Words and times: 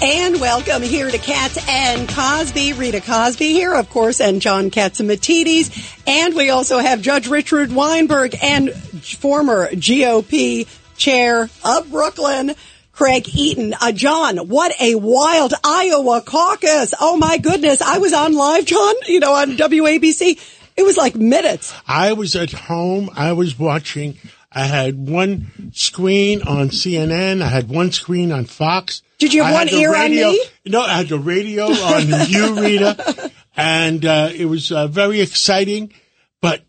And 0.00 0.40
welcome 0.40 0.82
here 0.82 1.10
to 1.10 1.18
Cats 1.18 1.58
and 1.68 2.08
Cosby. 2.08 2.74
Rita 2.74 3.00
Cosby 3.00 3.48
here, 3.48 3.74
of 3.74 3.90
course, 3.90 4.20
and 4.20 4.40
John 4.40 4.70
Catsimatidis. 4.70 6.00
And 6.06 6.36
we 6.36 6.50
also 6.50 6.78
have 6.78 7.02
Judge 7.02 7.26
Richard 7.26 7.72
Weinberg 7.72 8.36
and 8.40 8.72
former 8.72 9.68
GOP 9.70 10.68
chair 10.96 11.50
of 11.64 11.90
Brooklyn, 11.90 12.54
Craig 12.92 13.28
Eaton. 13.34 13.74
Uh, 13.80 13.90
John, 13.90 14.36
what 14.48 14.72
a 14.80 14.94
wild 14.94 15.54
Iowa 15.64 16.22
caucus. 16.24 16.94
Oh 17.00 17.16
my 17.16 17.38
goodness. 17.38 17.82
I 17.82 17.98
was 17.98 18.12
on 18.12 18.34
live, 18.34 18.66
John, 18.66 18.94
you 19.08 19.18
know, 19.18 19.34
on 19.34 19.56
WABC. 19.56 20.38
It 20.76 20.82
was 20.84 20.96
like 20.96 21.16
minutes. 21.16 21.74
I 21.88 22.12
was 22.12 22.36
at 22.36 22.52
home. 22.52 23.10
I 23.16 23.32
was 23.32 23.58
watching. 23.58 24.16
I 24.52 24.66
had 24.66 24.96
one 24.96 25.72
screen 25.74 26.42
on 26.42 26.68
CNN. 26.68 27.42
I 27.42 27.48
had 27.48 27.68
one 27.68 27.90
screen 27.90 28.30
on 28.30 28.44
Fox. 28.44 29.02
Did 29.18 29.34
you 29.34 29.42
have 29.42 29.52
I 29.52 29.58
one 29.58 29.68
ear 29.68 29.92
radio, 29.92 30.28
on 30.28 30.32
me? 30.32 30.44
No, 30.66 30.80
I 30.80 30.94
had 30.94 31.08
the 31.08 31.18
radio 31.18 31.64
on 31.64 32.06
you, 32.28 32.60
Rita, 32.60 33.30
and 33.56 34.04
uh, 34.04 34.30
it 34.32 34.46
was 34.46 34.70
uh, 34.70 34.86
very 34.86 35.20
exciting. 35.20 35.92
But 36.40 36.60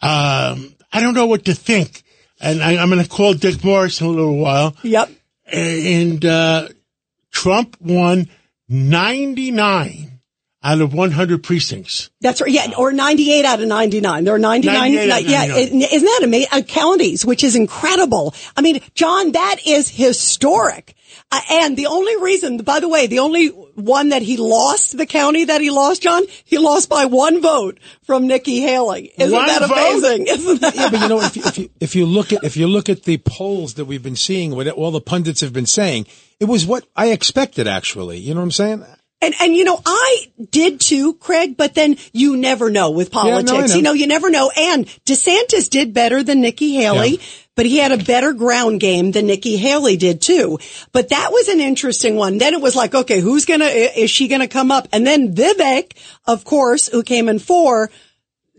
um, 0.00 0.74
I 0.92 1.00
don't 1.00 1.14
know 1.14 1.26
what 1.26 1.44
to 1.46 1.54
think, 1.54 2.02
and 2.40 2.62
I, 2.62 2.76
I'm 2.76 2.88
going 2.88 3.02
to 3.02 3.08
call 3.08 3.34
Dick 3.34 3.62
Morris 3.62 4.00
in 4.00 4.06
a 4.06 4.10
little 4.10 4.38
while. 4.38 4.74
Yep. 4.82 5.10
And 5.46 6.24
uh, 6.24 6.68
Trump 7.30 7.76
won 7.80 8.28
99 8.68 10.11
out 10.64 10.80
of 10.80 10.94
100 10.94 11.42
precincts. 11.42 12.10
That's 12.20 12.40
right. 12.40 12.50
Yeah. 12.50 12.72
Or 12.78 12.92
98 12.92 13.44
out 13.44 13.60
of 13.60 13.68
99. 13.68 14.24
There 14.24 14.34
are 14.34 14.38
99. 14.38 14.74
98 14.74 15.10
out 15.10 15.20
of 15.22 15.26
yeah. 15.28 15.38
99. 15.46 15.82
it- 15.82 15.92
Isn't 15.92 16.06
that 16.06 16.20
amazing? 16.22 16.48
Uh, 16.52 16.62
counties, 16.62 17.26
which 17.26 17.42
is 17.44 17.56
incredible. 17.56 18.34
I 18.56 18.60
mean, 18.60 18.80
John, 18.94 19.32
that 19.32 19.56
is 19.66 19.88
historic. 19.88 20.94
Uh, 21.30 21.40
and 21.50 21.76
the 21.76 21.86
only 21.86 22.16
reason, 22.22 22.58
by 22.58 22.80
the 22.80 22.88
way, 22.88 23.06
the 23.06 23.18
only 23.18 23.48
one 23.48 24.10
that 24.10 24.22
he 24.22 24.36
lost, 24.36 24.96
the 24.96 25.06
county 25.06 25.44
that 25.44 25.60
he 25.60 25.70
lost, 25.70 26.02
John, 26.02 26.22
he 26.44 26.58
lost 26.58 26.88
by 26.88 27.06
one 27.06 27.40
vote 27.42 27.78
from 28.04 28.26
Nikki 28.26 28.60
Haley. 28.60 29.12
Isn't 29.18 29.34
One 29.34 29.46
that 29.46 29.60
vote? 29.66 29.70
amazing? 29.72 30.26
Isn't 30.28 30.60
that? 30.60 30.74
yeah, 30.74 30.90
but 30.90 31.00
you 31.00 31.08
know, 31.08 31.20
if 31.20 31.36
you, 31.36 31.42
if 31.44 31.58
you 31.58 31.70
if 31.80 31.94
you 31.96 32.06
look 32.06 32.32
at 32.32 32.44
if 32.44 32.56
you 32.56 32.66
look 32.66 32.88
at 32.88 33.02
the 33.04 33.18
polls 33.18 33.74
that 33.74 33.84
we've 33.86 34.02
been 34.02 34.16
seeing, 34.16 34.54
what 34.54 34.68
all 34.68 34.90
the 34.90 35.00
pundits 35.00 35.40
have 35.40 35.52
been 35.52 35.66
saying, 35.66 36.06
it 36.40 36.46
was 36.46 36.66
what 36.66 36.86
I 36.96 37.10
expected. 37.12 37.66
Actually, 37.66 38.18
you 38.18 38.34
know 38.34 38.40
what 38.40 38.44
I'm 38.44 38.50
saying? 38.52 38.86
And, 39.22 39.34
and 39.40 39.54
you 39.54 39.62
know, 39.64 39.80
I 39.86 40.26
did 40.50 40.80
too, 40.80 41.14
Craig, 41.14 41.56
but 41.56 41.74
then 41.74 41.96
you 42.12 42.36
never 42.36 42.70
know 42.70 42.90
with 42.90 43.14
no, 43.14 43.20
I 43.20 43.22
politics. 43.42 43.70
know. 43.70 43.76
You 43.76 43.82
know, 43.82 43.92
you 43.92 44.06
never 44.08 44.28
know. 44.30 44.50
And 44.54 44.86
DeSantis 45.06 45.70
did 45.70 45.94
better 45.94 46.22
than 46.24 46.40
Nikki 46.40 46.74
Haley, 46.74 47.10
Yeah. 47.12 47.22
but 47.54 47.64
he 47.64 47.78
had 47.78 47.92
a 47.92 48.02
better 48.02 48.32
ground 48.32 48.80
game 48.80 49.12
than 49.12 49.26
Nikki 49.26 49.56
Haley 49.56 49.96
did 49.96 50.20
too. 50.20 50.58
But 50.90 51.10
that 51.10 51.30
was 51.30 51.46
an 51.48 51.60
interesting 51.60 52.16
one. 52.16 52.38
Then 52.38 52.52
it 52.52 52.60
was 52.60 52.74
like, 52.74 52.94
okay, 52.94 53.20
who's 53.20 53.44
gonna, 53.44 53.66
is 53.66 54.10
she 54.10 54.26
gonna 54.26 54.48
come 54.48 54.72
up? 54.72 54.88
And 54.92 55.06
then 55.06 55.34
Vivek, 55.34 55.92
of 56.26 56.44
course, 56.44 56.88
who 56.88 57.04
came 57.04 57.28
in 57.28 57.38
four, 57.38 57.90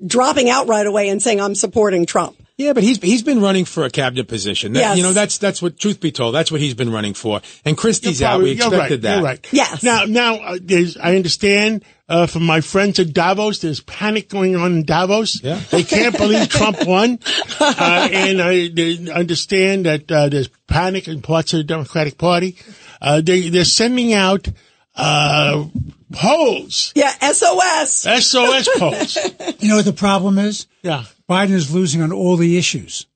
dropping 0.05 0.49
out 0.49 0.67
right 0.67 0.87
away 0.87 1.09
and 1.09 1.21
saying, 1.21 1.41
I'm 1.41 1.55
supporting 1.55 2.05
Trump. 2.05 2.37
Yeah, 2.63 2.73
but 2.73 2.83
he's 2.83 3.01
he's 3.01 3.23
been 3.23 3.41
running 3.41 3.65
for 3.65 3.83
a 3.83 3.89
cabinet 3.89 4.27
position. 4.27 4.73
That- 4.73 4.79
Yes. 4.79 4.97
You 4.97 5.03
know, 5.03 5.13
that's 5.13 5.37
that's 5.37 5.61
what 5.61 5.77
truth 5.79 5.99
be 5.99 6.11
told, 6.11 6.33
that's 6.35 6.51
what 6.51 6.59
he's 6.61 6.73
been 6.73 6.91
running 6.91 7.13
for. 7.13 7.41
And 7.65 7.77
Christie's 7.77 8.21
out. 8.21 8.29
Probably- 8.31 8.51
We 8.51 8.57
you're 8.57 8.67
expected 8.67 8.93
right, 8.95 9.01
that. 9.03 9.15
You're 9.15 9.23
right. 9.25 9.47
Yes. 9.51 9.83
Now, 9.83 10.05
now, 10.05 10.35
uh, 10.35 10.57
there's, 10.61 10.97
I 10.97 11.15
understand, 11.15 11.83
uh, 12.09 12.25
from 12.27 12.45
my 12.45 12.61
friends 12.61 12.99
at 12.99 13.13
Davos, 13.13 13.59
there's 13.59 13.81
panic 13.81 14.29
going 14.29 14.55
on 14.55 14.73
in 14.73 14.83
Davos. 14.83 15.41
Yeah. 15.43 15.59
They 15.71 15.83
can't 15.83 16.17
believe 16.17 16.49
Trump 16.49 16.85
won. 16.85 17.19
Uh, 17.59 18.09
and 18.11 18.41
I 18.41 18.67
they 18.67 19.09
understand 19.11 19.85
that, 19.85 20.11
uh, 20.11 20.27
there's 20.29 20.49
panic 20.67 21.07
in 21.07 21.21
parts 21.21 21.53
of 21.53 21.59
the 21.59 21.63
Democratic 21.63 22.17
Party. 22.17 22.57
Uh, 23.01 23.21
they, 23.21 23.49
they're 23.49 23.63
sending 23.65 24.13
out, 24.13 24.47
uh, 24.95 25.65
polls. 26.11 26.91
Yeah, 26.95 27.09
SOS. 27.31 28.05
SOS 28.25 28.69
polls. 28.77 29.17
You 29.59 29.69
know 29.69 29.77
what 29.77 29.85
the 29.85 29.93
problem 29.93 30.37
is? 30.39 30.67
Yeah. 30.81 31.05
Biden 31.33 31.51
is 31.51 31.73
losing 31.73 32.01
on 32.01 32.11
all 32.11 32.37
the 32.37 32.57
issues. 32.57 33.07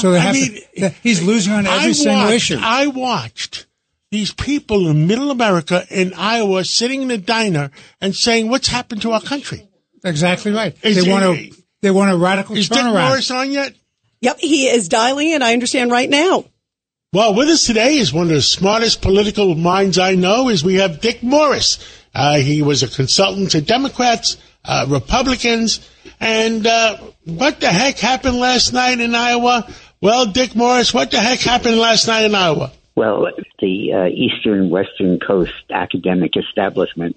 So 0.00 0.12
they 0.12 0.18
I 0.20 0.32
mean, 0.32 0.58
to, 0.78 0.88
he's 1.02 1.22
losing 1.22 1.52
on 1.52 1.66
every 1.66 1.90
I 1.90 1.92
single 1.92 2.24
watched, 2.24 2.34
issue. 2.34 2.58
I 2.60 2.86
watched 2.88 3.66
these 4.10 4.32
people 4.32 4.88
in 4.88 5.06
middle 5.06 5.30
America 5.30 5.84
in 5.90 6.12
Iowa 6.14 6.64
sitting 6.64 7.02
in 7.02 7.10
a 7.10 7.18
diner 7.18 7.70
and 8.00 8.14
saying, 8.14 8.48
what's 8.50 8.68
happened 8.68 9.02
to 9.02 9.12
our 9.12 9.20
country? 9.20 9.68
exactly 10.04 10.52
right. 10.52 10.76
Is 10.82 10.96
they 11.04 11.10
it- 11.10 11.12
want 11.12 11.38
to, 11.38 11.56
they 11.82 11.90
want 11.90 12.10
a 12.12 12.16
radical 12.16 12.56
Is 12.56 12.68
Dick 12.68 12.78
turnaround. 12.78 13.08
Morris 13.08 13.30
on 13.30 13.50
yet? 13.52 13.74
Yep, 14.20 14.38
he 14.40 14.66
is 14.68 14.88
dialing 14.88 15.30
in. 15.30 15.42
I 15.42 15.52
understand 15.52 15.90
right 15.90 16.08
now. 16.08 16.44
Well, 17.12 17.34
with 17.34 17.48
us 17.48 17.64
today 17.64 17.96
is 17.96 18.12
one 18.12 18.24
of 18.28 18.34
the 18.34 18.42
smartest 18.42 19.00
political 19.02 19.54
minds 19.54 19.98
I 19.98 20.14
know. 20.14 20.48
Is 20.48 20.64
we 20.64 20.74
have 20.74 21.00
Dick 21.00 21.22
Morris. 21.22 21.78
Uh, 22.14 22.36
he 22.38 22.62
was 22.62 22.82
a 22.82 22.88
consultant 22.88 23.50
to 23.52 23.60
Democrats, 23.60 24.36
uh, 24.66 24.86
Republicans, 24.88 25.88
and 26.20 26.66
uh, 26.66 26.96
what 27.24 27.60
the 27.60 27.68
heck 27.68 27.98
happened 27.98 28.38
last 28.38 28.72
night 28.72 29.00
in 29.00 29.14
Iowa? 29.14 29.68
Well, 30.00 30.26
Dick 30.26 30.54
Morris, 30.54 30.92
what 30.92 31.10
the 31.10 31.18
heck 31.20 31.40
happened 31.40 31.78
last 31.78 32.06
night 32.06 32.24
in 32.24 32.34
Iowa? 32.34 32.72
Well, 32.94 33.28
the 33.58 33.92
uh, 33.92 34.06
Eastern 34.06 34.70
Western 34.70 35.20
Coast 35.20 35.52
academic 35.70 36.32
establishment 36.36 37.16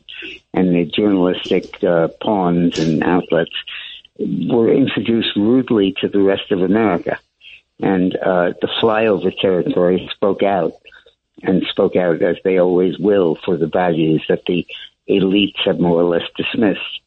and 0.53 0.75
the 0.75 0.85
journalistic 0.85 1.81
uh, 1.83 2.09
pawns 2.21 2.79
and 2.79 3.01
outlets 3.01 3.55
were 4.19 4.73
introduced 4.73 5.35
rudely 5.37 5.95
to 6.01 6.09
the 6.09 6.21
rest 6.21 6.51
of 6.51 6.61
America. 6.61 7.17
And 7.81 8.13
uh, 8.13 8.53
the 8.61 8.69
flyover 8.81 9.31
territory 9.39 10.09
spoke 10.13 10.43
out 10.43 10.73
and 11.43 11.63
spoke 11.69 11.95
out 11.95 12.21
as 12.21 12.35
they 12.43 12.59
always 12.59 12.99
will 12.99 13.37
for 13.45 13.55
the 13.55 13.67
values 13.67 14.25
that 14.27 14.43
the 14.45 14.67
elites 15.09 15.65
have 15.65 15.79
more 15.79 16.01
or 16.01 16.03
less 16.03 16.27
dismissed. 16.35 16.99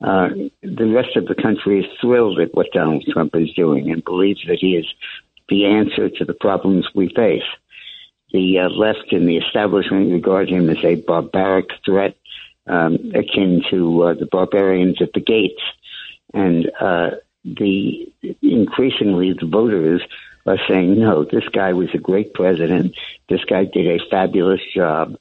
Uh, 0.00 0.28
the 0.62 0.86
rest 0.86 1.16
of 1.16 1.26
the 1.26 1.34
country 1.34 1.80
is 1.80 1.86
thrilled 2.00 2.38
at 2.38 2.54
what 2.54 2.72
Donald 2.72 3.04
Trump 3.12 3.34
is 3.34 3.52
doing 3.54 3.90
and 3.90 4.04
believes 4.04 4.40
that 4.46 4.58
he 4.60 4.76
is 4.76 4.86
the 5.48 5.64
answer 5.64 6.08
to 6.08 6.24
the 6.24 6.34
problems 6.34 6.86
we 6.94 7.08
face 7.08 7.42
the 8.32 8.58
uh, 8.58 8.68
left 8.68 9.12
and 9.12 9.28
the 9.28 9.38
establishment 9.38 10.12
regard 10.12 10.48
him 10.48 10.68
as 10.68 10.84
a 10.84 10.96
barbaric 10.96 11.70
threat, 11.84 12.16
um, 12.66 13.12
akin 13.14 13.62
to 13.70 14.02
uh, 14.02 14.14
the 14.14 14.26
barbarians 14.26 15.00
at 15.00 15.12
the 15.14 15.20
gates. 15.20 15.62
And 16.34 16.70
uh, 16.78 17.10
the 17.44 18.12
increasingly 18.42 19.32
the 19.32 19.46
voters 19.46 20.02
are 20.46 20.58
saying, 20.68 20.98
no, 20.98 21.24
this 21.24 21.48
guy 21.48 21.72
was 21.72 21.88
a 21.94 21.98
great 21.98 22.34
president. 22.34 22.94
This 23.28 23.44
guy 23.44 23.64
did 23.64 23.86
a 23.86 24.04
fabulous 24.10 24.60
job. 24.74 25.16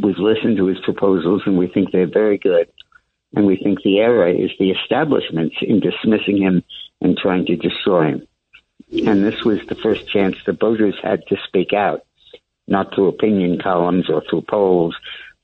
We've 0.00 0.18
listened 0.18 0.56
to 0.56 0.66
his 0.66 0.78
proposals 0.80 1.42
and 1.46 1.58
we 1.58 1.68
think 1.68 1.90
they're 1.90 2.06
very 2.06 2.38
good. 2.38 2.68
And 3.34 3.46
we 3.46 3.56
think 3.56 3.82
the 3.82 3.98
error 4.00 4.28
is 4.28 4.50
the 4.58 4.70
establishment 4.70 5.52
in 5.60 5.80
dismissing 5.80 6.40
him 6.40 6.62
and 7.00 7.16
trying 7.16 7.46
to 7.46 7.56
destroy 7.56 8.08
him. 8.08 8.26
And 9.06 9.22
this 9.22 9.44
was 9.44 9.60
the 9.66 9.74
first 9.74 10.08
chance 10.08 10.36
the 10.46 10.52
voters 10.52 10.94
had 11.02 11.26
to 11.28 11.36
speak 11.46 11.72
out 11.72 12.02
not 12.68 12.94
through 12.94 13.08
opinion 13.08 13.58
columns 13.60 14.08
or 14.10 14.22
through 14.28 14.42
polls, 14.42 14.94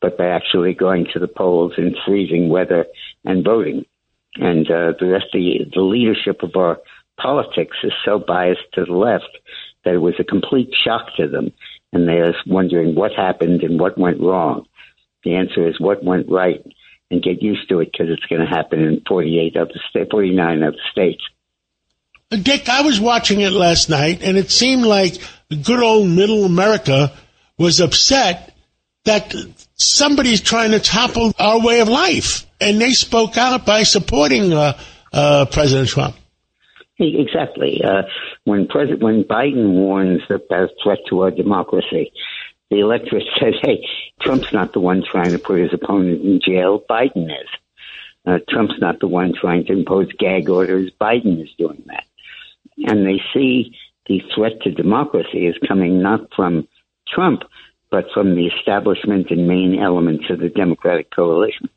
but 0.01 0.19
by 0.19 0.27
actually 0.27 0.75
going 0.75 1.07
to 1.13 1.19
the 1.19 1.29
polls 1.29 1.73
in 1.79 1.97
freezing 2.07 2.49
weather 2.51 2.87
and 3.25 3.45
voting. 3.45 3.85
And 4.37 4.71
uh, 4.71 4.93
the 5.01 5.07
rest 5.07 5.27
of 5.27 5.41
the, 5.41 5.71
the 5.75 5.81
leadership 5.81 6.43
of 6.43 6.55
our 6.57 6.79
politics 7.17 7.77
is 7.83 7.93
so 8.05 8.19
biased 8.19 8.73
to 8.75 8.85
the 8.85 8.93
left 8.93 9.39
that 9.85 9.95
it 9.95 9.99
was 9.99 10.15
a 10.19 10.25
complete 10.25 10.75
shock 10.85 11.07
to 11.17 11.29
them. 11.29 11.53
And 11.93 12.07
they're 12.09 12.35
wondering 12.47 12.95
what 12.95 13.13
happened 13.13 13.63
and 13.63 13.81
what 13.81 13.97
went 13.97 14.21
wrong. 14.21 14.67
The 15.23 15.37
answer 15.37 15.67
is 15.67 15.81
what 15.81 16.05
went 16.05 16.29
right. 16.29 16.63
And 17.11 17.23
get 17.23 17.43
used 17.43 17.69
to 17.69 17.81
it 17.81 17.91
because 17.93 18.09
it's 18.11 18.25
going 18.27 18.41
to 18.41 18.47
happen 18.47 18.81
in 18.81 19.03
48 19.07 19.57
of 19.57 19.69
the 19.69 19.81
state, 19.91 20.09
49 20.11 20.63
of 20.63 20.75
the 20.75 20.81
states. 20.91 21.23
Dick, 22.31 22.69
I 22.69 22.83
was 22.83 22.99
watching 22.99 23.41
it 23.41 23.53
last 23.53 23.89
night, 23.89 24.23
and 24.23 24.37
it 24.37 24.51
seemed 24.51 24.85
like 24.85 25.19
good 25.63 25.83
old 25.83 26.09
middle 26.09 26.45
America 26.45 27.13
was 27.59 27.81
upset 27.81 28.55
that 29.05 29.35
somebody's 29.75 30.41
trying 30.41 30.73
to 30.73 30.81
topple 30.81 31.33
our 31.39 31.61
way 31.61 31.81
of 31.81 31.89
life. 31.89 32.47
And 32.61 32.81
they 32.81 32.91
spoke 32.91 33.37
out 33.37 33.67
by 33.67 33.83
supporting 33.83 34.53
uh, 34.53 34.79
uh, 35.13 35.47
President 35.47 35.89
Trump. 35.89 36.17
Exactly. 36.99 37.83
Uh, 37.85 38.03
when 38.45 38.67
President, 38.67 39.03
when 39.03 39.25
Biden 39.25 39.75
warns 39.75 40.23
about 40.31 40.65
a 40.65 40.69
threat 40.83 40.99
to 41.11 41.21
our 41.23 41.31
democracy, 41.31 42.13
the 42.71 42.81
electorate 42.81 43.25
says, 43.41 43.55
"Hey, 43.63 43.87
Trump's 44.21 44.53
not 44.53 44.73
the 44.73 44.81
one 44.81 45.03
trying 45.11 45.33
to 45.33 45.39
put 45.39 45.61
his 45.61 45.73
opponent 45.73 46.23
in 46.23 46.41
jail. 46.41 46.83
Biden 46.89 47.27
is. 47.27 47.49
Uh, 48.27 48.39
Trump's 48.49 48.81
not 48.81 49.01
the 49.01 49.07
one 49.07 49.35
trying 49.39 49.67
to 49.67 49.73
impose 49.73 50.11
gag 50.19 50.49
orders. 50.49 50.91
Biden 51.01 51.43
is 51.43 51.51
doing 51.59 51.83
that." 51.87 52.05
And 52.79 53.07
they 53.07 53.21
see 53.33 53.77
the 54.07 54.23
threat 54.35 54.61
to 54.63 54.71
democracy 54.71 55.47
is 55.47 55.57
coming 55.67 56.03
not 56.03 56.33
from 56.35 56.69
Trump, 57.09 57.43
but 57.91 58.07
from 58.13 58.35
the 58.35 58.47
establishment 58.47 59.31
and 59.31 59.47
main 59.47 59.79
elements 59.81 60.25
of 60.31 60.41
the 60.41 60.49
Democratic 60.49 61.11
coalition. 61.15 61.69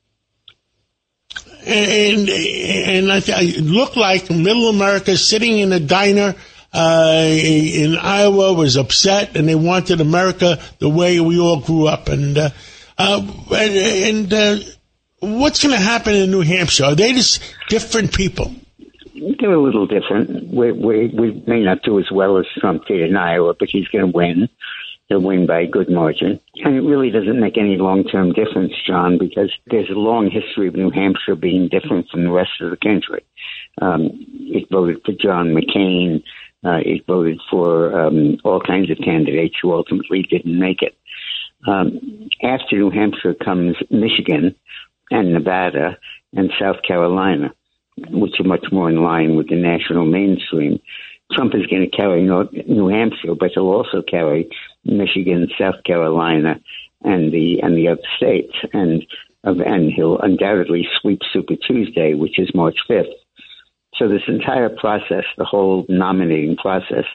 And 1.66 2.30
and 2.30 3.08
it 3.10 3.64
looked 3.64 3.98
like 3.98 4.30
Middle 4.30 4.70
America 4.70 5.18
sitting 5.18 5.60
in 5.60 5.72
a 5.74 5.80
diner 5.80 6.36
uh, 6.74 7.26
in 7.26 7.96
Iowa 7.96 8.54
was 8.54 8.76
upset, 8.76 9.36
and 9.36 9.48
they 9.48 9.56
wanted 9.56 10.02
America 10.02 10.60
the 10.80 10.90
way 10.90 11.20
we 11.20 11.40
all 11.40 11.62
grew 11.62 11.88
up. 11.88 12.10
And 12.10 12.38
uh, 12.38 12.50
uh, 12.98 13.26
and, 13.52 14.32
and 14.32 14.34
uh, 14.34 14.58
what's 15.20 15.64
going 15.64 15.76
to 15.76 15.82
happen 15.82 16.14
in 16.14 16.32
New 16.32 16.42
Hampshire? 16.42 16.86
Are 16.86 16.96
they 16.96 17.14
just 17.14 17.42
different 17.70 18.14
people? 18.14 18.54
They're 19.40 19.54
a 19.54 19.62
little 19.62 19.88
different. 19.88 20.54
We, 20.54 20.72
we, 20.72 21.08
we 21.08 21.44
may 21.48 21.62
not 21.64 21.82
do 21.84 22.00
as 22.00 22.06
well 22.12 22.38
as 22.38 22.46
Trump 22.60 22.86
did 22.86 23.02
in 23.02 23.16
Iowa, 23.16 23.56
but 23.58 23.70
he's 23.70 23.88
going 23.88 24.06
to 24.06 24.16
win. 24.16 24.50
He'll 25.08 25.22
win 25.22 25.48
by 25.48 25.62
a 25.62 25.68
good 25.68 25.90
margin. 25.90 26.40
And 26.56 26.76
it 26.76 26.82
really 26.82 27.10
doesn't 27.10 27.40
make 27.40 27.58
any 27.58 27.78
long 27.78 28.04
term 28.04 28.34
difference, 28.34 28.74
John, 28.86 29.18
because 29.18 29.52
there's 29.68 29.90
a 29.90 29.94
long 29.94 30.30
history 30.30 30.68
of 30.68 30.76
New 30.76 30.92
Hampshire 30.92 31.36
being 31.36 31.70
different 31.70 32.10
from 32.10 32.26
the 32.26 32.32
rest 32.32 32.52
of 32.60 32.72
the 32.72 32.78
country. 32.78 33.24
Um, 33.82 34.10
it 34.40 34.68
voted 34.70 35.02
for 35.06 35.14
John 35.14 35.56
McCain. 35.56 36.24
Uh, 36.68 36.80
it 36.84 37.06
voted 37.08 37.40
for 37.50 37.98
um, 37.98 38.38
all 38.44 38.60
kinds 38.60 38.92
of 38.92 38.98
candidates 38.98 39.56
who 39.62 39.72
ultimately 39.72 40.22
didn't 40.24 40.60
make 40.60 40.82
it. 40.82 40.98
Um, 41.66 42.30
after 42.44 42.76
New 42.76 42.90
Hampshire 42.90 43.34
comes 43.34 43.78
Michigan 43.90 44.54
and 45.10 45.34
Nevada 45.34 45.98
and 46.34 46.52
South 46.60 46.78
Carolina, 46.86 47.54
which 48.10 48.40
are 48.40 48.44
much 48.44 48.66
more 48.72 48.90
in 48.90 49.02
line 49.02 49.38
with 49.38 49.48
the 49.48 49.56
national 49.56 50.06
mainstream. 50.06 50.80
Trump 51.32 51.54
is 51.56 51.68
going 51.68 51.90
to 51.90 51.96
carry 51.96 52.24
New 52.24 52.88
Hampshire, 52.88 53.36
but 53.40 53.52
he'll 53.54 53.64
also 53.68 54.02
carry 54.02 54.50
Michigan, 54.84 55.48
South 55.58 55.84
Carolina, 55.86 56.60
and 57.02 57.32
the 57.32 57.60
and 57.62 57.78
the 57.78 57.90
other 57.90 58.02
states, 58.18 58.54
and 58.74 59.06
and 59.44 59.92
he'll 59.92 60.20
undoubtedly 60.20 60.88
sweep 61.00 61.20
Super 61.32 61.56
Tuesday, 61.56 62.14
which 62.14 62.40
is 62.40 62.54
March 62.54 62.78
fifth. 62.88 63.08
So 63.98 64.08
this 64.08 64.22
entire 64.28 64.70
process, 64.70 65.24
the 65.38 65.46
whole 65.46 65.86
nominating 65.90 66.56
process, 66.58 67.06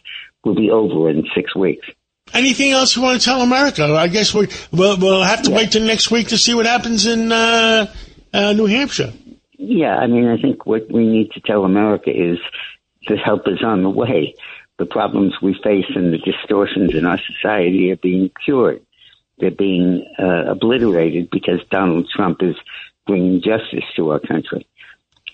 will 0.45 0.55
be 0.55 0.71
over 0.71 1.09
in 1.09 1.25
six 1.35 1.55
weeks. 1.55 1.87
Anything 2.33 2.73
else 2.73 2.97
you 2.97 3.03
want 3.03 3.21
to 3.21 3.25
tell 3.25 3.43
America? 3.43 3.85
I 3.85 4.09
guess 4.09 4.33
we 4.33 4.49
we'll, 4.73 4.99
we'll 4.99 5.23
have 5.23 5.43
to 5.43 5.51
yeah. 5.51 5.57
wait 5.57 5.73
till 5.73 5.85
next 5.85 6.11
week 6.11 6.29
to 6.29 6.39
see 6.39 6.55
what 6.55 6.67
happens 6.67 7.07
in 7.07 7.31
uh, 7.31 7.93
uh, 8.33 8.53
New 8.53 8.67
Hampshire. 8.67 9.13
Yeah, 9.59 9.97
I 9.97 10.07
mean, 10.07 10.27
I 10.27 10.41
think 10.41 10.67
what 10.67 10.91
we 10.91 11.07
need 11.07 11.31
to 11.33 11.41
tell 11.41 11.65
America 11.65 12.11
is 12.11 12.39
the 13.07 13.17
help 13.17 13.43
is 13.47 13.63
on 13.65 13.83
the 13.83 13.91
way. 13.91 14.35
The 14.79 14.87
problems 14.87 15.35
we 15.43 15.55
face 15.63 15.85
and 15.95 16.13
the 16.13 16.19
distortions 16.19 16.95
in 16.95 17.07
our 17.07 17.19
society 17.19 17.93
are 17.93 17.97
being 17.97 18.31
cured. 18.45 18.85
They're 19.39 19.51
being 19.51 20.07
uh, 20.19 20.53
obliterated 20.53 21.29
because 21.31 21.61
Donald 21.71 22.09
Trump 22.15 22.39
is 22.43 22.57
bringing 23.07 23.43
justice 23.43 23.85
to 23.97 24.11
our 24.11 24.21
country. 24.21 24.67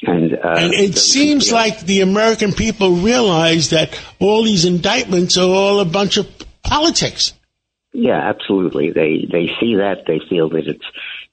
And, 0.02 0.34
uh, 0.34 0.54
and 0.56 0.74
it 0.74 0.96
seems 0.96 1.50
like 1.50 1.80
the 1.80 2.02
American 2.02 2.52
people 2.52 2.96
realize 2.96 3.70
that 3.70 3.98
all 4.20 4.44
these 4.44 4.64
indictments 4.64 5.36
are 5.36 5.48
all 5.48 5.80
a 5.80 5.84
bunch 5.84 6.16
of 6.18 6.28
politics. 6.62 7.32
Yeah, 7.92 8.20
absolutely. 8.20 8.90
They 8.92 9.26
they 9.30 9.48
see 9.58 9.76
that 9.76 10.04
they 10.06 10.20
feel 10.28 10.50
that 10.50 10.68
it's 10.68 10.84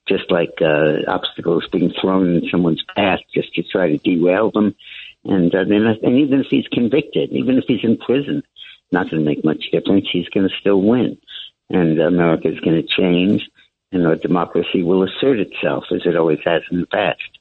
just 0.08 0.30
like 0.30 0.54
uh, 0.60 1.08
obstacles 1.08 1.68
being 1.70 1.92
thrown 2.00 2.36
in 2.36 2.48
someone's 2.50 2.82
path 2.94 3.20
just 3.34 3.54
to 3.54 3.62
try 3.62 3.88
to 3.88 3.98
derail 3.98 4.50
them. 4.50 4.74
And 5.24 5.54
uh, 5.54 5.64
then, 5.64 5.84
and 6.02 6.18
even 6.18 6.40
if 6.40 6.46
he's 6.50 6.66
convicted, 6.72 7.30
even 7.30 7.58
if 7.58 7.64
he's 7.66 7.84
in 7.84 7.98
prison, 7.98 8.42
not 8.92 9.10
going 9.10 9.22
to 9.22 9.28
make 9.28 9.44
much 9.44 9.64
difference. 9.72 10.06
He's 10.12 10.28
going 10.28 10.48
to 10.48 10.54
still 10.60 10.80
win, 10.80 11.18
and 11.68 12.00
America 12.00 12.48
is 12.48 12.60
going 12.60 12.80
to 12.80 12.88
change, 12.88 13.48
and 13.92 14.06
our 14.06 14.16
democracy 14.16 14.82
will 14.82 15.02
assert 15.02 15.40
itself 15.40 15.84
as 15.92 16.02
it 16.04 16.16
always 16.16 16.38
has 16.44 16.62
in 16.70 16.80
the 16.80 16.86
past. 16.86 17.35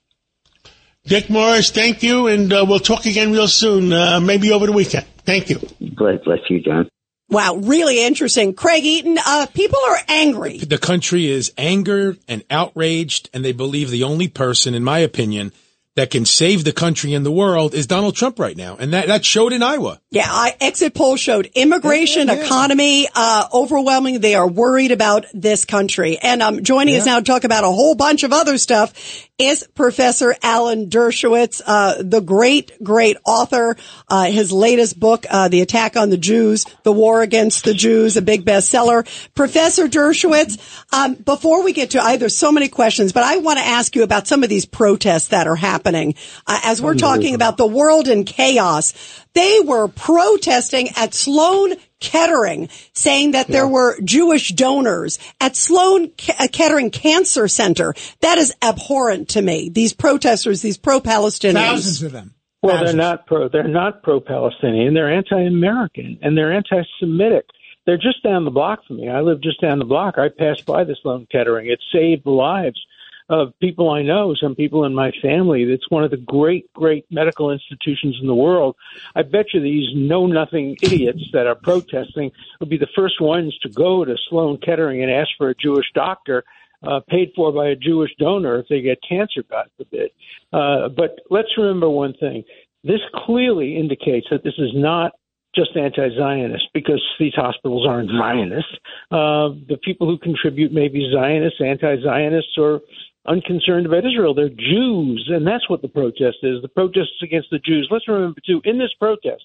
Dick 1.05 1.29
Morris, 1.29 1.69
thank 1.69 2.01
you, 2.01 2.27
and 2.27 2.51
uh, 2.51 2.65
we'll 2.67 2.79
talk 2.79 3.05
again 3.05 3.31
real 3.31 3.47
soon, 3.47 3.93
uh, 3.93 4.19
maybe 4.19 4.51
over 4.51 4.65
the 4.65 4.71
weekend. 4.71 5.05
Thank 5.19 5.51
you. 5.51 5.59
God 5.93 6.23
bless 6.23 6.39
you, 6.49 6.59
John. 6.61 6.89
Wow, 7.29 7.55
really 7.55 8.03
interesting. 8.03 8.53
Craig 8.53 8.83
Eaton, 8.83 9.17
uh, 9.23 9.45
people 9.53 9.79
are 9.87 9.97
angry. 10.07 10.59
The 10.59 10.77
country 10.77 11.27
is 11.27 11.51
angered 11.57 12.17
and 12.27 12.43
outraged, 12.49 13.29
and 13.33 13.45
they 13.45 13.51
believe 13.51 13.91
the 13.91 14.03
only 14.03 14.27
person, 14.27 14.73
in 14.73 14.83
my 14.83 14.99
opinion, 14.99 15.51
that 15.95 16.11
can 16.11 16.25
save 16.25 16.63
the 16.65 16.73
country 16.73 17.13
and 17.13 17.25
the 17.25 17.31
world 17.31 17.73
is 17.73 17.87
Donald 17.87 18.15
Trump 18.15 18.37
right 18.37 18.55
now. 18.57 18.75
And 18.77 18.93
that, 18.93 19.07
that 19.07 19.23
showed 19.23 19.53
in 19.53 19.63
Iowa. 19.63 20.01
Yeah. 20.11 20.27
I, 20.27 20.55
exit 20.59 20.93
poll 20.93 21.15
showed 21.15 21.49
immigration, 21.55 22.27
yeah, 22.27 22.35
yeah, 22.35 22.45
economy, 22.45 23.07
uh, 23.15 23.47
overwhelming. 23.53 24.19
They 24.19 24.35
are 24.35 24.47
worried 24.47 24.91
about 24.91 25.25
this 25.33 25.63
country. 25.63 26.17
And, 26.17 26.41
um, 26.41 26.63
joining 26.63 26.95
us 26.95 27.05
now 27.05 27.19
to 27.19 27.25
talk 27.25 27.45
about 27.45 27.63
a 27.63 27.67
whole 27.67 27.95
bunch 27.95 28.23
of 28.23 28.33
other 28.33 28.57
stuff 28.57 28.93
is 29.37 29.67
Professor 29.73 30.35
Alan 30.43 30.89
Dershowitz, 30.89 31.61
uh, 31.65 31.95
the 32.01 32.21
great, 32.21 32.71
great 32.83 33.17
author. 33.25 33.77
Uh, 34.07 34.25
his 34.25 34.51
latest 34.51 34.99
book, 34.99 35.25
uh, 35.29 35.47
The 35.47 35.61
Attack 35.61 35.95
on 35.95 36.09
the 36.09 36.17
Jews, 36.17 36.65
The 36.83 36.91
War 36.91 37.21
Against 37.21 37.63
the 37.63 37.73
Jews, 37.73 38.17
a 38.17 38.21
big 38.21 38.45
bestseller. 38.45 39.05
Professor 39.33 39.87
Dershowitz, 39.87 40.57
um, 40.93 41.15
before 41.15 41.63
we 41.63 41.71
get 41.73 41.91
to 41.91 42.01
either 42.01 42.27
so 42.29 42.51
many 42.51 42.67
questions, 42.67 43.13
but 43.13 43.23
I 43.23 43.37
want 43.37 43.59
to 43.59 43.65
ask 43.65 43.95
you 43.95 44.03
about 44.03 44.27
some 44.27 44.43
of 44.43 44.49
these 44.49 44.65
protests 44.65 45.29
that 45.29 45.47
are 45.47 45.55
happening. 45.55 45.84
Uh, 45.85 46.59
as 46.63 46.81
we're 46.81 46.95
talking 46.95 47.35
about 47.35 47.57
the 47.57 47.65
world 47.65 48.07
in 48.07 48.23
chaos, 48.23 48.93
they 49.33 49.59
were 49.59 49.87
protesting 49.87 50.89
at 50.95 51.13
Sloan 51.13 51.73
Kettering, 51.99 52.69
saying 52.93 53.31
that 53.31 53.47
there 53.47 53.67
were 53.67 53.99
Jewish 54.01 54.49
donors 54.49 55.19
at 55.39 55.55
Sloan 55.55 56.11
uh, 56.39 56.47
Kettering 56.51 56.91
Cancer 56.91 57.47
Center. 57.47 57.93
That 58.21 58.37
is 58.37 58.53
abhorrent 58.61 59.29
to 59.29 59.41
me. 59.41 59.69
These 59.69 59.93
protesters, 59.93 60.61
these 60.61 60.77
pro-Palestinians. 60.77 61.53
Thousands 61.53 62.03
of 62.03 62.11
them. 62.11 62.35
Well, 62.61 62.83
they're 62.83 62.95
not 62.95 63.27
pro. 63.27 63.47
They're 63.47 63.67
not 63.67 64.01
pro-Palestinian. 64.01 64.95
They're 64.95 65.13
anti-American 65.13 66.17
and 66.21 66.35
they're 66.35 66.51
anti-Semitic. 66.51 67.45
They're 67.85 67.97
just 67.97 68.23
down 68.23 68.45
the 68.45 68.51
block 68.51 68.79
from 68.87 68.97
me. 68.97 69.09
I 69.09 69.21
live 69.21 69.41
just 69.41 69.61
down 69.61 69.77
the 69.77 69.85
block. 69.85 70.17
I 70.17 70.29
passed 70.29 70.65
by 70.65 70.83
the 70.83 70.95
Sloan 71.01 71.27
Kettering. 71.31 71.67
It 71.67 71.79
saved 71.93 72.25
lives 72.25 72.83
of 73.29 73.57
people 73.59 73.89
I 73.89 74.03
know, 74.03 74.35
some 74.35 74.55
people 74.55 74.85
in 74.85 74.93
my 74.93 75.11
family. 75.21 75.63
It's 75.63 75.89
one 75.89 76.03
of 76.03 76.11
the 76.11 76.17
great, 76.17 76.71
great 76.73 77.05
medical 77.09 77.51
institutions 77.51 78.17
in 78.21 78.27
the 78.27 78.35
world. 78.35 78.75
I 79.15 79.23
bet 79.23 79.47
you 79.53 79.61
these 79.61 79.89
know 79.95 80.27
nothing 80.27 80.77
idiots 80.81 81.23
that 81.33 81.47
are 81.47 81.55
protesting 81.55 82.31
will 82.59 82.67
be 82.67 82.77
the 82.77 82.87
first 82.95 83.19
ones 83.19 83.57
to 83.63 83.69
go 83.69 84.05
to 84.05 84.15
Sloan 84.29 84.57
Kettering 84.57 85.01
and 85.01 85.11
ask 85.11 85.29
for 85.37 85.49
a 85.49 85.55
Jewish 85.55 85.87
doctor. 85.93 86.43
Uh, 86.83 86.99
paid 87.09 87.31
for 87.35 87.51
by 87.51 87.69
a 87.69 87.75
Jewish 87.75 88.11
donor 88.19 88.59
if 88.59 88.67
they 88.67 88.79
get 88.81 88.99
cancer, 89.07 89.41
God 89.49 89.67
forbid. 89.75 90.11
Uh, 90.53 90.89
but 90.89 91.17
let's 91.31 91.47
remember 91.57 91.89
one 91.89 92.13
thing. 92.19 92.43
This 92.83 92.99
clearly 93.25 93.75
indicates 93.75 94.27
that 94.29 94.43
this 94.43 94.53
is 94.59 94.69
not 94.75 95.13
just 95.55 95.75
anti-Zionist 95.75 96.67
because 96.73 97.01
these 97.17 97.33
hospitals 97.33 97.87
aren't 97.87 98.11
Zionist. 98.11 98.67
Uh, 99.09 99.55
the 99.67 99.79
people 99.83 100.07
who 100.07 100.19
contribute 100.19 100.71
may 100.71 100.89
be 100.89 101.09
Zionists, 101.11 101.59
anti-Zionists, 101.59 102.55
or 102.57 102.81
unconcerned 103.27 103.85
about 103.85 104.05
Israel. 104.05 104.33
They're 104.33 104.49
Jews, 104.49 105.29
and 105.31 105.45
that's 105.45 105.69
what 105.69 105.81
the 105.81 105.87
protest 105.87 106.37
is. 106.43 106.61
The 106.61 106.69
protest 106.69 107.09
is 107.21 107.23
against 107.23 107.49
the 107.51 107.59
Jews. 107.59 107.87
Let's 107.91 108.07
remember, 108.07 108.39
too, 108.45 108.61
in 108.63 108.77
this 108.77 108.93
protest, 108.99 109.43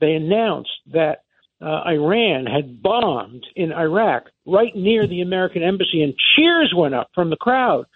they 0.00 0.14
announced 0.14 0.70
that 0.92 1.22
uh, 1.60 1.82
Iran 1.86 2.46
had 2.46 2.82
bombed 2.82 3.44
in 3.56 3.72
Iraq 3.72 4.24
right 4.46 4.74
near 4.76 5.06
the 5.06 5.22
American 5.22 5.62
embassy, 5.62 6.02
and 6.02 6.14
cheers 6.36 6.72
went 6.76 6.94
up 6.94 7.10
from 7.14 7.30
the 7.30 7.36
crowd. 7.36 7.86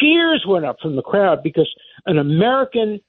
Cheers 0.00 0.44
went 0.48 0.64
up 0.64 0.76
from 0.80 0.96
the 0.96 1.02
crowd 1.02 1.42
because 1.42 1.72
an 2.06 2.18
American 2.18 3.00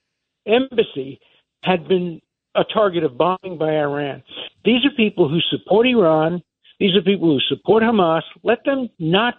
embassy 0.46 1.20
had 1.63 1.88
been 1.88 2.22
a 2.55 2.63
target 2.63 3.03
of 3.03 3.17
bombing 3.17 3.58
by 3.58 3.77
Iran. 3.77 4.22
These 4.65 4.86
are 4.86 4.91
people 4.91 5.29
who 5.29 5.39
support 5.50 5.88
Iran. 5.88 6.43
These 6.79 6.96
are 6.96 7.01
people 7.01 7.29
who 7.29 7.39
support 7.55 7.84
Hamas. 7.84 8.24
Let 8.43 8.65
them 8.65 8.89
not 9.00 9.36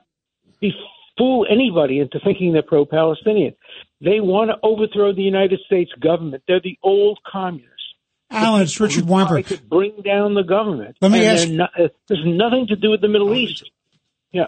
be 0.61 0.73
fool 1.16 1.47
anybody 1.50 2.00
into 2.00 2.18
thinking 2.21 2.52
they're 2.52 2.62
pro-Palestinian. 2.62 3.54
They 4.00 4.21
want 4.21 4.50
to 4.50 4.56
overthrow 4.62 5.12
the 5.14 5.23
United 5.23 5.61
States 5.66 5.90
government. 6.00 6.42
They're 6.49 6.61
the 6.61 6.78
old 6.83 7.18
communists. 7.30 7.71
Alan, 8.30 8.62
it's 8.62 8.80
Richard 8.80 9.04
Weinberg. 9.06 9.47
To 9.47 9.59
bring 9.62 9.92
down 10.04 10.35
the 10.35 10.42
government. 10.42 10.97
Let 11.00 11.12
me 11.12 11.21
And 11.25 11.28
ask- 11.38 11.49
not- 11.50 11.71
uh, 11.80 11.88
there's 12.09 12.25
nothing 12.25 12.66
to 12.68 12.76
do 12.76 12.90
with 12.90 13.00
the 13.00 13.09
Middle 13.09 13.33
East. 13.35 13.71
Yeah. 14.33 14.47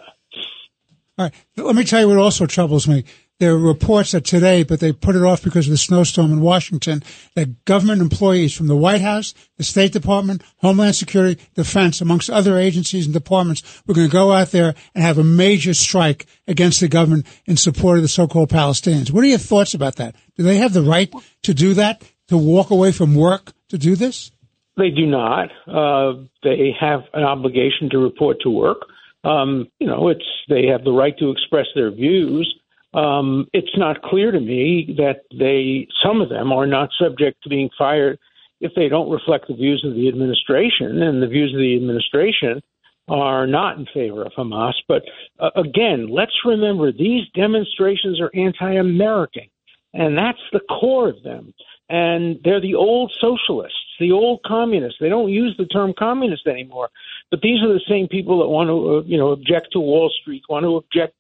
All 1.19 1.27
right. 1.27 1.35
Let 1.57 1.77
me 1.77 1.85
tell 1.85 2.01
you 2.01 2.09
what 2.09 2.19
also 2.19 2.47
troubles 2.47 2.89
me. 2.89 3.05
There 3.39 3.53
are 3.53 3.59
reports 3.59 4.13
that 4.13 4.25
today, 4.25 4.63
but 4.63 4.81
they 4.81 4.93
put 4.93 5.15
it 5.15 5.23
off 5.23 5.43
because 5.43 5.67
of 5.67 5.71
the 5.71 5.77
snowstorm 5.77 6.33
in 6.33 6.41
Washington, 6.41 7.03
that 7.35 7.67
government 7.67 8.01
employees 8.01 8.55
from 8.55 8.67
the 8.67 8.77
White 8.77 9.03
House, 9.03 9.35
the 9.59 9.65
State 9.65 9.93
Department, 9.93 10.43
Homeland 10.59 10.97
Security, 10.97 11.43
Defense, 11.55 12.01
amongst 12.01 12.31
other 12.31 12.59
agencies 12.59 13.05
and 13.05 13.13
departments, 13.13 13.63
were 13.87 13.93
going 13.93 14.09
to 14.09 14.13
go 14.13 14.33
out 14.33 14.53
there 14.53 14.75
and 14.95 15.05
have 15.05 15.19
a 15.19 15.25
major 15.25 15.75
strike 15.75 16.25
against 16.49 16.81
the 16.81 16.89
government 16.89 17.27
in 17.45 17.59
support 17.59 17.99
of 17.99 18.03
the 18.03 18.09
so-called 18.09 18.49
Palestinians. 18.49 19.11
What 19.11 19.23
are 19.23 19.29
your 19.29 19.37
thoughts 19.37 19.75
about 19.75 19.97
that? 19.97 20.17
Do 20.37 20.43
they 20.43 20.57
have 20.57 20.73
the 20.73 20.83
right 20.83 21.13
to 21.43 21.53
do 21.53 21.75
that? 21.75 22.03
To 22.29 22.39
walk 22.39 22.71
away 22.71 22.91
from 22.91 23.15
work 23.15 23.53
to 23.69 23.79
do 23.79 23.97
this? 23.97 24.31
They 24.77 24.91
do 24.91 25.07
not. 25.07 25.51
Uh, 25.67 26.25
they 26.43 26.75
have 26.81 27.03
an 27.15 27.23
obligation 27.23 27.89
to 27.91 27.99
report 27.99 28.39
to 28.41 28.51
work. 28.51 28.79
Um, 29.25 29.69
you 29.79 29.87
know, 29.87 30.09
it's 30.09 30.25
they 30.49 30.67
have 30.67 30.85
the 30.85 30.93
right 30.93 31.17
to 31.19 31.31
express 31.31 31.67
their 31.75 31.91
views. 31.91 32.53
Um, 32.97 33.47
it's 33.53 33.77
not 33.77 34.01
clear 34.01 34.31
to 34.33 34.41
me 34.41 34.95
that 34.97 35.25
they, 35.31 35.87
some 36.03 36.23
of 36.23 36.31
them, 36.31 36.51
are 36.51 36.67
not 36.67 36.89
subject 36.99 37.43
to 37.43 37.51
being 37.51 37.71
fired 37.77 38.19
if 38.61 38.73
they 38.75 38.89
don't 38.89 39.11
reflect 39.11 39.49
the 39.49 39.55
views 39.55 39.85
of 39.87 39.95
the 39.95 40.09
administration, 40.09 41.03
and 41.03 41.23
the 41.23 41.27
views 41.27 41.53
of 41.53 41.61
the 41.61 41.77
administration 41.77 42.63
are 43.09 43.47
not 43.47 43.77
in 43.79 43.87
favor 43.93 44.23
of 44.25 44.33
Hamas. 44.33 44.73
But 44.89 45.03
uh, 45.39 45.51
again, 45.57 46.09
let's 46.09 46.33
remember 46.45 46.91
these 46.91 47.29
demonstrations 47.35 48.19
are 48.19 48.31
anti-American, 48.35 49.49
and 49.93 50.17
that's 50.17 50.41
the 50.53 50.61
core 50.61 51.11
of 51.11 51.23
them. 51.23 51.53
And 51.89 52.41
they're 52.43 52.61
the 52.61 52.75
old 52.75 53.15
socialists, 53.21 53.79
the 54.01 54.11
old 54.11 54.41
communists. 54.45 54.99
They 55.01 55.09
don't 55.09 55.31
use 55.31 55.55
the 55.57 55.67
term 55.67 55.93
communist 55.97 56.47
anymore, 56.49 56.89
but 57.31 57.43
these 57.43 57.63
are 57.63 57.73
the 57.73 57.89
same 57.89 58.09
people 58.09 58.41
that 58.41 58.49
want 58.49 58.69
to, 58.71 58.97
uh, 58.97 59.03
you 59.03 59.19
know, 59.19 59.29
object 59.31 59.69
to 59.73 59.81
Wall 59.81 60.11
Street, 60.21 60.43
want 60.49 60.65
to 60.65 60.77
object 60.77 61.15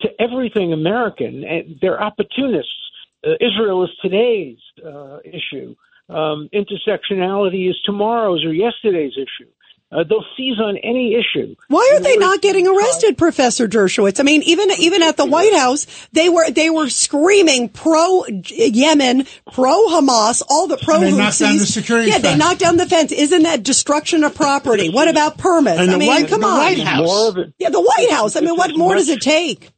to 0.00 0.08
everything 0.20 0.72
American. 0.72 1.44
And 1.44 1.76
they're 1.80 2.02
opportunists. 2.02 2.72
Uh, 3.26 3.32
Israel 3.40 3.84
is 3.84 3.90
today's 4.02 4.58
uh, 4.84 5.18
issue. 5.24 5.74
Um, 6.08 6.48
intersectionality 6.52 7.68
is 7.70 7.76
tomorrow's 7.84 8.44
or 8.44 8.52
yesterday's 8.52 9.14
issue. 9.16 9.50
Uh, 9.94 10.02
they'll 10.02 10.24
seize 10.36 10.58
on 10.58 10.76
any 10.78 11.14
issue. 11.14 11.54
Why 11.68 11.92
are 11.94 12.00
they 12.00 12.16
not 12.16 12.42
getting 12.42 12.64
try- 12.64 12.74
arrested, 12.76 13.16
Professor 13.16 13.68
Dershowitz? 13.68 14.18
I 14.18 14.24
mean, 14.24 14.42
even 14.42 14.70
even 14.72 15.02
at 15.04 15.16
the 15.16 15.24
White 15.24 15.54
House, 15.54 15.86
they 16.12 16.28
were 16.28 16.50
they 16.50 16.68
were 16.68 16.88
screaming 16.88 17.68
pro 17.68 18.24
Yemen, 18.26 19.26
pro 19.52 19.86
Hamas, 19.88 20.42
all 20.50 20.66
the 20.66 20.76
pro 20.78 20.96
And 20.96 21.04
they 21.04 21.10
knocked 21.16 21.38
down 21.38 21.54
Houthis. 21.54 21.60
the 21.60 21.66
security 21.66 22.10
Yeah, 22.10 22.18
they 22.18 22.36
knocked 22.36 22.58
down 22.60 22.76
the 22.76 22.86
fence. 22.86 23.12
Isn't 23.12 23.44
that 23.44 23.62
destruction 23.62 24.24
of 24.24 24.34
property? 24.34 24.88
What 24.90 25.06
about 25.08 25.38
permits? 25.38 25.80
And 25.80 25.90
I 25.92 25.96
mean, 25.96 26.08
White- 26.08 26.28
come 26.28 26.40
the 26.40 26.46
on. 26.48 26.58
White 26.58 26.78
House. 26.80 27.36
It, 27.36 27.54
Yeah, 27.58 27.68
the 27.70 27.80
White 27.80 28.10
House. 28.10 28.34
I 28.36 28.40
mean, 28.40 28.56
what 28.56 28.70
as 28.72 28.76
more 28.76 28.94
does 28.96 29.08
it 29.08 29.20
take? 29.20 29.70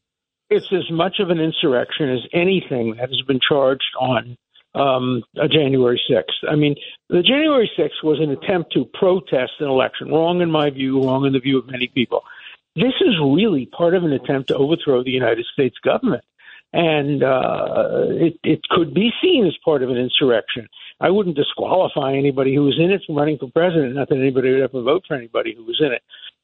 it's 0.49 0.66
as 0.73 0.88
much 0.92 1.16
of 1.18 1.28
an 1.30 1.40
insurrection 1.40 2.08
as 2.08 2.20
anything 2.32 2.94
that 2.96 3.08
has 3.11 3.20
been 3.26 3.40
charged 3.46 3.82
on 4.00 4.37
um, 4.76 5.23
January 5.50 6.00
6th. 6.11 6.49
I 6.50 6.54
mean, 6.54 6.75
the 7.09 7.23
January 7.23 7.71
6th 7.78 8.04
was 8.04 8.21
an 8.21 8.30
attempt 8.30 8.73
to 8.75 8.85
protest 8.95 9.52
an 9.61 9.68
election. 9.68 10.09
Wrong 10.09 10.40
in 10.40 10.50
my 10.50 10.71
view, 10.71 11.02
wrong 11.02 11.25
in 11.26 11.33
the 11.33 11.40
view 11.40 11.59
of 11.59 11.66
many 11.66 11.88
people. 11.88 12.23
This 12.75 12.92
is 13.00 13.14
really 13.18 13.66
part 13.66 13.95
of 13.95 14.04
an 14.04 14.12
attempt 14.12 14.49
to 14.49 14.56
overthrow 14.56 15.02
the 15.02 15.11
United 15.11 15.47
States 15.52 15.76
government. 15.83 16.25
And 16.73 17.23
uh, 17.23 18.04
it, 18.11 18.38
it 18.45 18.61
could 18.68 18.92
be 18.92 19.11
seen 19.23 19.47
as 19.47 19.56
part 19.64 19.83
of 19.83 19.88
an 19.88 19.97
insurrection. 19.97 20.68
I 21.00 21.09
wouldn't 21.09 21.37
disqualify 21.37 22.14
anybody 22.14 22.54
who 22.54 22.64
was 22.64 22.78
in 22.78 22.90
it 22.90 23.02
from 23.06 23.16
running 23.16 23.38
for 23.38 23.50
president. 23.50 23.95
Not 23.95 24.11
that 24.11 24.18
anybody 24.18 24.50
would 24.50 24.62
ever 24.62 24.83
vote 24.83 25.04
for 25.09 25.14
anybody 25.14 25.54
who 25.56 25.64
was 25.64 25.80
in 25.80 25.92
it. 25.92 26.02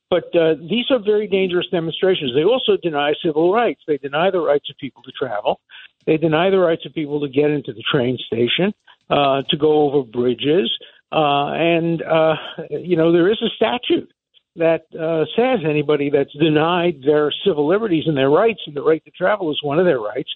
But 0.09 0.25
uh, 0.37 0.55
these 0.69 0.91
are 0.91 0.99
very 0.99 1.27
dangerous 1.27 1.67
demonstrations. 1.71 2.33
They 2.35 2.45
also 2.45 2.77
deny 2.77 3.15
civil 3.25 3.53
rights. 3.53 3.81
They 3.87 3.97
deny 3.97 4.31
the 4.31 4.41
rights 4.41 4.69
of 4.71 4.77
people 4.79 5.03
to 5.03 5.13
travel. 5.13 5.61
They 6.07 6.17
deny 6.17 6.51
the 6.51 6.59
rights 6.59 6.85
of 6.87 6.95
people 6.95 7.21
to 7.21 7.29
get 7.29 7.51
into 7.51 7.73
the 7.73 7.83
train 7.91 8.19
station, 8.27 8.75
uh, 9.11 9.43
to 9.51 9.57
go 9.57 9.83
over 9.83 10.07
bridges. 10.07 10.71
Uh, 11.11 11.53
and, 11.53 12.03
uh, 12.03 12.35
you 12.71 12.97
know, 12.97 13.13
there 13.13 13.31
is 13.31 13.41
a 13.43 13.51
statute 13.57 14.11
that 14.57 14.83
uh, 14.99 15.25
says 15.37 15.61
anybody 15.69 16.11
that's 16.11 16.33
denied 16.39 17.03
their 17.05 17.33
civil 17.45 17.67
liberties 17.67 18.05
and 18.07 18.17
their 18.17 18.31
rights, 18.31 18.61
and 18.67 18.77
the 18.77 18.83
right 18.83 19.05
to 19.05 19.11
travel 19.11 19.51
is 19.51 19.59
one 19.63 19.79
of 19.79 19.85
their 19.85 20.01
rights, 20.01 20.31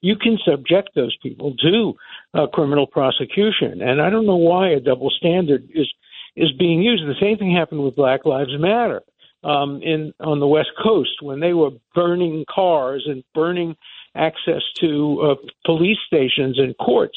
you 0.00 0.16
can 0.16 0.38
subject 0.44 0.90
those 0.94 1.16
people 1.22 1.54
to 1.56 1.94
uh, 2.34 2.46
criminal 2.48 2.86
prosecution. 2.86 3.82
And 3.82 4.00
I 4.00 4.10
don't 4.10 4.26
know 4.26 4.36
why 4.36 4.70
a 4.70 4.80
double 4.80 5.10
standard 5.10 5.68
is 5.74 5.92
is 6.36 6.52
being 6.58 6.80
used. 6.80 7.02
The 7.04 7.20
same 7.20 7.36
thing 7.38 7.54
happened 7.54 7.82
with 7.82 7.96
Black 7.96 8.24
Lives 8.24 8.56
Matter 8.58 9.02
um, 9.44 9.80
in 9.82 10.12
on 10.20 10.40
the 10.40 10.46
West 10.46 10.70
Coast 10.82 11.22
when 11.22 11.40
they 11.40 11.52
were 11.52 11.70
burning 11.94 12.44
cars 12.52 13.04
and 13.06 13.24
burning 13.34 13.76
access 14.16 14.62
to 14.80 15.20
uh, 15.22 15.34
police 15.64 15.98
stations 16.06 16.58
and 16.58 16.76
courts. 16.78 17.16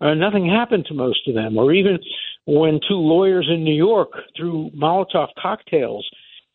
Uh, 0.00 0.14
nothing 0.14 0.46
happened 0.48 0.84
to 0.86 0.94
most 0.94 1.26
of 1.28 1.34
them. 1.34 1.56
Or 1.56 1.72
even 1.72 1.98
when 2.46 2.80
two 2.86 2.96
lawyers 2.96 3.48
in 3.52 3.64
New 3.64 3.74
York 3.74 4.10
threw 4.36 4.70
Molotov 4.70 5.28
cocktails 5.40 6.06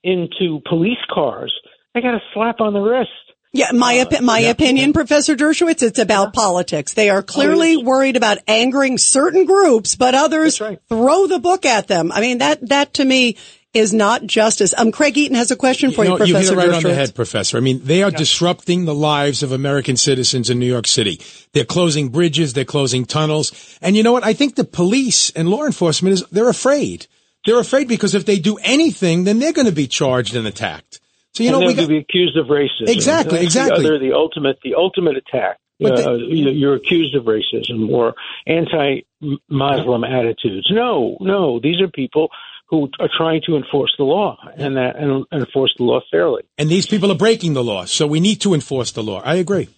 into 0.03 0.62
police 0.67 1.03
cars, 1.12 1.53
they 1.93 2.01
got 2.01 2.13
a 2.13 2.22
slap 2.34 2.60
on 2.60 2.74
the 2.74 2.79
wrist. 2.79 3.10
Yeah, 3.51 3.72
my 3.74 3.98
Uh, 4.00 4.05
opi- 4.05 4.22
my 4.22 4.39
opinion, 4.41 4.93
Professor 4.93 5.36
Dershowitz, 5.36 5.81
it's 5.81 5.98
about 5.98 6.34
politics. 6.34 6.93
They 6.93 7.10
are 7.10 7.24
clearly 7.24 7.74
yes. 7.77 7.84
worried 7.84 8.15
about 8.15 8.38
angering 8.48 9.00
certain 9.00 9.46
groups, 9.46 9.96
but 9.96 10.13
others 10.13 10.62
right. 10.62 10.79
throw 10.88 11.25
the 11.25 11.39
book 11.39 11.65
at 11.65 11.88
them. 11.88 12.12
I 12.12 12.22
mean, 12.22 12.38
that 12.38 12.69
that 12.69 12.93
to 12.96 13.05
me 13.05 13.38
is 13.74 13.94
not 13.94 14.26
justice. 14.26 14.74
Um, 14.76 14.92
Craig 14.92 15.18
Eaton 15.18 15.36
has 15.36 15.52
a 15.52 15.56
question 15.56 15.92
for 15.92 16.04
you, 16.04 16.12
No, 16.12 16.18
you 16.18 16.26
hit 16.26 16.34
Professor 16.34 16.54
it 16.54 16.58
right 16.58 16.74
on 16.74 16.84
the 16.84 16.96
head, 16.96 17.14
Professor. 17.14 17.58
I 17.58 17.60
mean, 17.60 17.82
they 17.84 18.02
are 18.02 18.10
disrupting 18.10 18.86
the 18.86 18.96
lives 18.96 19.44
of 19.44 19.52
American 19.52 19.96
citizens 19.96 20.50
in 20.50 20.58
New 20.60 20.66
York 20.66 20.88
City. 20.88 21.22
They're 21.54 21.66
closing 21.66 22.10
bridges, 22.10 22.54
they're 22.54 22.66
closing 22.66 23.06
tunnels, 23.06 23.78
and 23.82 23.96
you 23.96 24.04
know 24.04 24.14
what? 24.14 24.24
I 24.24 24.34
think 24.34 24.56
the 24.56 24.64
police 24.64 25.30
and 25.32 25.50
law 25.50 25.66
enforcement 25.66 26.14
is 26.14 26.24
they're 26.32 26.50
afraid. 26.50 27.06
They're 27.46 27.60
afraid 27.60 27.88
because 27.88 28.16
if 28.16 28.26
they 28.26 28.40
do 28.40 28.58
anything, 28.64 29.24
then 29.24 29.40
they're 29.40 29.54
going 29.54 29.68
to 29.68 29.72
be 29.72 29.88
charged 29.88 30.36
and 30.36 30.48
attacked. 30.48 31.00
So 31.34 31.44
you 31.44 31.50
and 31.50 31.60
know, 31.60 31.68
we 31.68 31.74
they'll 31.74 31.86
got, 31.86 31.90
be 31.90 31.98
accused 32.00 32.38
of 32.38 32.48
racism. 32.48 32.90
Exactly, 32.90 33.38
That's 33.38 33.56
exactly. 33.56 33.84
They're 33.84 34.00
the 34.00 34.14
ultimate, 34.14 34.60
the 34.64 34.76
ultimate 34.76 35.16
attack. 35.16 35.58
But 35.80 36.06
uh, 36.06 36.16
you- 36.16 36.50
you're 36.50 36.76
accused 36.76 37.16
of 37.16 37.24
racism 37.26 37.90
or 37.90 38.14
anti-Muslim 38.46 40.04
attitudes. 40.04 40.68
No, 40.72 41.18
no, 41.22 41.60
these 41.60 41.80
are 41.82 41.88
people 41.88 42.30
who 42.70 42.90
are 43.00 43.10
trying 43.18 43.42
to 43.48 43.56
enforce 43.58 43.94
the 43.98 44.04
law 44.04 44.38
and 44.56 44.78
that 44.78 44.96
and 44.96 45.26
enforce 45.32 45.74
the 45.78 45.84
law 45.84 46.00
fairly. 46.12 46.44
and 46.58 46.70
these 46.70 46.86
people 46.86 47.12
are 47.12 47.18
breaking 47.18 47.54
the 47.54 47.64
law, 47.64 47.86
so 47.86 48.06
we 48.06 48.20
need 48.20 48.40
to 48.42 48.54
enforce 48.54 48.92
the 48.92 49.04
law. 49.04 49.22
I 49.26 49.36
agree. 49.36 49.70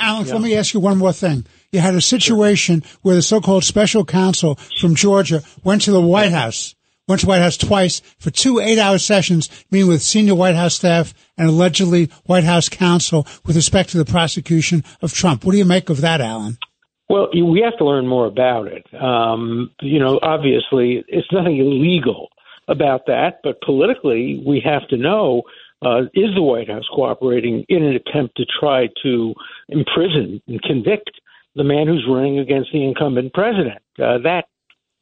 Alex, 0.00 0.32
let 0.32 0.40
me 0.42 0.56
ask 0.56 0.74
you 0.74 0.80
one 0.80 0.98
more 0.98 1.12
thing. 1.12 1.46
You 1.70 1.80
had 1.80 1.94
a 1.94 2.00
situation 2.00 2.82
where 3.02 3.14
the 3.14 3.22
so-called 3.22 3.64
special 3.64 4.04
counsel 4.04 4.56
from 4.80 4.94
Georgia 4.94 5.42
went 5.62 5.82
to 5.82 5.90
the 5.92 6.00
White 6.00 6.32
House, 6.32 6.74
went 7.08 7.20
to 7.20 7.26
the 7.26 7.30
White 7.30 7.42
House 7.42 7.56
twice 7.56 8.00
for 8.18 8.30
two 8.30 8.60
eight-hour 8.60 8.98
sessions, 8.98 9.48
meeting 9.70 9.88
with 9.88 10.02
senior 10.02 10.34
White 10.34 10.54
House 10.54 10.74
staff 10.74 11.12
and 11.36 11.48
allegedly 11.48 12.10
White 12.24 12.44
House 12.44 12.68
counsel 12.68 13.26
with 13.44 13.56
respect 13.56 13.90
to 13.90 13.98
the 13.98 14.04
prosecution 14.04 14.84
of 15.02 15.12
Trump. 15.12 15.44
What 15.44 15.52
do 15.52 15.58
you 15.58 15.64
make 15.64 15.90
of 15.90 16.00
that, 16.00 16.20
Alan? 16.20 16.58
Well, 17.08 17.28
you- 17.32 17.46
we 17.46 17.60
have 17.60 17.76
to 17.78 17.84
learn 17.84 18.06
more 18.06 18.26
about 18.26 18.66
it. 18.68 18.86
Um, 18.94 19.70
you 19.82 19.98
know, 19.98 20.18
obviously, 20.22 21.04
it's 21.08 21.30
nothing 21.32 21.58
illegal 21.58 22.28
about 22.68 23.06
that, 23.06 23.40
but 23.42 23.60
politically, 23.60 24.42
we 24.46 24.60
have 24.60 24.86
to 24.88 24.96
know 24.96 25.42
uh, 25.82 26.02
is 26.14 26.34
the 26.34 26.40
White 26.40 26.70
House 26.70 26.86
cooperating 26.94 27.62
in 27.68 27.82
an 27.84 27.94
attempt 27.94 28.38
to 28.38 28.46
try 28.58 28.88
to 29.02 29.34
imprison 29.68 30.40
and 30.48 30.62
convict 30.62 31.10
the 31.56 31.64
man 31.64 31.86
who's 31.86 32.06
running 32.08 32.38
against 32.38 32.72
the 32.72 32.82
incumbent 32.82 33.34
president? 33.34 33.82
Uh, 33.98 34.16
that 34.18 34.46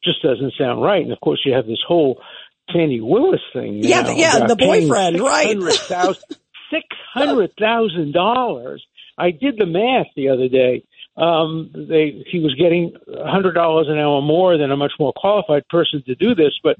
just 0.03 0.21
doesn't 0.21 0.53
sound 0.57 0.81
right. 0.81 1.01
And 1.01 1.13
of 1.13 1.21
course, 1.21 1.41
you 1.45 1.53
have 1.53 1.67
this 1.67 1.79
whole 1.87 2.21
Fani 2.73 2.99
Willis 2.99 3.39
thing. 3.53 3.75
Yeah, 3.81 4.01
the- 4.01 4.15
yeah, 4.17 4.39
the 4.47 4.55
boyfriend, 4.57 5.21
right. 5.21 5.47
Six 6.69 6.85
hundred 7.13 7.51
thousand 7.57 8.13
dollars. 8.13 8.83
I 9.17 9.31
did 9.31 9.57
the 9.57 9.65
math 9.67 10.07
the 10.17 10.29
other 10.29 10.49
day. 10.49 10.83
Um, 11.15 11.69
they 11.73 12.23
he 12.27 12.39
was 12.39 12.55
getting 12.55 12.93
a 13.07 13.29
hundred 13.29 13.53
dollars 13.53 13.87
an 13.89 13.99
hour 13.99 14.21
more 14.21 14.57
than 14.57 14.71
a 14.71 14.77
much 14.77 14.93
more 14.99 15.13
qualified 15.15 15.67
person 15.67 16.03
to 16.07 16.15
do 16.15 16.33
this. 16.33 16.59
But 16.63 16.77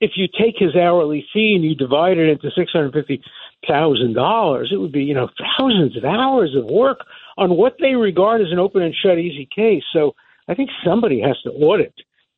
if 0.00 0.12
you 0.16 0.26
take 0.26 0.56
his 0.58 0.74
hourly 0.74 1.26
fee 1.32 1.54
and 1.54 1.64
you 1.64 1.74
divide 1.74 2.18
it 2.18 2.28
into 2.28 2.50
six 2.50 2.72
hundred 2.72 2.94
fifty 2.94 3.22
thousand 3.66 4.14
dollars, 4.14 4.70
it 4.72 4.76
would 4.78 4.92
be 4.92 5.04
you 5.04 5.14
know 5.14 5.28
thousands 5.58 5.96
of 5.96 6.04
hours 6.04 6.56
of 6.56 6.64
work 6.64 6.98
on 7.38 7.56
what 7.56 7.76
they 7.78 7.94
regard 7.94 8.40
as 8.40 8.50
an 8.50 8.58
open 8.58 8.82
and 8.82 8.94
shut 8.94 9.18
easy 9.18 9.48
case. 9.54 9.84
So 9.92 10.14
I 10.48 10.54
think 10.54 10.70
somebody 10.84 11.20
has 11.20 11.40
to 11.42 11.50
audit 11.50 11.94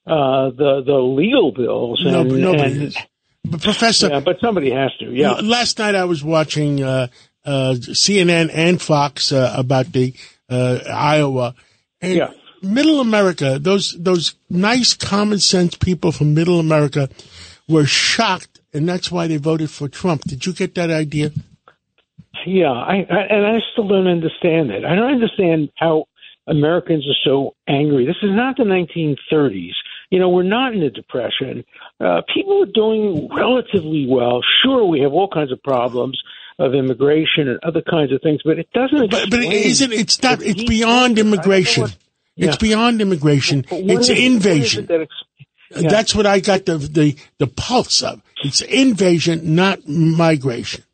uh, 0.06 0.50
the 0.50 0.82
the 0.84 0.98
legal 0.98 1.52
bills. 1.52 2.02
And, 2.04 2.12
No, 2.12 2.22
nobody 2.52 2.84
and-. 2.86 2.96
But 3.44 3.62
Professor, 3.62 4.08
yeah, 4.08 4.20
but 4.20 4.40
somebody 4.40 4.70
has 4.70 4.90
to. 4.98 5.10
Yeah. 5.10 5.32
Last 5.42 5.78
night 5.78 5.94
I 5.94 6.04
was 6.04 6.22
watching 6.22 6.82
uh, 6.82 7.06
uh, 7.46 7.74
CNN 7.78 8.50
and 8.52 8.82
Fox 8.82 9.32
uh, 9.32 9.54
about 9.56 9.92
the 9.92 10.12
uh, 10.48 10.78
Iowa. 10.88 11.54
And 12.00 12.14
Yeah. 12.14 12.30
Middle 12.60 13.00
America, 13.00 13.58
those 13.60 13.92
those 13.92 14.34
nice 14.50 14.94
common 14.94 15.38
sense 15.38 15.76
people 15.76 16.10
from 16.10 16.34
Middle 16.34 16.58
America 16.58 17.08
were 17.68 17.86
shocked, 17.86 18.60
and 18.74 18.88
that's 18.88 19.12
why 19.12 19.28
they 19.28 19.36
voted 19.36 19.70
for 19.70 19.88
Trump. 19.88 20.22
Did 20.22 20.44
you 20.44 20.52
get 20.52 20.74
that 20.74 20.90
idea? 20.90 21.30
Yeah, 22.46 22.72
I, 22.72 23.06
I 23.08 23.20
and 23.30 23.46
I 23.46 23.58
still 23.72 23.86
don't 23.86 24.08
understand 24.08 24.70
it. 24.70 24.84
I 24.84 24.96
don't 24.96 25.12
understand 25.12 25.70
how 25.76 26.06
Americans 26.48 27.06
are 27.06 27.20
so 27.22 27.54
angry. 27.68 28.06
This 28.06 28.16
is 28.22 28.30
not 28.30 28.56
the 28.56 28.64
1930s. 28.64 29.74
You 30.10 30.18
know, 30.18 30.30
we're 30.30 30.42
not 30.42 30.74
in 30.74 30.82
a 30.82 30.90
depression. 30.90 31.64
Uh, 32.00 32.22
people 32.34 32.62
are 32.62 32.72
doing 32.72 33.28
relatively 33.28 34.06
well. 34.08 34.40
Sure, 34.62 34.84
we 34.84 35.00
have 35.00 35.12
all 35.12 35.28
kinds 35.28 35.52
of 35.52 35.62
problems 35.62 36.20
of 36.58 36.74
immigration 36.74 37.48
and 37.48 37.58
other 37.62 37.82
kinds 37.82 38.12
of 38.12 38.20
things, 38.22 38.40
but 38.44 38.58
it 38.58 38.68
doesn't. 38.72 39.10
But 39.10 39.30
but 39.30 39.40
explain 39.40 39.52
isn't 39.52 39.92
it's 39.92 40.22
not? 40.22 40.42
It's 40.42 40.64
beyond 40.64 41.12
I 41.18 41.22
don't 41.22 41.30
know 41.30 41.34
immigration. 41.34 41.82
what- 41.82 41.96
It's 42.36 42.56
beyond 42.56 43.00
immigration. 43.00 43.64
What 43.68 43.80
It's 43.80 44.08
is 44.08 44.10
it- 44.10 44.12
what 44.14 44.20
invasion. 44.22 44.84
it 44.84 44.88
that 44.88 45.08
yeah. 45.82 45.88
That's 45.90 46.14
what 46.14 46.24
I 46.26 46.40
got 46.40 46.64
the, 46.64 46.78
the 46.78 47.16
the 47.38 47.46
pulse 47.46 48.02
of. 48.02 48.22
It's 48.42 48.62
invasion, 48.62 49.54
not 49.54 49.86
migration. 49.86 50.84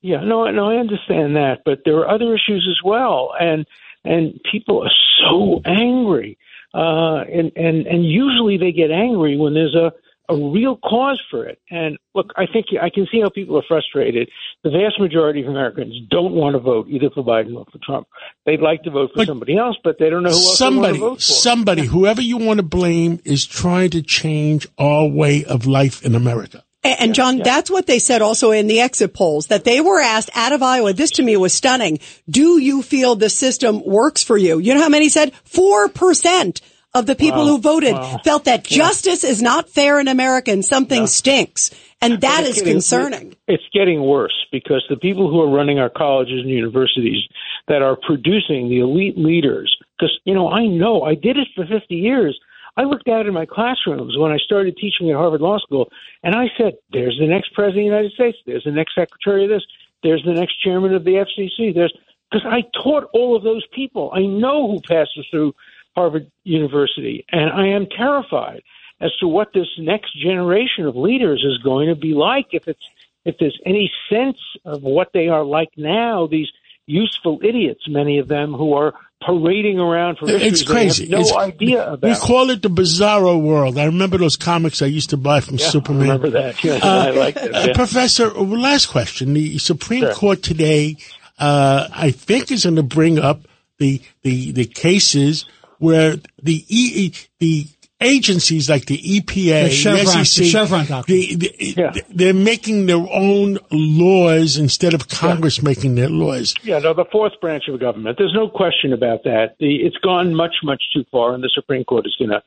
Yeah, 0.00 0.24
no, 0.24 0.50
no, 0.50 0.70
I 0.70 0.76
understand 0.76 1.36
that, 1.36 1.62
but 1.64 1.80
there 1.84 1.96
are 1.98 2.08
other 2.08 2.34
issues 2.34 2.66
as 2.68 2.82
well, 2.84 3.32
and 3.38 3.66
and 4.04 4.40
people 4.50 4.82
are 4.82 4.90
so 5.20 5.60
angry, 5.66 6.38
uh, 6.74 7.22
and 7.32 7.52
and 7.56 7.86
and 7.86 8.04
usually 8.06 8.56
they 8.56 8.72
get 8.72 8.90
angry 8.90 9.36
when 9.36 9.54
there's 9.54 9.74
a 9.76 9.92
a 10.32 10.50
real 10.50 10.76
cause 10.76 11.20
for 11.30 11.46
it. 11.46 11.58
And 11.70 11.98
look, 12.14 12.32
I 12.36 12.46
think 12.52 12.66
I 12.80 12.90
can 12.90 13.06
see 13.10 13.20
how 13.20 13.28
people 13.28 13.56
are 13.58 13.64
frustrated. 13.66 14.28
The 14.64 14.70
vast 14.70 15.00
majority 15.00 15.42
of 15.42 15.48
Americans 15.48 15.94
don't 16.10 16.32
want 16.32 16.54
to 16.54 16.60
vote 16.60 16.88
either 16.88 17.10
for 17.14 17.24
Biden 17.24 17.56
or 17.56 17.66
for 17.70 17.78
Trump. 17.84 18.08
They'd 18.46 18.60
like 18.60 18.82
to 18.84 18.90
vote 18.90 19.10
for 19.12 19.18
But 19.18 19.26
somebody 19.26 19.56
else, 19.56 19.76
but 19.82 19.96
they 19.98 20.10
don't 20.10 20.22
know 20.22 20.30
who 20.30 20.36
else 20.36 20.58
somebody, 20.58 20.98
they 20.98 21.00
want 21.00 21.18
to 21.20 21.22
vote 21.22 21.26
for. 21.26 21.32
somebody, 21.32 21.86
whoever 21.86 22.22
you 22.22 22.38
want 22.38 22.58
to 22.58 22.64
blame, 22.64 23.20
is 23.24 23.46
trying 23.46 23.90
to 23.90 24.02
change 24.02 24.66
our 24.78 25.06
way 25.06 25.44
of 25.44 25.66
life 25.66 26.04
in 26.04 26.14
America. 26.14 26.64
And 26.84 26.96
and 26.98 27.14
John, 27.14 27.38
that's 27.38 27.70
what 27.70 27.86
they 27.86 28.00
said 28.00 28.22
also 28.22 28.50
in 28.50 28.66
the 28.66 28.80
exit 28.80 29.14
polls 29.14 29.46
that 29.48 29.62
they 29.64 29.80
were 29.80 30.00
asked 30.00 30.30
out 30.34 30.52
of 30.52 30.62
Iowa. 30.62 30.92
This 30.92 31.12
to 31.12 31.22
me 31.22 31.36
was 31.36 31.54
stunning. 31.54 32.00
Do 32.28 32.58
you 32.58 32.82
feel 32.82 33.14
the 33.14 33.30
system 33.30 33.84
works 33.84 34.24
for 34.24 34.36
you? 34.36 34.58
You 34.58 34.74
know 34.74 34.80
how 34.80 34.88
many 34.88 35.08
said? 35.08 35.32
4% 35.44 36.60
of 36.94 37.06
the 37.06 37.14
people 37.14 37.46
who 37.46 37.58
voted 37.58 37.96
felt 38.22 38.44
that 38.44 38.64
justice 38.64 39.24
is 39.24 39.40
not 39.40 39.68
fair 39.68 39.98
in 39.98 40.08
America 40.08 40.50
and 40.50 40.64
something 40.64 41.06
stinks. 41.06 41.70
And 42.02 42.20
that 42.20 42.44
is 42.44 42.56
getting- 42.56 42.72
concerning. 42.72 43.36
It's 43.46 43.62
getting 43.72 44.02
worse 44.02 44.34
because 44.50 44.84
the 44.88 44.96
people 44.96 45.30
who 45.30 45.40
are 45.40 45.48
running 45.48 45.78
our 45.78 45.88
colleges 45.88 46.40
and 46.40 46.50
universities 46.50 47.22
that 47.68 47.80
are 47.80 47.96
producing 47.96 48.68
the 48.68 48.80
elite 48.80 49.16
leaders, 49.16 49.74
because, 49.98 50.18
you 50.24 50.34
know, 50.34 50.50
I 50.50 50.66
know 50.66 51.02
I 51.02 51.14
did 51.14 51.36
it 51.36 51.48
for 51.54 51.64
50 51.64 51.94
years. 51.94 52.38
I 52.76 52.82
looked 52.82 53.08
out 53.08 53.26
in 53.26 53.34
my 53.34 53.46
classrooms 53.46 54.16
when 54.18 54.32
I 54.32 54.38
started 54.38 54.76
teaching 54.76 55.10
at 55.10 55.16
Harvard 55.16 55.42
Law 55.42 55.58
School, 55.58 55.90
and 56.24 56.34
I 56.34 56.50
said, 56.58 56.74
there's 56.90 57.16
the 57.18 57.26
next 57.26 57.54
president 57.54 57.86
of 57.86 57.90
the 57.90 57.96
United 57.96 58.12
States, 58.12 58.38
there's 58.46 58.64
the 58.64 58.72
next 58.72 58.94
secretary 58.94 59.44
of 59.44 59.50
this, 59.50 59.62
there's 60.02 60.24
the 60.24 60.32
next 60.32 60.60
chairman 60.60 60.94
of 60.94 61.04
the 61.04 61.24
FCC, 61.24 61.74
there's 61.74 61.94
because 62.32 62.46
I 62.50 62.62
taught 62.82 63.10
all 63.12 63.36
of 63.36 63.42
those 63.42 63.64
people. 63.74 64.10
I 64.14 64.20
know 64.20 64.70
who 64.70 64.80
passes 64.80 65.26
through 65.30 65.54
Harvard 65.94 66.30
University, 66.44 67.24
and 67.30 67.50
I 67.50 67.68
am 67.68 67.86
terrified 67.86 68.62
as 69.00 69.10
to 69.20 69.26
what 69.28 69.48
this 69.52 69.68
next 69.78 70.10
generation 70.22 70.86
of 70.86 70.96
leaders 70.96 71.44
is 71.46 71.58
going 71.62 71.88
to 71.88 71.94
be 71.96 72.14
like 72.14 72.46
if 72.52 72.68
it's 72.68 72.82
if 73.24 73.36
there's 73.38 73.58
any 73.66 73.90
sense 74.10 74.38
of 74.64 74.82
what 74.82 75.08
they 75.12 75.28
are 75.28 75.44
like 75.44 75.68
now 75.76 76.26
these 76.26 76.48
useful 76.86 77.38
idiots 77.44 77.82
many 77.88 78.18
of 78.18 78.26
them 78.28 78.52
who 78.52 78.72
are 78.74 78.92
parading 79.24 79.78
around 79.78 80.18
for 80.18 80.28
It's 80.28 80.62
crazy. 80.64 81.06
they 81.06 81.16
have 81.16 81.26
no 81.26 81.26
It's- 81.26 81.48
idea 81.54 81.92
about 81.92 82.08
We 82.08 82.16
call 82.16 82.50
it 82.50 82.62
the 82.62 82.68
bizarro 82.70 83.40
world. 83.40 83.78
I 83.78 83.84
remember 83.84 84.18
those 84.18 84.36
comics 84.36 84.82
I 84.82 84.86
used 84.86 85.10
to 85.10 85.16
buy 85.16 85.40
from 85.40 85.56
yeah, 85.58 85.68
Superman. 85.68 86.10
I 86.10 86.14
remember 86.14 86.30
that 86.30 86.64
yeah, 86.64 86.80
I 86.82 87.10
like 87.10 87.34
that 87.36 87.54
Uh, 87.54 87.64
yeah. 87.68 87.72
Professor, 87.74 88.30
last 88.30 88.86
question. 88.86 89.34
The 89.34 89.58
Supreme 89.58 90.00
Sure. 90.02 90.12
Court 90.14 90.42
today, 90.42 90.96
uh, 91.38 91.86
I 91.92 92.10
think, 92.10 92.50
is 92.50 92.64
going 92.64 92.76
to 92.76 92.82
bring 92.82 93.18
up 93.20 93.42
the 93.78 94.00
the 94.22 94.50
the 94.52 94.64
cases 94.64 95.44
where 95.82 96.16
the 96.42 96.64
e, 96.68 97.12
the 97.40 97.66
agencies 98.00 98.68
like 98.70 98.86
the 98.86 98.98
EPA, 98.98 99.64
The 99.64 99.70
Chevron- 99.70 100.04
the 100.18 100.24
SEC, 100.24 100.44
Chevron 100.44 100.86
the, 101.06 101.34
the, 101.36 101.74
Yeah. 101.76 101.92
they're 102.08 102.34
making 102.34 102.86
their 102.86 103.04
own 103.12 103.58
laws 103.70 104.56
instead 104.56 104.94
of 104.94 105.08
Congress 105.08 105.62
making 105.62 105.94
their 105.94 106.08
laws. 106.08 106.54
Yeah, 106.64 106.78
no, 106.78 106.94
the 106.94 107.04
fourth 107.12 107.32
branch 107.40 107.64
of 107.68 107.78
government. 107.80 108.18
There's 108.18 108.34
no 108.34 108.48
question 108.48 108.92
about 108.92 109.24
that. 109.24 109.54
The, 109.60 109.76
it's 109.76 109.98
gone 109.98 110.34
much, 110.34 110.54
much 110.64 110.82
too 110.92 111.04
far, 111.12 111.34
and 111.34 111.42
the 111.42 111.50
Supreme 111.54 111.84
Court 111.84 112.06
is 112.06 112.16
going 112.18 112.30
to 112.30 112.42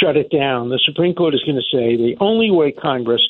shut 0.00 0.16
it 0.16 0.30
down. 0.30 0.68
The 0.68 0.80
Supreme 0.84 1.14
Court 1.14 1.34
is 1.34 1.42
going 1.44 1.56
to 1.56 1.62
say 1.76 1.96
the 1.96 2.16
only 2.20 2.50
way 2.50 2.72
Congress 2.72 3.22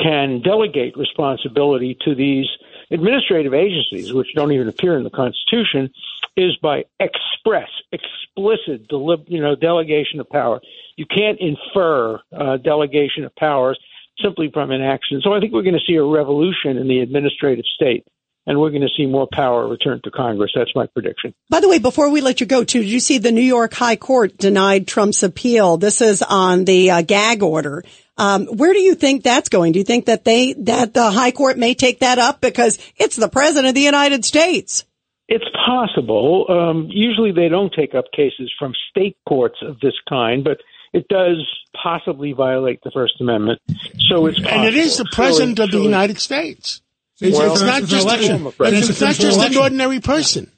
can 0.00 0.40
delegate 0.42 0.96
responsibility 0.96 1.96
to 2.04 2.14
these 2.14 2.46
administrative 2.90 3.54
agencies, 3.54 4.12
which 4.12 4.28
don't 4.34 4.52
even 4.52 4.68
appear 4.68 4.96
in 4.96 5.04
the 5.04 5.10
Constitution, 5.10 5.90
is 6.36 6.56
by 6.62 6.84
express, 7.00 7.68
explicit, 7.92 8.88
deli- 8.88 9.24
you 9.28 9.40
know, 9.40 9.54
delegation 9.54 10.20
of 10.20 10.28
power. 10.28 10.60
You 10.96 11.06
can't 11.06 11.38
infer 11.40 12.20
uh, 12.32 12.56
delegation 12.58 13.24
of 13.24 13.34
powers 13.36 13.78
simply 14.22 14.50
from 14.52 14.70
inaction. 14.70 15.20
So 15.22 15.32
I 15.32 15.40
think 15.40 15.52
we're 15.52 15.62
going 15.62 15.74
to 15.74 15.86
see 15.86 15.96
a 15.96 16.04
revolution 16.04 16.76
in 16.76 16.88
the 16.88 17.00
administrative 17.00 17.64
state 17.74 18.04
and 18.46 18.60
we're 18.60 18.70
going 18.70 18.82
to 18.82 18.88
see 18.96 19.06
more 19.06 19.26
power 19.32 19.66
returned 19.66 20.04
to 20.04 20.10
Congress. 20.10 20.52
That's 20.54 20.74
my 20.74 20.86
prediction. 20.86 21.34
By 21.48 21.60
the 21.60 21.68
way, 21.68 21.78
before 21.78 22.10
we 22.10 22.20
let 22.20 22.40
you 22.40 22.46
go, 22.46 22.64
too, 22.64 22.80
did 22.80 22.90
you 22.90 23.00
see 23.00 23.18
the 23.18 23.32
New 23.32 23.40
York 23.40 23.72
High 23.72 23.96
Court 23.96 24.36
denied 24.36 24.86
Trump's 24.86 25.22
appeal? 25.22 25.76
This 25.76 26.00
is 26.00 26.22
on 26.22 26.64
the 26.64 26.90
uh, 26.90 27.02
gag 27.02 27.42
order. 27.42 27.82
Um, 28.16 28.46
where 28.46 28.72
do 28.72 28.80
you 28.80 28.94
think 28.94 29.24
that's 29.24 29.48
going? 29.48 29.72
Do 29.72 29.78
you 29.78 29.84
think 29.84 30.06
that 30.06 30.24
they 30.24 30.52
that 30.54 30.94
the 30.94 31.10
High 31.10 31.32
Court 31.32 31.58
may 31.58 31.74
take 31.74 32.00
that 32.00 32.18
up 32.18 32.40
because 32.40 32.78
it's 32.96 33.16
the 33.16 33.28
President 33.28 33.66
of 33.68 33.74
the 33.74 33.80
United 33.80 34.24
States? 34.24 34.84
It's 35.26 35.44
possible. 35.66 36.46
Um, 36.48 36.88
usually 36.90 37.32
they 37.32 37.48
don't 37.48 37.72
take 37.72 37.94
up 37.94 38.04
cases 38.14 38.52
from 38.58 38.72
state 38.90 39.16
courts 39.26 39.56
of 39.62 39.80
this 39.80 39.94
kind, 40.08 40.44
but 40.44 40.58
it 40.92 41.08
does 41.08 41.44
possibly 41.82 42.32
violate 42.32 42.80
the 42.84 42.90
First 42.92 43.14
Amendment. 43.20 43.60
So 44.08 44.26
it's 44.26 44.38
And 44.38 44.64
it 44.64 44.74
is 44.74 44.96
the 44.96 45.08
president 45.12 45.58
So 45.58 45.64
of 45.64 45.70
the 45.70 45.78
so 45.78 45.82
United 45.82 46.20
States. 46.20 46.82
It's, 47.20 47.36
Well, 47.36 47.52
it's 47.52 47.62
not 47.62 47.84
just 47.84 48.06
election. 48.06 48.46
a, 48.46 48.48
It's 48.48 48.90
it's 48.90 49.00
an 49.00 49.08
not 49.08 49.14
just 49.16 49.40
an 49.40 49.56
ordinary 49.56 50.00
person. 50.00 50.50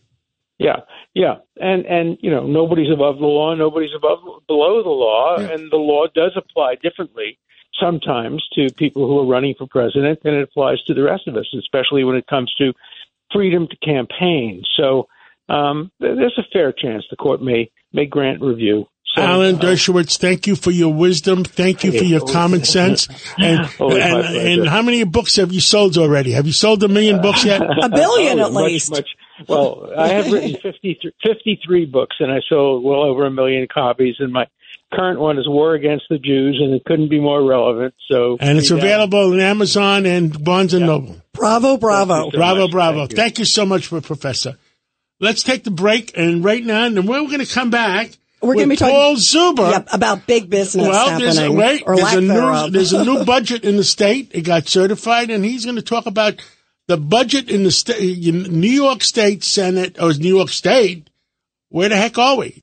Yeah, 0.59 0.81
yeah, 1.15 1.37
and 1.57 1.85
and 1.87 2.19
you 2.23 2.31
know 2.31 2.47
nobody's 2.47 2.91
above 2.93 3.19
the 3.19 3.27
law, 3.27 3.55
nobody's 3.55 3.95
above 3.97 4.21
below 4.47 4.83
the 4.83 4.89
law, 4.89 5.37
and 5.37 5.71
the 5.71 5.77
law 5.77 6.07
does 6.15 6.33
apply 6.35 6.77
differently 6.83 7.39
sometimes 7.81 8.47
to 8.55 8.73
people 8.75 9.07
who 9.07 9.19
are 9.19 9.27
running 9.27 9.55
for 9.57 9.67
president 9.67 10.23
than 10.23 10.35
it 10.35 10.43
applies 10.43 10.83
to 10.85 10.95
the 10.95 11.03
rest 11.03 11.29
of 11.29 11.37
us, 11.37 11.47
especially 11.59 12.05
when 12.05 12.17
it 12.17 12.27
comes 12.27 12.53
to 12.55 12.73
freedom 13.33 13.69
to 13.69 13.77
campaign. 13.77 14.63
So 14.77 15.09
um, 15.49 15.91
there's 16.01 16.39
a 16.39 16.47
fair 16.53 16.73
chance 16.73 17.05
the 17.11 17.17
court 17.17 17.43
may 17.43 17.71
may 17.93 18.07
grant 18.07 18.43
review. 18.43 18.87
So, 19.15 19.23
Alan 19.23 19.57
uh, 19.57 19.59
Dershowitz, 19.61 20.19
thank 20.19 20.47
you 20.47 20.57
for 20.57 20.71
your 20.71 20.93
wisdom. 20.93 21.43
Thank 21.43 21.85
you 21.85 21.93
for 21.97 22.05
your 22.05 22.21
common 22.21 22.65
sense. 22.65 23.09
And, 23.39 23.69
and, 23.81 24.37
and 24.37 24.69
how 24.69 24.83
many 24.83 25.05
books 25.05 25.37
have 25.37 25.53
you 25.53 25.61
sold 25.61 25.97
already? 25.99 26.33
Have 26.33 26.47
you 26.47 26.53
sold 26.53 26.83
a 26.83 26.89
million 26.89 27.21
books 27.21 27.45
yet? 27.45 27.61
A 27.83 27.89
billion 27.89 28.41
Oh, 28.41 28.47
at 28.47 28.53
much, 28.53 28.65
least. 28.65 28.91
Much, 28.91 29.09
well, 29.49 29.91
I 29.97 30.09
have 30.09 30.33
written 30.33 30.57
53, 30.63 31.13
53 31.23 31.87
books, 31.87 32.17
and 32.21 32.31
I 32.31 32.41
sold 32.49 32.83
well 32.85 33.03
over 33.03 33.27
a 33.27 33.31
million 33.31 33.67
copies. 33.73 34.17
And 34.19 34.33
my 34.33 34.47
current 34.97 35.21
one 35.21 35.39
is 35.39 35.47
War 35.49 35.75
Against 35.75 36.07
the 36.09 36.19
Jews, 36.19 36.59
and 36.61 36.75
it 36.75 36.85
couldn't 36.87 37.09
be 37.09 37.21
more 37.21 37.45
relevant. 37.45 37.95
So, 38.11 38.37
And 38.41 38.59
it's 38.59 38.71
available 38.71 39.33
on 39.33 39.41
Amazon 39.41 40.07
and 40.07 40.43
Barnes 40.43 40.75
and 40.75 40.87
Noble. 40.87 41.17
Bravo, 41.33 41.77
bravo. 41.77 42.31
So 42.31 42.37
Bravo, 42.39 42.63
much. 42.63 42.71
bravo. 42.71 42.99
Thank 43.01 43.11
you. 43.11 43.17
Thank 43.17 43.39
you 43.41 43.45
so 43.45 43.67
much 43.67 43.87
for 43.89 44.01
Professor. 44.01 44.57
Let's 45.21 45.43
take 45.43 45.65
the 45.65 45.71
break, 45.71 46.17
and 46.17 46.43
right 46.45 46.65
now, 46.65 46.85
and 46.85 46.97
then 46.97 47.07
we're 47.07 47.21
going 47.21 47.41
to 47.41 47.47
come 47.47 47.71
back. 47.71 48.11
We're 48.43 48.55
gonna 48.55 48.69
be 48.69 48.77
talking- 48.77 48.95
Paul 48.95 49.17
Zuber. 49.17 49.71
Yep, 49.71 49.89
about 49.93 50.27
big 50.27 50.51
business 50.51 50.87
Well, 50.87 51.19
there's 51.19 51.39
a, 51.39 51.51
wait, 51.51 51.83
there's 51.87 52.15
a 52.15 52.21
new 52.21 52.71
there's 52.71 52.93
a 52.93 53.05
new 53.05 53.25
budget 53.25 53.65
in 53.65 53.77
the 53.77 53.85
state. 53.85 54.31
It 54.33 54.43
got 54.43 54.69
certified, 54.69 55.31
and 55.31 55.45
he's 55.45 55.65
going 55.65 55.77
to 55.77 55.83
talk 55.83 56.07
about 56.07 56.35
the 56.87 56.99
budget 56.99 57.51
in 57.51 57.65
the 57.65 57.71
state, 57.71 58.23
New 58.25 58.69
York 58.69 59.03
State 59.03 59.43
Senate 59.43 59.97
or 60.01 60.13
New 60.13 60.37
York 60.37 60.51
State. 60.51 61.09
Where 61.71 61.89
the 61.89 61.97
heck 61.97 62.19
are 62.19 62.37
we? 62.37 62.63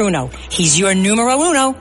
He's 0.49 0.79
your 0.79 0.95
numero 0.95 1.39
uno. 1.39 1.75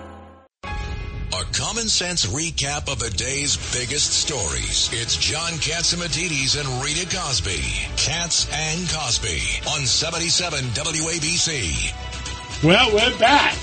A 0.64 1.44
common 1.54 1.88
sense 1.88 2.26
recap 2.26 2.92
of 2.92 2.98
the 2.98 3.08
day's 3.08 3.56
biggest 3.72 4.12
stories. 4.12 4.90
It's 4.92 5.16
John 5.16 5.52
Catsimatidis 5.52 6.60
and 6.60 6.84
Rita 6.84 7.06
Cosby. 7.16 7.62
Cats 7.96 8.46
and 8.52 8.86
Cosby 8.90 9.40
on 9.70 9.86
77 9.86 10.64
WABC. 10.64 12.62
Well, 12.62 12.92
we're 12.92 13.18
back. 13.18 13.56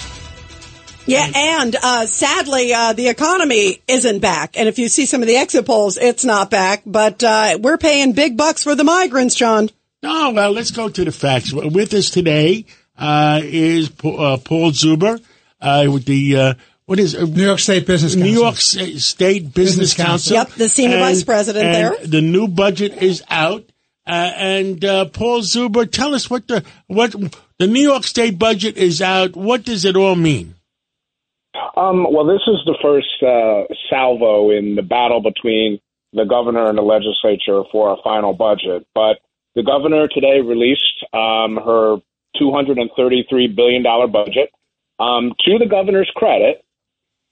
Yeah, 1.06 1.30
and 1.36 1.76
uh, 1.76 2.08
sadly, 2.08 2.74
uh, 2.74 2.94
the 2.94 3.10
economy 3.10 3.84
isn't 3.88 4.20
back. 4.20 4.58
And 4.58 4.68
if 4.68 4.80
you 4.80 4.90
see 4.90 5.06
some 5.06 5.22
of 5.22 5.28
the 5.28 5.38
exit 5.38 5.68
polls, 5.68 5.98
it's 5.98 6.26
not 6.26 6.50
back. 6.50 6.82
But 6.84 7.24
uh, 7.24 7.60
we're 7.62 7.78
paying 7.78 8.14
big 8.14 8.38
bucks 8.38 8.64
for 8.64 8.74
the 8.74 8.84
migrants, 8.84 9.36
John. 9.36 9.70
Oh, 10.02 10.34
well, 10.34 10.52
let's 10.52 10.72
go 10.72 10.90
to 10.90 11.06
the 11.06 11.12
facts. 11.12 11.54
With 11.54 11.94
us 11.94 12.10
today 12.10 12.66
uh, 12.98 13.42
is 13.44 13.90
uh, 13.90 14.38
Paul 14.44 14.72
Zuber 14.72 15.22
uh, 15.62 15.86
with 15.92 16.06
the 16.06 16.38
uh, 16.38 16.54
what 16.86 17.00
is 17.00 17.14
New 17.14 17.44
York 17.44 17.60
State 17.60 17.86
Business 17.86 18.16
New 18.16 18.42
Council. 18.42 18.82
York 18.88 18.98
State 19.00 19.54
Business, 19.54 19.54
Business 19.54 19.94
Council. 19.94 20.36
Council. 20.36 20.36
Yep, 20.36 20.58
the 20.58 20.70
senior 20.70 20.98
And- 20.98 21.06
vice 21.06 21.24
president 21.24 21.66
and 21.66 21.76
there. 21.76 22.06
The 22.06 22.22
new 22.22 22.48
budget 22.48 23.02
is 23.02 23.24
out, 23.30 23.66
uh, 24.06 24.32
and 24.36 24.84
uh, 24.86 25.06
Paul 25.06 25.42
Zuber, 25.42 25.90
tell 25.92 26.16
us 26.16 26.30
what 26.30 26.48
the 26.48 26.64
what 26.88 27.14
the 27.60 27.68
New 27.68 27.82
York 27.82 28.04
State 28.04 28.40
budget 28.40 28.78
is 28.78 29.02
out. 29.02 29.36
What 29.36 29.64
does 29.64 29.84
it 29.86 29.96
all 29.96 30.16
mean? 30.16 30.56
Um, 31.76 32.06
well, 32.12 32.26
this 32.26 32.42
is 32.48 32.58
the 32.66 32.78
first 32.82 33.24
uh, 33.24 33.64
salvo 33.90 34.52
in 34.52 34.76
the 34.76 34.82
battle 34.84 35.22
between 35.22 35.80
the 36.14 36.26
governor 36.26 36.68
and 36.70 36.78
the 36.78 36.82
legislature 36.84 37.64
for 37.72 37.94
a 37.94 38.02
final 38.04 38.34
budget. 38.34 38.88
But 38.94 39.18
the 39.56 39.64
governor 39.64 40.08
today 40.08 40.40
released 40.42 41.04
um, 41.14 41.58
her 41.58 41.98
$233 42.40 43.56
billion 43.56 43.84
budget. 44.12 44.52
Um, 45.00 45.34
to 45.46 45.58
the 45.60 45.68
governor's 45.68 46.12
credit, 46.16 46.64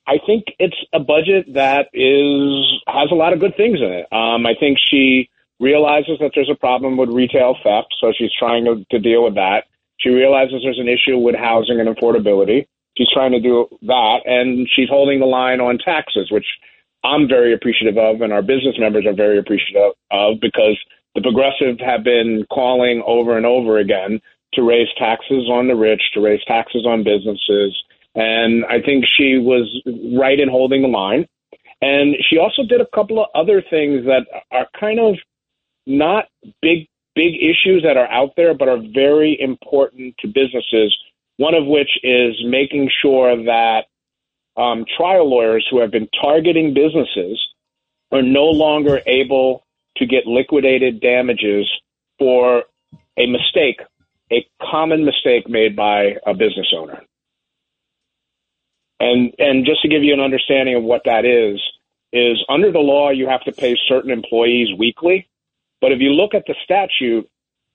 I 0.07 0.17
think 0.25 0.45
it's 0.59 0.77
a 0.93 0.99
budget 0.99 1.53
that 1.53 1.89
is 1.93 2.81
has 2.87 3.09
a 3.11 3.15
lot 3.15 3.33
of 3.33 3.39
good 3.39 3.57
things 3.57 3.79
in 3.79 3.91
it. 3.91 4.07
Um, 4.11 4.45
I 4.45 4.53
think 4.59 4.77
she 4.79 5.29
realizes 5.59 6.19
that 6.19 6.31
there's 6.35 6.49
a 6.51 6.59
problem 6.59 6.97
with 6.97 7.09
retail 7.09 7.55
theft, 7.63 7.95
so 7.99 8.13
she's 8.15 8.31
trying 8.37 8.65
to, 8.65 8.85
to 8.91 8.99
deal 8.99 9.23
with 9.23 9.35
that. 9.35 9.63
She 9.97 10.09
realizes 10.09 10.61
there's 10.61 10.79
an 10.79 10.89
issue 10.89 11.17
with 11.17 11.35
housing 11.35 11.79
and 11.79 11.89
affordability. 11.89 12.67
She's 12.97 13.09
trying 13.11 13.31
to 13.31 13.39
do 13.39 13.67
that, 13.83 14.19
and 14.25 14.67
she's 14.75 14.89
holding 14.89 15.19
the 15.19 15.25
line 15.25 15.59
on 15.59 15.79
taxes, 15.79 16.29
which 16.31 16.45
I'm 17.03 17.27
very 17.27 17.53
appreciative 17.53 17.97
of, 17.97 18.21
and 18.21 18.31
our 18.31 18.41
business 18.41 18.75
members 18.77 19.05
are 19.05 19.13
very 19.13 19.39
appreciative 19.39 19.93
of 20.11 20.39
because 20.39 20.77
the 21.15 21.21
progressive 21.21 21.79
have 21.79 22.03
been 22.03 22.45
calling 22.51 23.01
over 23.05 23.37
and 23.37 23.45
over 23.45 23.79
again 23.79 24.21
to 24.55 24.63
raise 24.63 24.87
taxes 24.97 25.49
on 25.49 25.67
the 25.67 25.75
rich, 25.75 26.01
to 26.13 26.21
raise 26.21 26.43
taxes 26.45 26.85
on 26.85 27.03
businesses. 27.03 27.75
And 28.15 28.65
I 28.65 28.81
think 28.81 29.05
she 29.17 29.37
was 29.37 29.81
right 30.17 30.39
in 30.39 30.49
holding 30.49 30.81
the 30.81 30.87
line. 30.87 31.27
And 31.81 32.15
she 32.29 32.37
also 32.37 32.63
did 32.63 32.81
a 32.81 32.87
couple 32.93 33.21
of 33.21 33.27
other 33.35 33.61
things 33.61 34.05
that 34.05 34.25
are 34.51 34.67
kind 34.79 34.99
of 34.99 35.15
not 35.85 36.25
big, 36.61 36.87
big 37.13 37.35
issues 37.35 37.83
that 37.83 37.97
are 37.97 38.09
out 38.09 38.31
there, 38.37 38.53
but 38.53 38.69
are 38.69 38.81
very 38.93 39.39
important 39.39 40.15
to 40.19 40.27
businesses. 40.27 40.95
One 41.37 41.53
of 41.53 41.65
which 41.65 41.89
is 42.01 42.35
making 42.45 42.89
sure 43.01 43.35
that 43.43 43.85
um, 44.57 44.85
trial 44.97 45.29
lawyers 45.29 45.67
who 45.69 45.81
have 45.81 45.91
been 45.91 46.07
targeting 46.21 46.73
businesses 46.73 47.45
are 48.11 48.21
no 48.21 48.45
longer 48.45 49.01
able 49.05 49.65
to 49.97 50.05
get 50.05 50.25
liquidated 50.25 51.01
damages 51.01 51.69
for 52.17 52.63
a 53.17 53.27
mistake, 53.27 53.81
a 54.31 54.47
common 54.61 55.05
mistake 55.05 55.49
made 55.49 55.75
by 55.75 56.15
a 56.25 56.33
business 56.33 56.73
owner. 56.75 57.01
And 58.99 59.33
and 59.37 59.65
just 59.65 59.81
to 59.81 59.89
give 59.89 60.03
you 60.03 60.13
an 60.13 60.19
understanding 60.19 60.75
of 60.75 60.83
what 60.83 61.01
that 61.05 61.25
is, 61.25 61.61
is 62.13 62.43
under 62.49 62.71
the 62.71 62.79
law 62.79 63.09
you 63.09 63.27
have 63.27 63.43
to 63.43 63.51
pay 63.51 63.75
certain 63.87 64.11
employees 64.11 64.69
weekly, 64.77 65.27
but 65.81 65.91
if 65.91 65.99
you 65.99 66.11
look 66.11 66.33
at 66.33 66.45
the 66.47 66.55
statute, 66.63 67.29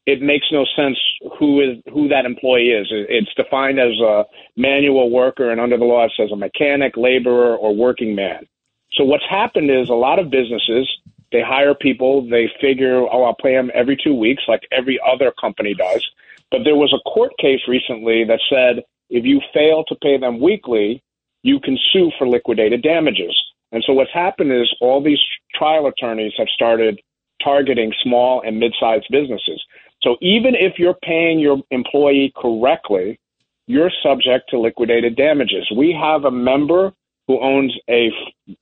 it 0.06 0.22
makes 0.22 0.46
no 0.50 0.64
sense 0.74 0.98
who 1.38 1.60
is 1.60 1.78
who 1.92 2.08
that 2.08 2.24
employee 2.24 2.70
is. 2.70 2.88
It's 2.90 3.32
defined 3.34 3.78
as 3.78 3.98
a 4.00 4.24
manual 4.56 5.10
worker, 5.10 5.50
and 5.50 5.60
under 5.60 5.76
the 5.76 5.84
law 5.84 6.06
it 6.06 6.12
says 6.16 6.30
a 6.32 6.36
mechanic, 6.36 6.96
laborer, 6.96 7.54
or 7.54 7.74
working 7.74 8.14
man. 8.14 8.46
So 8.92 9.04
what's 9.04 9.28
happened 9.28 9.70
is 9.70 9.88
a 9.88 9.94
lot 9.94 10.18
of 10.18 10.30
businesses 10.30 10.88
they 11.32 11.42
hire 11.42 11.74
people, 11.74 12.28
they 12.28 12.50
figure, 12.60 13.02
oh, 13.02 13.24
I'll 13.24 13.36
pay 13.36 13.54
them 13.54 13.70
every 13.72 13.96
two 13.96 14.14
weeks, 14.14 14.42
like 14.48 14.62
every 14.72 14.98
other 15.00 15.32
company 15.40 15.74
does. 15.74 16.04
But 16.50 16.64
there 16.64 16.76
was 16.76 16.92
a 16.92 17.08
court 17.08 17.32
case 17.38 17.60
recently 17.68 18.24
that 18.24 18.40
said 18.48 18.82
if 19.08 19.24
you 19.24 19.40
fail 19.52 19.84
to 19.84 19.94
pay 19.96 20.18
them 20.18 20.40
weekly, 20.40 21.02
you 21.42 21.60
can 21.60 21.78
sue 21.92 22.10
for 22.18 22.28
liquidated 22.28 22.82
damages. 22.82 23.36
And 23.72 23.82
so 23.86 23.92
what's 23.92 24.12
happened 24.12 24.52
is 24.52 24.72
all 24.80 25.02
these 25.02 25.20
trial 25.54 25.86
attorneys 25.86 26.32
have 26.38 26.48
started 26.48 27.00
targeting 27.42 27.92
small 28.02 28.42
and 28.44 28.58
mid-sized 28.58 29.06
businesses. 29.10 29.62
So 30.02 30.16
even 30.20 30.54
if 30.54 30.78
you're 30.78 30.98
paying 31.02 31.38
your 31.38 31.58
employee 31.70 32.32
correctly, 32.36 33.18
you're 33.66 33.90
subject 34.02 34.50
to 34.50 34.58
liquidated 34.58 35.16
damages. 35.16 35.70
We 35.74 35.92
have 35.92 36.24
a 36.24 36.30
member 36.30 36.92
who 37.26 37.40
owns 37.40 37.72
a, 37.88 38.10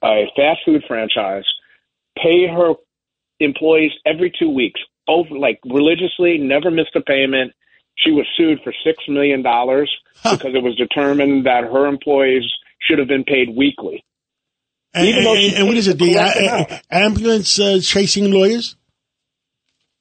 a 0.05 0.27
fast 0.37 0.61
food 0.65 0.85
franchise 0.87 1.45
pay 2.23 2.47
her 2.47 2.75
employees 3.41 3.93
every 4.05 4.33
two 4.39 4.51
weeks, 4.51 4.81
over 5.07 5.39
like 5.39 5.59
religiously, 5.65 6.39
never 6.39 6.71
missed 6.71 6.95
a 6.95 7.01
payment. 7.01 7.53
She 7.99 8.11
was 8.13 8.27
sued 8.37 8.61
for 8.63 8.73
six 8.85 9.03
million 9.09 9.43
dollars 9.43 9.91
because 10.23 10.55
it 10.55 10.63
was 10.63 10.77
determined 10.77 11.47
that 11.47 11.65
her 11.65 11.87
employees 11.87 12.45
should 12.81 12.99
have 12.99 13.09
been 13.09 13.25
paid 13.25 13.57
weekly. 13.57 14.05
And, 14.95 15.07
Even 15.07 15.25
though 15.25 15.35
and- 15.35 15.55
and 15.55 15.67
what 15.69 15.77
is 15.77 15.89
it? 15.89 15.99
the 15.99 16.07
The 16.07 16.15
correct 16.15 16.37
amount. 16.39 16.73
uh, 16.73 16.79
ambulance 16.91 17.59
uh, 17.61 17.79
chasing 17.83 18.31
lawyers? 18.31 18.77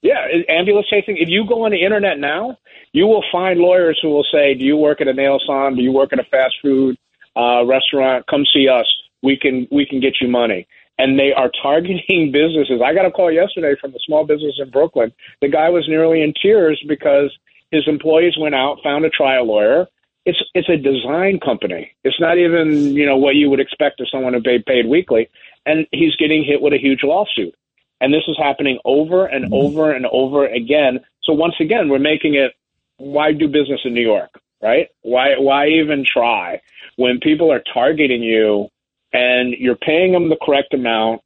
Yeah, 0.02 0.26
ambulance 0.48 0.88
chasing. 0.90 1.18
If 1.18 1.28
you 1.30 1.46
go 1.48 1.66
on 1.66 1.72
the 1.72 1.84
internet 1.84 2.20
now, 2.20 2.58
you 2.94 3.08
will 3.08 3.24
find 3.32 3.60
lawyers 3.60 4.00
who 4.02 4.10
will 4.10 4.26
say, 4.32 4.54
"Do 4.54 4.64
you 4.64 4.78
work 4.78 5.02
at 5.02 5.08
a 5.08 5.14
nail 5.14 5.40
salon? 5.46 5.76
Do 5.76 5.82
you 5.82 5.92
work 5.92 6.14
at 6.14 6.20
a 6.20 6.24
fast 6.24 6.56
food 6.62 6.98
uh, 7.36 7.66
restaurant? 7.66 8.26
Come 8.28 8.46
see 8.54 8.68
us. 8.70 8.86
We 9.24 9.38
can 9.38 9.68
we 9.72 9.86
can 9.86 10.00
get 10.00 10.14
you 10.22 10.28
money." 10.28 10.68
And 11.00 11.18
they 11.20 11.32
are 11.34 11.52
targeting 11.62 12.32
businesses. 12.32 12.80
I 12.84 12.94
got 12.94 13.06
a 13.06 13.12
call 13.12 13.32
yesterday 13.32 13.76
from 13.82 13.92
a 13.94 14.00
small 14.06 14.24
business 14.26 14.56
in 14.60 14.70
Brooklyn. 14.70 15.12
The 15.42 15.50
guy 15.50 15.70
was 15.70 15.86
nearly 15.88 16.22
in 16.22 16.34
tears 16.42 16.82
because 16.88 17.36
his 17.72 17.88
employees 17.88 18.38
went 18.38 18.56
out, 18.56 18.78
found 18.84 19.06
a 19.06 19.10
trial 19.10 19.46
lawyer. 19.46 19.88
It's 20.26 20.42
it's 20.54 20.70
a 20.70 20.78
design 20.78 21.40
company. 21.40 21.92
It's 22.04 22.20
not 22.20 22.38
even 22.38 22.96
you 22.96 23.06
know 23.06 23.18
what 23.18 23.36
you 23.36 23.50
would 23.50 23.60
expect 23.60 24.00
of 24.02 24.10
someone 24.10 24.34
who 24.34 24.42
paid 24.42 24.66
paid 24.66 24.88
weekly, 24.88 25.30
and 25.66 25.88
he's 25.92 26.16
getting 26.18 26.44
hit 26.44 26.62
with 26.62 26.74
a 26.74 26.78
huge 26.78 27.04
lawsuit. 27.04 27.56
And 28.00 28.14
this 28.14 28.24
is 28.28 28.38
happening 28.38 28.80
over 28.86 29.26
and 29.26 29.46
mm-hmm. 29.46 29.54
over 29.54 29.92
and 29.92 30.06
over 30.12 30.46
again. 30.46 31.00
So 31.24 31.34
once 31.34 31.56
again, 31.60 31.90
we're 31.90 32.00
making 32.00 32.36
it 32.36 32.54
why 32.98 33.32
do 33.32 33.48
business 33.48 33.82
in 33.86 33.94
New 33.94 34.02
York, 34.02 34.32
right? 34.62 34.88
Why 35.02 35.38
why 35.38 35.68
even 35.68 36.06
try 36.06 36.62
when 36.98 37.20
people 37.20 37.52
are 37.52 37.64
targeting 37.74 38.22
you 38.22 38.68
and 39.14 39.54
you're 39.54 39.76
paying 39.78 40.12
them 40.12 40.30
the 40.30 40.38
correct 40.42 40.74
amount? 40.74 41.22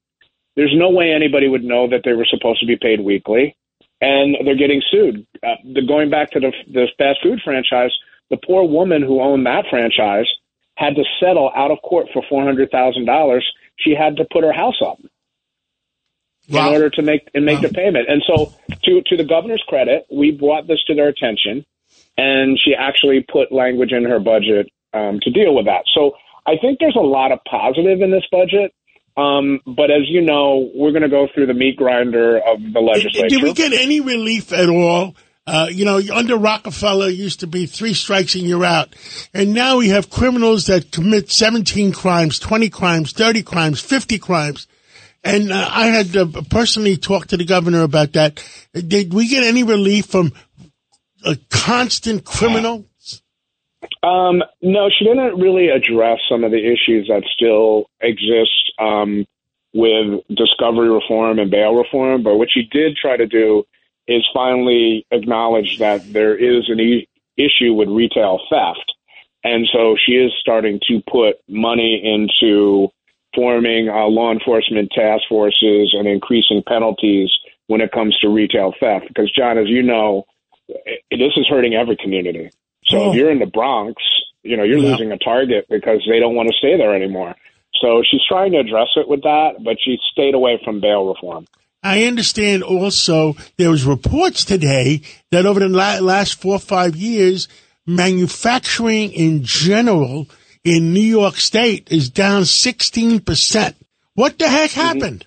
There's 0.55 0.75
no 0.75 0.89
way 0.89 1.11
anybody 1.11 1.47
would 1.47 1.63
know 1.63 1.87
that 1.89 2.01
they 2.03 2.13
were 2.13 2.27
supposed 2.29 2.59
to 2.59 2.65
be 2.65 2.75
paid 2.75 2.99
weekly, 2.99 3.55
and 4.01 4.35
they're 4.45 4.55
getting 4.57 4.81
sued. 4.91 5.25
Uh, 5.43 5.55
the, 5.73 5.81
going 5.87 6.09
back 6.09 6.31
to 6.31 6.39
the 6.39 6.51
the 6.71 6.87
fast 6.97 7.19
food 7.23 7.39
franchise, 7.43 7.91
the 8.29 8.37
poor 8.45 8.63
woman 8.67 9.01
who 9.01 9.21
owned 9.21 9.45
that 9.45 9.65
franchise 9.69 10.27
had 10.75 10.95
to 10.95 11.03
settle 11.19 11.51
out 11.55 11.71
of 11.71 11.77
court 11.83 12.07
for 12.13 12.23
four 12.29 12.43
hundred 12.43 12.69
thousand 12.71 13.05
dollars. 13.05 13.47
She 13.77 13.95
had 13.95 14.17
to 14.17 14.25
put 14.31 14.43
her 14.43 14.53
house 14.53 14.81
up 14.85 14.97
Wow. 16.49 16.67
in 16.67 16.73
order 16.73 16.89
to 16.89 17.01
make 17.01 17.29
and 17.33 17.45
make 17.45 17.61
the 17.61 17.69
payment. 17.69 18.09
And 18.09 18.21
so, 18.27 18.53
to 18.83 19.01
to 19.05 19.15
the 19.17 19.23
governor's 19.23 19.63
credit, 19.67 20.05
we 20.11 20.31
brought 20.31 20.67
this 20.67 20.83
to 20.87 20.95
their 20.95 21.07
attention, 21.07 21.65
and 22.17 22.59
she 22.59 22.73
actually 22.73 23.23
put 23.31 23.51
language 23.51 23.91
in 23.91 24.03
her 24.05 24.19
budget 24.19 24.67
um, 24.93 25.19
to 25.21 25.29
deal 25.29 25.55
with 25.55 25.65
that. 25.65 25.83
So 25.93 26.13
I 26.45 26.57
think 26.57 26.79
there's 26.79 26.95
a 26.95 26.99
lot 26.99 27.31
of 27.31 27.39
positive 27.49 28.01
in 28.01 28.11
this 28.11 28.25
budget. 28.31 28.73
Um, 29.17 29.59
but 29.65 29.91
as 29.91 30.03
you 30.07 30.21
know, 30.21 30.71
we're 30.73 30.91
going 30.91 31.01
to 31.01 31.09
go 31.09 31.27
through 31.33 31.47
the 31.47 31.53
meat 31.53 31.75
grinder 31.75 32.37
of 32.37 32.59
the 32.73 32.79
legislature. 32.79 33.27
Did 33.27 33.43
we 33.43 33.53
get 33.53 33.73
any 33.73 33.99
relief 33.99 34.51
at 34.53 34.69
all 34.69 35.15
Uh, 35.47 35.67
you 35.71 35.85
know, 35.85 35.99
under 36.13 36.37
Rockefeller 36.37 37.09
it 37.09 37.15
used 37.15 37.39
to 37.39 37.47
be 37.47 37.65
three 37.65 37.95
strikes 37.95 38.35
and 38.35 38.43
you're 38.43 38.63
out. 38.63 38.95
And 39.33 39.53
now 39.53 39.77
we 39.77 39.89
have 39.89 40.09
criminals 40.09 40.67
that 40.67 40.91
commit 40.91 41.31
17 41.31 41.93
crimes, 41.93 42.37
20 42.37 42.69
crimes, 42.69 43.11
30 43.11 43.41
crimes, 43.41 43.81
50 43.81 44.19
crimes. 44.19 44.67
And 45.23 45.51
uh, 45.51 45.67
I 45.69 45.87
had 45.87 46.15
uh, 46.15 46.27
personally 46.49 46.95
talked 46.95 47.31
to 47.31 47.37
the 47.37 47.45
governor 47.45 47.81
about 47.81 48.13
that. 48.13 48.41
Did 48.73 49.13
we 49.13 49.27
get 49.27 49.43
any 49.43 49.63
relief 49.63 50.05
from 50.05 50.31
a 51.25 51.35
constant 51.49 52.23
criminal? 52.23 52.85
Um, 54.03 54.43
no, 54.61 54.89
she 54.89 55.05
didn't 55.05 55.39
really 55.39 55.69
address 55.69 56.19
some 56.29 56.43
of 56.43 56.51
the 56.51 56.57
issues 56.57 57.07
that 57.07 57.23
still 57.33 57.85
exist 57.99 58.73
um, 58.79 59.25
with 59.73 60.21
discovery 60.35 60.89
reform 60.89 61.39
and 61.39 61.51
bail 61.51 61.75
reform. 61.75 62.23
But 62.23 62.37
what 62.37 62.49
she 62.51 62.63
did 62.71 62.95
try 62.95 63.17
to 63.17 63.27
do 63.27 63.63
is 64.07 64.27
finally 64.33 65.05
acknowledge 65.11 65.77
that 65.79 66.01
there 66.11 66.35
is 66.35 66.69
an 66.69 66.79
e- 66.79 67.07
issue 67.37 67.73
with 67.73 67.89
retail 67.89 68.39
theft. 68.49 68.91
And 69.43 69.67
so 69.71 69.95
she 70.03 70.13
is 70.13 70.31
starting 70.39 70.79
to 70.87 71.01
put 71.09 71.37
money 71.47 72.01
into 72.03 72.89
forming 73.33 73.89
uh, 73.89 74.05
law 74.05 74.31
enforcement 74.31 74.91
task 74.91 75.23
forces 75.29 75.95
and 75.97 76.07
increasing 76.07 76.61
penalties 76.67 77.29
when 77.67 77.81
it 77.81 77.91
comes 77.91 78.17
to 78.19 78.29
retail 78.29 78.73
theft. 78.79 79.07
Because, 79.07 79.31
John, 79.31 79.57
as 79.57 79.67
you 79.67 79.81
know, 79.81 80.25
this 80.67 81.33
is 81.37 81.47
hurting 81.49 81.73
every 81.73 81.95
community. 81.95 82.49
So 82.91 82.97
oh. 82.99 83.09
if 83.11 83.15
you're 83.15 83.31
in 83.31 83.39
the 83.39 83.45
Bronx, 83.45 84.01
you 84.43 84.57
know, 84.57 84.63
you're 84.63 84.77
yeah. 84.77 84.91
losing 84.91 85.11
a 85.11 85.17
target 85.17 85.65
because 85.69 86.05
they 86.09 86.19
don't 86.19 86.35
want 86.35 86.49
to 86.49 86.55
stay 86.57 86.77
there 86.77 86.95
anymore. 86.95 87.35
So 87.81 88.03
she's 88.09 88.21
trying 88.27 88.51
to 88.51 88.59
address 88.59 88.89
it 88.95 89.07
with 89.07 89.23
that, 89.23 89.63
but 89.63 89.77
she 89.83 89.97
stayed 90.11 90.35
away 90.35 90.61
from 90.63 90.81
bail 90.81 91.07
reform. 91.07 91.47
I 91.83 92.03
understand 92.03 92.61
also 92.61 93.35
there 93.57 93.71
was 93.71 93.85
reports 93.85 94.45
today 94.45 95.01
that 95.31 95.47
over 95.47 95.59
the 95.59 95.69
last 95.69 96.39
four 96.39 96.55
or 96.55 96.59
five 96.59 96.95
years, 96.95 97.47
manufacturing 97.87 99.11
in 99.13 99.43
general 99.43 100.27
in 100.63 100.93
New 100.93 100.99
York 100.99 101.37
State 101.37 101.91
is 101.91 102.09
down 102.09 102.43
16%. 102.43 103.73
What 104.13 104.37
the 104.37 104.47
heck 104.47 104.71
mm-hmm. 104.71 104.79
happened? 104.79 105.25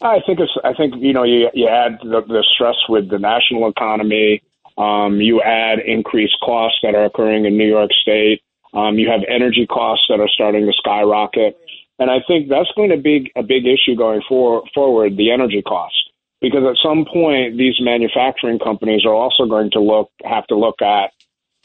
I 0.00 0.18
think 0.26 0.40
it's. 0.40 0.52
I 0.64 0.74
think 0.74 0.94
you 0.98 1.12
know 1.12 1.22
you 1.22 1.48
you 1.54 1.68
add 1.68 1.98
the, 2.02 2.22
the 2.26 2.44
stress 2.54 2.74
with 2.88 3.08
the 3.08 3.20
national 3.20 3.68
economy. 3.68 4.42
Um, 4.82 5.20
you 5.20 5.40
add 5.42 5.78
increased 5.78 6.36
costs 6.42 6.78
that 6.82 6.94
are 6.94 7.04
occurring 7.04 7.44
in 7.44 7.56
New 7.56 7.68
York 7.68 7.90
State. 8.02 8.42
Um, 8.74 8.98
you 8.98 9.08
have 9.08 9.20
energy 9.28 9.66
costs 9.66 10.06
that 10.08 10.18
are 10.18 10.28
starting 10.28 10.66
to 10.66 10.72
skyrocket, 10.72 11.56
and 11.98 12.10
I 12.10 12.18
think 12.26 12.48
that's 12.48 12.72
going 12.74 12.90
to 12.90 12.96
be 12.96 13.30
a 13.36 13.42
big 13.42 13.64
issue 13.66 13.94
going 13.94 14.22
for, 14.28 14.64
forward. 14.74 15.16
The 15.16 15.30
energy 15.30 15.62
costs, 15.62 16.02
because 16.40 16.64
at 16.64 16.82
some 16.82 17.04
point 17.04 17.58
these 17.58 17.76
manufacturing 17.80 18.58
companies 18.58 19.04
are 19.04 19.14
also 19.14 19.46
going 19.46 19.70
to 19.72 19.80
look 19.80 20.10
have 20.24 20.46
to 20.48 20.56
look 20.56 20.82
at 20.82 21.12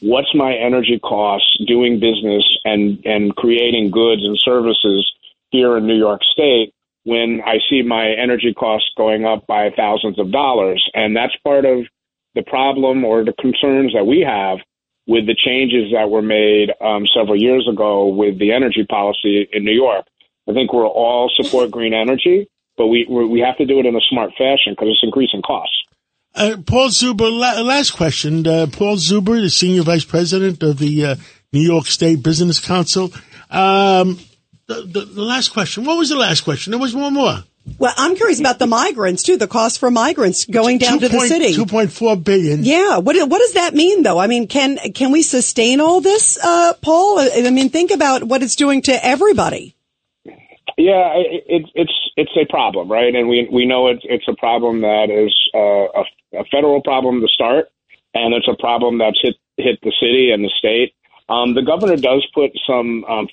what's 0.00 0.32
my 0.34 0.54
energy 0.54 1.00
costs 1.00 1.58
doing 1.66 1.98
business 1.98 2.46
and 2.64 3.04
and 3.04 3.34
creating 3.34 3.90
goods 3.90 4.22
and 4.24 4.38
services 4.38 5.10
here 5.50 5.76
in 5.78 5.86
New 5.86 5.98
York 5.98 6.20
State 6.32 6.72
when 7.04 7.40
I 7.44 7.56
see 7.68 7.82
my 7.82 8.10
energy 8.10 8.52
costs 8.54 8.90
going 8.96 9.24
up 9.24 9.46
by 9.46 9.70
thousands 9.74 10.18
of 10.18 10.30
dollars. 10.30 10.88
And 10.94 11.16
that's 11.16 11.34
part 11.42 11.64
of 11.64 11.86
the 12.34 12.42
problem 12.42 13.04
or 13.04 13.24
the 13.24 13.32
concerns 13.32 13.92
that 13.94 14.04
we 14.04 14.20
have 14.20 14.58
with 15.06 15.26
the 15.26 15.34
changes 15.34 15.92
that 15.92 16.10
were 16.10 16.22
made 16.22 16.70
um, 16.80 17.06
several 17.16 17.36
years 17.36 17.66
ago 17.70 18.08
with 18.08 18.38
the 18.38 18.52
energy 18.52 18.84
policy 18.88 19.48
in 19.52 19.64
New 19.64 19.72
York. 19.72 20.04
I 20.48 20.52
think 20.52 20.72
we're 20.72 20.86
all 20.86 21.30
support 21.34 21.70
green 21.70 21.94
energy, 21.94 22.48
but 22.76 22.86
we 22.86 23.06
we 23.08 23.40
have 23.40 23.56
to 23.58 23.66
do 23.66 23.80
it 23.80 23.86
in 23.86 23.96
a 23.96 24.00
smart 24.08 24.30
fashion 24.32 24.72
because 24.72 24.88
it's 24.88 25.02
increasing 25.02 25.42
costs. 25.42 25.76
Uh, 26.34 26.56
Paul 26.64 26.88
Zuber, 26.88 27.30
la- 27.30 27.60
last 27.62 27.92
question. 27.92 28.46
Uh, 28.46 28.66
Paul 28.70 28.96
Zuber, 28.96 29.40
the 29.40 29.50
senior 29.50 29.82
vice 29.82 30.04
president 30.04 30.62
of 30.62 30.78
the 30.78 31.04
uh, 31.04 31.16
New 31.52 31.60
York 31.60 31.86
State 31.86 32.22
Business 32.22 32.60
Council. 32.60 33.12
Um, 33.50 34.18
the, 34.66 34.82
the, 34.82 35.00
the 35.00 35.22
last 35.22 35.48
question. 35.52 35.84
What 35.84 35.98
was 35.98 36.10
the 36.10 36.16
last 36.16 36.42
question? 36.42 36.70
There 36.70 36.80
was 36.80 36.94
one 36.94 37.14
more. 37.14 37.38
Well, 37.78 37.92
I'm 37.96 38.16
curious 38.16 38.40
about 38.40 38.58
the 38.58 38.66
migrants 38.66 39.22
too. 39.22 39.36
The 39.36 39.46
cost 39.46 39.78
for 39.78 39.90
migrants 39.90 40.46
going 40.46 40.78
down 40.78 41.00
2. 41.00 41.08
to 41.08 41.08
the 41.08 41.20
city, 41.20 41.54
two 41.54 41.66
point 41.66 41.92
four 41.92 42.16
billion. 42.16 42.64
Yeah, 42.64 42.98
what 42.98 43.16
what 43.28 43.38
does 43.38 43.54
that 43.54 43.74
mean 43.74 44.02
though? 44.02 44.18
I 44.18 44.26
mean, 44.26 44.48
can 44.48 44.78
can 44.94 45.12
we 45.12 45.22
sustain 45.22 45.80
all 45.80 46.00
this, 46.00 46.38
uh, 46.42 46.74
Paul? 46.80 47.18
I 47.18 47.50
mean, 47.50 47.68
think 47.68 47.90
about 47.90 48.24
what 48.24 48.42
it's 48.42 48.56
doing 48.56 48.82
to 48.82 49.04
everybody. 49.04 49.76
Yeah, 50.78 51.12
it, 51.16 51.64
it's 51.74 51.92
it's 52.16 52.30
a 52.36 52.46
problem, 52.50 52.90
right? 52.90 53.14
And 53.14 53.28
we 53.28 53.48
we 53.52 53.66
know 53.66 53.88
it's 53.88 54.02
it's 54.04 54.26
a 54.28 54.34
problem 54.34 54.80
that 54.82 55.10
is 55.10 55.34
uh, 55.54 55.58
a, 55.58 56.40
a 56.40 56.44
federal 56.50 56.80
problem 56.82 57.20
to 57.20 57.28
start, 57.28 57.68
and 58.14 58.32
it's 58.32 58.48
a 58.48 58.56
problem 58.56 58.98
that's 58.98 59.18
hit 59.20 59.36
hit 59.56 59.80
the 59.82 59.92
city 60.00 60.30
and 60.30 60.44
the 60.44 60.52
state. 60.58 60.94
Um, 61.28 61.54
the 61.54 61.62
governor 61.62 61.96
does 61.96 62.26
put 62.32 62.50
some 62.66 63.04
um, 63.04 63.28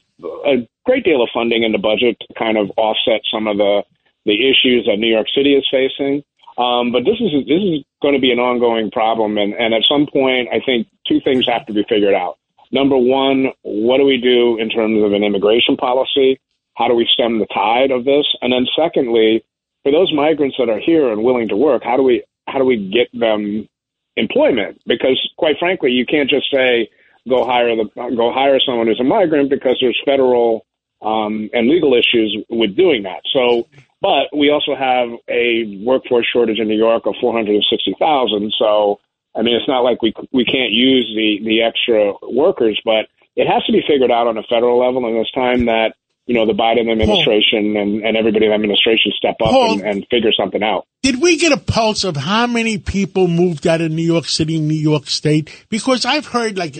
a 0.46 0.68
great 0.86 1.04
deal 1.04 1.22
of 1.22 1.30
funding 1.34 1.64
in 1.64 1.72
the 1.72 1.78
budget 1.78 2.18
to 2.20 2.34
kind 2.34 2.58
of 2.58 2.72
offset 2.78 3.22
some 3.32 3.48
of 3.48 3.58
the 3.58 3.84
the 4.26 4.50
issues 4.50 4.86
that 4.88 4.98
New 4.98 5.12
York 5.12 5.28
City 5.36 5.54
is 5.54 5.68
facing. 5.70 6.24
Um, 6.58 6.92
but 6.92 7.04
this 7.04 7.20
is 7.20 7.32
this 7.48 7.62
is 7.62 7.84
going 8.02 8.16
to 8.16 8.22
be 8.22 8.32
an 8.32 8.40
ongoing 8.40 8.90
problem, 8.90 9.38
and, 9.38 9.54
and 9.54 9.74
at 9.74 9.84
some 9.90 10.08
point, 10.08 10.48
I 10.52 10.62
think 10.66 10.88
two 11.08 11.20
things 11.20 11.46
have 11.48 11.66
to 11.68 11.74
be 11.74 11.84
figured 11.88 12.14
out. 12.14 12.38
Number 12.72 12.98
one, 12.98 13.48
what 13.62 13.98
do 13.98 14.06
we 14.06 14.18
do 14.18 14.58
in 14.58 14.70
terms 14.70 15.04
of 15.04 15.14
an 15.14 15.24
immigration 15.24 15.76
policy? 15.78 16.40
How 16.76 16.88
do 16.88 16.96
we 16.96 17.08
stem 17.12 17.40
the 17.40 17.46
tide 17.54 17.92
of 17.92 18.06
this? 18.06 18.26
And 18.42 18.52
then 18.52 18.66
secondly, 18.76 19.44
for 19.84 19.92
those 19.92 20.14
migrants 20.14 20.56
that 20.58 20.70
are 20.70 20.80
here 20.80 21.12
and 21.12 21.24
willing 21.24 21.50
to 21.50 21.58
work, 21.58 21.84
how 21.84 21.98
do 21.98 22.04
we 22.04 22.24
how 22.48 22.58
do 22.58 22.66
we 22.66 22.90
get 22.90 23.08
them 23.18 23.68
employment? 24.16 24.82
Because 24.86 25.20
quite 25.38 25.58
frankly, 25.60 25.92
you 25.92 26.06
can't 26.06 26.30
just 26.30 26.50
say 26.52 26.90
go 27.28 27.46
hire 27.46 27.76
the 27.76 27.86
go 28.16 28.32
hire 28.34 28.60
someone 28.66 28.88
who's 28.88 29.00
a 29.00 29.04
migrant 29.04 29.50
because 29.50 29.78
there's 29.82 30.00
federal 30.06 30.66
um, 31.02 31.50
and 31.54 31.70
legal 31.70 31.94
issues 31.94 32.36
with 32.50 32.76
doing 32.76 33.04
that. 33.04 33.22
So, 33.32 33.68
but 34.06 34.38
we 34.38 34.52
also 34.52 34.76
have 34.76 35.10
a 35.28 35.82
workforce 35.84 36.28
shortage 36.32 36.60
in 36.60 36.68
New 36.68 36.78
York 36.78 37.08
of 37.08 37.16
460,000. 37.20 38.54
So, 38.60 39.00
I 39.36 39.42
mean, 39.42 39.56
it's 39.56 39.68
not 39.68 39.80
like 39.80 40.04
we 40.04 40.14
we 40.32 40.46
can't 40.46 40.72
use 40.72 41.12
the 41.16 41.44
the 41.44 41.64
extra 41.64 42.14
workers, 42.22 42.80
but 42.86 43.10
it 43.36 43.48
has 43.48 43.66
to 43.66 43.72
be 43.72 43.82
figured 43.88 44.12
out 44.12 44.28
on 44.28 44.38
a 44.38 44.44
federal 44.44 44.78
level, 44.78 45.08
and 45.08 45.18
it's 45.18 45.32
time 45.32 45.66
that 45.66 45.96
you 46.28 46.36
know 46.36 46.46
the 46.46 46.54
Biden 46.54 46.92
administration 46.92 47.76
and, 47.76 48.06
and 48.06 48.16
everybody 48.16 48.46
in 48.46 48.52
the 48.52 48.56
administration 48.56 49.12
step 49.18 49.38
up 49.42 49.52
and, 49.72 49.82
and 49.82 50.08
figure 50.12 50.32
something 50.32 50.62
out. 50.62 50.86
Did 51.02 51.20
we 51.20 51.38
get 51.38 51.52
a 51.52 51.58
pulse 51.58 52.04
of 52.04 52.16
how 52.16 52.46
many 52.46 52.78
people 52.78 53.28
moved 53.28 53.66
out 53.66 53.82
of 53.82 53.92
New 53.92 54.06
York 54.06 54.26
City, 54.26 54.60
New 54.60 54.76
York 54.76 55.08
State? 55.08 55.50
Because 55.70 56.06
I've 56.06 56.28
heard 56.28 56.60
like 56.60 56.78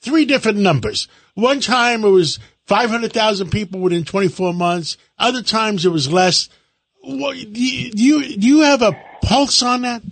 three 0.00 0.24
different 0.24 0.58
numbers. 0.58 1.08
One 1.34 1.60
time 1.60 2.04
it 2.04 2.10
was 2.10 2.38
500,000 2.66 3.50
people 3.50 3.80
within 3.80 4.04
24 4.04 4.54
months. 4.54 4.96
Other 5.18 5.42
times 5.42 5.84
it 5.84 5.90
was 5.90 6.10
less. 6.10 6.48
What, 7.02 7.36
do, 7.36 7.62
you, 7.62 7.90
do 8.36 8.46
you 8.46 8.60
have 8.62 8.82
a 8.82 8.92
pulse 9.22 9.62
on 9.62 9.82
that? 9.82 10.02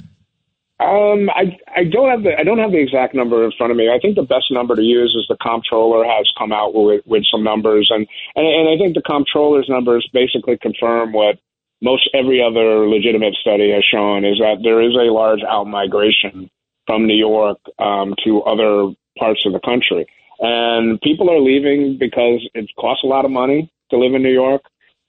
Um, 0.82 1.30
I 1.30 1.56
I 1.70 1.84
don't 1.84 2.10
have 2.10 2.22
the 2.24 2.32
I 2.36 2.42
don't 2.42 2.58
have 2.58 2.72
the 2.72 2.82
exact 2.82 3.14
number 3.14 3.44
in 3.44 3.52
front 3.56 3.70
of 3.70 3.76
me. 3.76 3.88
I 3.88 4.00
think 4.00 4.16
the 4.16 4.26
best 4.26 4.46
number 4.50 4.74
to 4.74 4.82
use 4.82 5.14
is 5.16 5.26
the 5.28 5.36
comptroller 5.36 6.04
has 6.04 6.28
come 6.36 6.50
out 6.50 6.74
with 6.74 7.06
with 7.06 7.22
some 7.30 7.44
numbers, 7.44 7.88
and 7.94 8.06
and, 8.34 8.46
and 8.46 8.68
I 8.68 8.76
think 8.82 8.96
the 8.96 9.02
comptroller's 9.02 9.68
numbers 9.68 10.08
basically 10.12 10.58
confirm 10.58 11.12
what 11.12 11.38
most 11.82 12.10
every 12.14 12.42
other 12.42 12.88
legitimate 12.88 13.34
study 13.34 13.70
has 13.70 13.84
shown 13.84 14.24
is 14.24 14.38
that 14.38 14.58
there 14.62 14.82
is 14.82 14.94
a 14.94 15.12
large 15.12 15.42
out 15.48 15.68
migration 15.68 16.50
from 16.86 17.06
New 17.06 17.16
York 17.18 17.58
um, 17.78 18.14
to 18.24 18.42
other 18.42 18.92
parts 19.18 19.46
of 19.46 19.52
the 19.52 19.60
country. 19.60 20.06
And 20.42 21.00
people 21.00 21.30
are 21.30 21.40
leaving 21.40 21.96
because 21.98 22.46
it 22.52 22.68
costs 22.78 23.04
a 23.04 23.06
lot 23.06 23.24
of 23.24 23.30
money 23.30 23.70
to 23.90 23.96
live 23.96 24.12
in 24.14 24.22
New 24.22 24.32
York. 24.32 24.62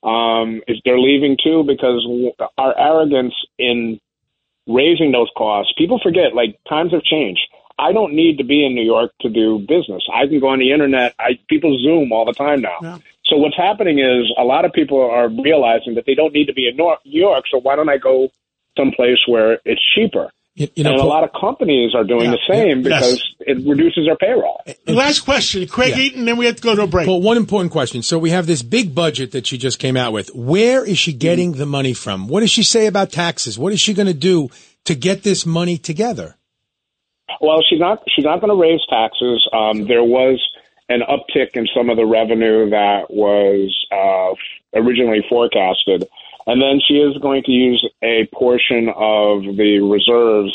Um, 0.04 0.62
they're 0.86 1.00
leaving 1.00 1.38
too 1.44 1.64
because 1.66 2.06
our 2.58 2.78
arrogance 2.78 3.34
in 3.58 4.00
raising 4.68 5.12
those 5.12 5.30
costs. 5.36 5.74
People 5.78 6.00
forget, 6.02 6.36
like 6.36 6.60
times 6.70 6.92
have 6.94 7.04
changed. 7.04 7.42
I 7.80 7.92
don't 7.92 8.14
need 8.14 8.38
to 8.38 8.44
be 8.44 8.64
in 8.64 8.76
New 8.76 8.84
York 8.84 9.12
to 9.22 9.30
do 9.30 9.60
business. 9.60 10.04
I 10.14 10.28
can 10.28 10.40
go 10.40 10.50
on 10.50 10.60
the 10.60 10.72
internet. 10.72 11.16
I 11.20 11.40
people 11.50 11.78
Zoom 11.82 12.12
all 12.12 12.26
the 12.26 12.34
time 12.34 12.62
now. 12.62 12.78
Yeah. 12.82 12.98
So 13.26 13.38
what's 13.38 13.58
happening 13.58 14.00
is 14.00 14.32
a 14.38 14.44
lot 14.44 14.66
of 14.66 14.74
people 14.74 15.02
are 15.02 15.30
realizing 15.30 15.96
that 15.96 16.06
they 16.06 16.14
don't 16.14 16.34
need 16.34 16.46
to 16.46 16.54
be 16.54 16.68
in 16.68 16.78
New 16.78 16.96
York. 17.04 17.46
So 17.50 17.60
why 17.60 17.76
don't 17.76 17.90
I 17.90 17.98
go 17.98 18.30
someplace 18.78 19.20
where 19.28 19.60
it's 19.66 19.82
cheaper? 19.96 20.30
You, 20.56 20.68
you 20.76 20.84
know, 20.84 20.92
and 20.92 21.02
a 21.02 21.06
lot 21.06 21.24
of 21.24 21.32
companies 21.40 21.96
are 21.96 22.04
doing 22.04 22.26
yeah, 22.26 22.32
the 22.32 22.54
same 22.54 22.78
yeah, 22.78 22.84
because 22.84 23.24
yes. 23.40 23.58
it 23.58 23.68
reduces 23.68 24.06
their 24.06 24.16
payroll. 24.16 24.62
Last 24.86 25.22
question, 25.22 25.68
Craig 25.68 25.96
yeah. 25.96 26.04
Eaton, 26.04 26.26
then 26.26 26.38
we 26.38 26.46
have 26.46 26.58
to 26.58 26.62
go 26.62 26.76
to 26.76 26.84
a 26.84 26.88
break. 26.88 27.08
Well, 27.08 27.22
one 27.22 27.38
important 27.38 27.72
question. 27.72 28.04
So 28.04 28.20
we 28.20 28.30
have 28.30 28.46
this 28.46 28.62
big 28.62 28.94
budget 28.94 29.32
that 29.32 29.48
she 29.48 29.58
just 29.58 29.80
came 29.80 29.98
out 29.98 30.14
with. 30.14 30.30
Where 30.36 30.86
is 30.86 31.00
she 31.00 31.12
getting 31.12 31.52
mm-hmm. 31.52 31.60
the 31.60 31.66
money 31.66 31.94
from? 31.94 32.28
What 32.28 32.42
does 32.42 32.52
she 32.52 32.62
say 32.62 32.86
about 32.86 33.12
taxes? 33.12 33.58
What 33.58 33.74
is 33.74 33.82
she 33.82 33.96
going 33.96 34.08
to 34.08 34.14
do 34.14 34.50
to 34.86 34.94
get 34.94 35.24
this 35.24 35.44
money 35.44 35.80
together? 35.80 36.36
Well, 37.42 37.64
she's 37.68 37.80
not. 37.80 38.04
She's 38.16 38.26
not 38.26 38.40
going 38.40 38.56
to 38.56 38.62
raise 38.62 38.82
taxes. 38.88 39.48
Um, 39.52 39.88
there 39.88 40.04
was 40.04 40.40
an 40.88 41.02
uptick 41.02 41.56
in 41.56 41.68
some 41.76 41.90
of 41.90 41.98
the 41.98 42.06
revenue 42.06 42.70
that 42.70 43.10
was 43.10 43.74
uh, 43.92 44.80
originally 44.80 45.26
forecasted. 45.28 46.08
And 46.46 46.62
then 46.62 46.82
she 46.86 46.96
is 46.96 47.18
going 47.22 47.44
to 47.44 47.52
use 47.52 47.88
a 48.04 48.28
portion 48.34 48.90
of 48.90 49.44
the 49.44 49.80
reserves 49.80 50.52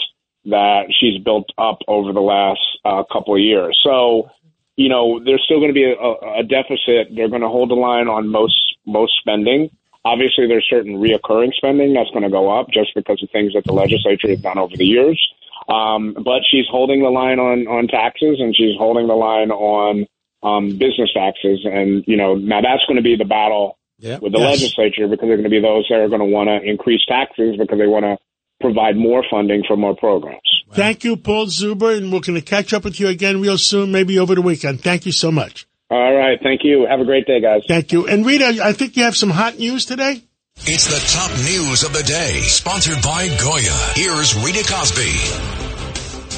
that 0.46 0.92
she's 0.98 1.22
built 1.22 1.50
up 1.58 1.78
over 1.88 2.12
the 2.12 2.20
last 2.20 2.60
uh, 2.84 3.02
couple 3.10 3.34
of 3.34 3.40
years. 3.40 3.78
So, 3.82 4.30
you 4.76 4.88
know, 4.88 5.20
there's 5.24 5.42
still 5.44 5.58
going 5.58 5.68
to 5.68 5.74
be 5.74 5.84
a, 5.84 6.40
a 6.40 6.42
deficit. 6.42 7.14
They're 7.14 7.28
going 7.28 7.42
to 7.42 7.48
hold 7.48 7.70
the 7.70 7.74
line 7.74 8.08
on 8.08 8.28
most 8.28 8.76
most 8.86 9.12
spending. 9.18 9.70
Obviously, 10.04 10.46
there's 10.46 10.66
certain 10.68 10.96
reoccurring 10.96 11.52
spending 11.54 11.92
that's 11.92 12.10
going 12.10 12.22
to 12.22 12.30
go 12.30 12.48
up 12.48 12.68
just 12.70 12.94
because 12.94 13.22
of 13.22 13.30
things 13.30 13.52
that 13.54 13.64
the 13.64 13.72
legislature 13.72 14.28
has 14.28 14.40
done 14.40 14.58
over 14.58 14.76
the 14.76 14.86
years. 14.86 15.20
Um, 15.68 16.16
but 16.24 16.42
she's 16.48 16.66
holding 16.70 17.02
the 17.02 17.10
line 17.10 17.38
on 17.38 17.66
on 17.66 17.88
taxes, 17.88 18.38
and 18.40 18.54
she's 18.56 18.76
holding 18.78 19.06
the 19.06 19.14
line 19.14 19.50
on 19.50 20.06
um, 20.42 20.78
business 20.78 21.12
taxes. 21.12 21.60
And 21.64 22.04
you 22.06 22.16
know, 22.16 22.36
now 22.36 22.60
that's 22.60 22.84
going 22.86 22.96
to 22.96 23.02
be 23.02 23.16
the 23.16 23.24
battle 23.24 23.77
Yeah. 23.98 24.18
with 24.18 24.32
the 24.32 24.38
Yes. 24.38 24.60
legislature 24.60 25.08
because 25.08 25.26
there 25.26 25.32
are 25.32 25.36
going 25.36 25.44
to 25.44 25.50
be 25.50 25.60
those 25.60 25.86
that 25.90 25.96
are 26.00 26.08
going 26.08 26.20
to 26.20 26.26
want 26.26 26.48
to 26.48 26.62
increase 26.68 27.00
taxes 27.08 27.56
because 27.58 27.78
they 27.78 27.86
want 27.86 28.04
to 28.04 28.16
provide 28.60 28.96
more 28.96 29.24
funding 29.30 29.62
for 29.66 29.76
more 29.76 29.94
programs. 29.96 30.40
Thank 30.72 31.02
you, 31.04 31.16
Paul 31.16 31.46
Zuber, 31.46 31.96
and 31.96 32.12
we're 32.12 32.20
going 32.20 32.34
to 32.38 32.42
catch 32.44 32.72
up 32.74 32.84
with 32.84 33.00
you 33.00 33.08
again 33.08 33.40
real 33.40 33.56
soon, 33.58 33.90
maybe 33.90 34.18
over 34.18 34.34
the 34.34 34.42
weekend. 34.42 34.82
Thank 34.82 35.06
you 35.06 35.12
so 35.12 35.32
much. 35.32 35.66
All 35.90 36.14
right, 36.14 36.38
thank 36.42 36.60
you. 36.64 36.86
Have 36.88 37.00
a 37.00 37.04
great 37.04 37.26
day, 37.26 37.40
guys. 37.40 37.62
Thank 37.66 37.92
you. 37.92 38.06
And 38.06 38.26
Rita, 38.26 38.60
I 38.62 38.72
think 38.72 38.96
you 38.96 39.04
have 39.04 39.16
some 39.16 39.30
hot 39.30 39.58
news 39.58 39.86
today. 39.86 40.22
It's 40.66 40.86
the 40.86 41.00
top 41.16 41.30
news 41.38 41.84
of 41.84 41.92
the 41.92 42.02
day, 42.02 42.40
sponsored 42.42 43.02
by 43.02 43.28
Goya. 43.40 43.72
Here's 43.94 44.34
Rita 44.44 44.64
Cosby. 44.70 45.67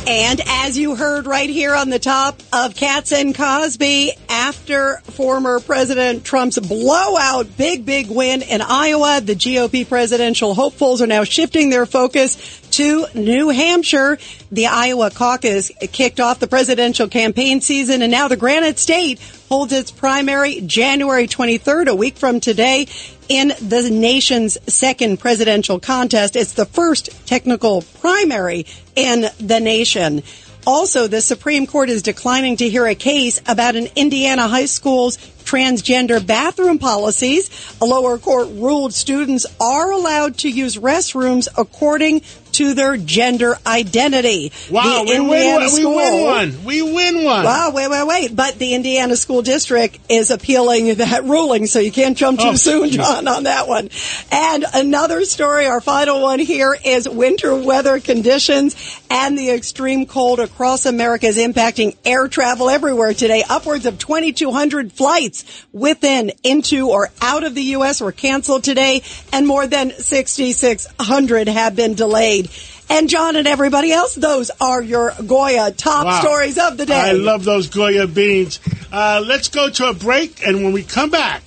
And 0.06 0.40
as 0.46 0.78
you 0.78 0.96
heard 0.96 1.26
right 1.26 1.48
here 1.48 1.74
on 1.74 1.90
the 1.90 1.98
top 1.98 2.42
of 2.52 2.74
Cats 2.74 3.12
and 3.12 3.34
Cosby, 3.34 4.12
after 4.28 4.96
former 5.04 5.60
President 5.60 6.24
Trump's 6.24 6.58
blowout 6.58 7.56
big, 7.56 7.84
big 7.84 8.08
win 8.10 8.42
in 8.42 8.62
Iowa, 8.62 9.20
the 9.20 9.34
GOP 9.34 9.86
presidential 9.86 10.54
hopefuls 10.54 11.02
are 11.02 11.06
now 11.06 11.24
shifting 11.24 11.68
their 11.70 11.86
focus 11.86 12.60
to 12.70 13.06
New 13.14 13.50
Hampshire. 13.50 14.18
The 14.50 14.68
Iowa 14.68 15.10
caucus 15.10 15.70
kicked 15.92 16.18
off 16.18 16.40
the 16.40 16.48
presidential 16.48 17.06
campaign 17.06 17.60
season 17.60 18.00
and 18.02 18.10
now 18.10 18.26
the 18.26 18.36
Granite 18.36 18.78
State 18.78 19.20
holds 19.48 19.72
its 19.72 19.90
primary 19.90 20.60
January 20.62 21.26
23rd, 21.26 21.88
a 21.88 21.94
week 21.94 22.16
from 22.16 22.40
today 22.40 22.86
in 23.30 23.52
the 23.60 23.88
nation's 23.90 24.58
second 24.66 25.20
presidential 25.20 25.78
contest. 25.78 26.34
It's 26.34 26.54
the 26.54 26.66
first 26.66 27.10
technical 27.28 27.82
primary 28.00 28.66
in 28.96 29.26
the 29.38 29.60
nation. 29.60 30.24
Also, 30.66 31.06
the 31.06 31.20
Supreme 31.20 31.66
Court 31.66 31.88
is 31.88 32.02
declining 32.02 32.56
to 32.56 32.68
hear 32.68 32.86
a 32.86 32.96
case 32.96 33.40
about 33.46 33.76
an 33.76 33.86
Indiana 33.94 34.48
high 34.48 34.66
school's 34.66 35.16
transgender 35.44 36.24
bathroom 36.24 36.78
policies. 36.78 37.50
A 37.80 37.86
lower 37.86 38.18
court 38.18 38.48
ruled 38.50 38.92
students 38.92 39.46
are 39.60 39.92
allowed 39.92 40.38
to 40.38 40.50
use 40.50 40.76
restrooms 40.76 41.48
according 41.56 42.22
to 42.52 42.74
their 42.74 42.96
gender 42.96 43.56
identity. 43.66 44.52
Wow, 44.70 45.04
The 45.04 45.10
we 45.12 45.20
win, 45.20 45.54
one. 45.62 45.74
we 45.74 45.84
win 45.86 46.24
one. 46.24 46.64
We 46.64 46.82
win 46.82 47.24
one. 47.24 47.44
Wow, 47.44 47.72
wait, 47.74 47.88
wait, 47.90 48.06
wait. 48.06 48.36
But 48.36 48.58
the 48.58 48.74
Indiana 48.74 49.16
School 49.16 49.42
District 49.42 49.98
is 50.08 50.30
appealing 50.30 50.94
that 50.96 51.24
ruling, 51.24 51.66
so 51.66 51.78
you 51.78 51.92
can't 51.92 52.16
jump 52.16 52.40
too 52.40 52.48
Oh, 52.48 52.54
soon. 52.54 52.90
John, 52.90 53.28
on 53.28 53.44
that 53.44 53.68
one. 53.68 53.88
And 54.30 54.64
another 54.74 55.24
story, 55.24 55.66
our 55.66 55.80
final 55.80 56.22
one 56.22 56.38
here 56.38 56.76
is 56.84 57.08
winter 57.08 57.54
weather 57.54 58.00
conditions 58.00 58.76
and 59.10 59.36
the 59.38 59.50
extreme 59.50 60.06
cold 60.06 60.40
across 60.40 60.86
America 60.86 61.26
is 61.26 61.36
impacting 61.36 61.96
air 62.04 62.28
travel 62.28 62.70
everywhere 62.70 63.12
today. 63.14 63.42
Upwards 63.48 63.86
of 63.86 63.98
2,200 63.98 64.92
flights 64.92 65.64
within, 65.72 66.30
into, 66.44 66.88
or 66.90 67.08
out 67.20 67.44
of 67.44 67.54
the 67.54 67.62
U.S. 67.62 68.00
were 68.00 68.12
canceled 68.12 68.62
today, 68.64 69.02
and 69.32 69.46
more 69.46 69.66
than 69.66 69.90
6,600 69.90 71.48
have 71.48 71.74
been 71.76 71.94
delayed. 71.94 72.39
And 72.88 73.08
John 73.08 73.36
and 73.36 73.46
everybody 73.46 73.92
else, 73.92 74.14
those 74.14 74.50
are 74.60 74.82
your 74.82 75.12
Goya 75.26 75.70
top 75.72 76.04
Wow. 76.06 76.20
stories 76.20 76.58
of 76.58 76.76
the 76.76 76.86
day. 76.86 76.94
I 76.94 77.12
love 77.12 77.44
those 77.44 77.68
Goya 77.68 78.06
beans. 78.06 78.60
Uh, 78.92 79.22
let's 79.24 79.48
go 79.48 79.70
to 79.70 79.88
a 79.90 79.94
break, 79.94 80.44
and 80.46 80.64
when 80.64 80.72
we 80.72 80.82
come 80.82 81.10
back, 81.10 81.42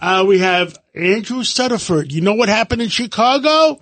uh, 0.00 0.24
we 0.26 0.38
have 0.40 0.76
Andrew 0.94 1.38
Stuttaford. 1.42 2.12
You 2.12 2.20
know 2.20 2.34
what 2.34 2.48
happened 2.50 2.82
in 2.82 2.88
Chicago? 2.90 3.80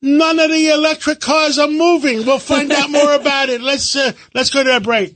None 0.00 0.38
of 0.38 0.50
the 0.50 0.68
electric 0.70 1.20
cars 1.20 1.58
are 1.58 1.68
moving. 1.68 2.24
We'll 2.26 2.38
find 2.38 2.70
out 2.72 2.90
more 2.90 3.14
about 3.20 3.48
it. 3.50 3.60
Let's 3.60 3.94
uh, 3.96 4.12
let's 4.34 4.50
go 4.50 4.62
to 4.64 4.76
a 4.76 4.80
break. 4.80 5.14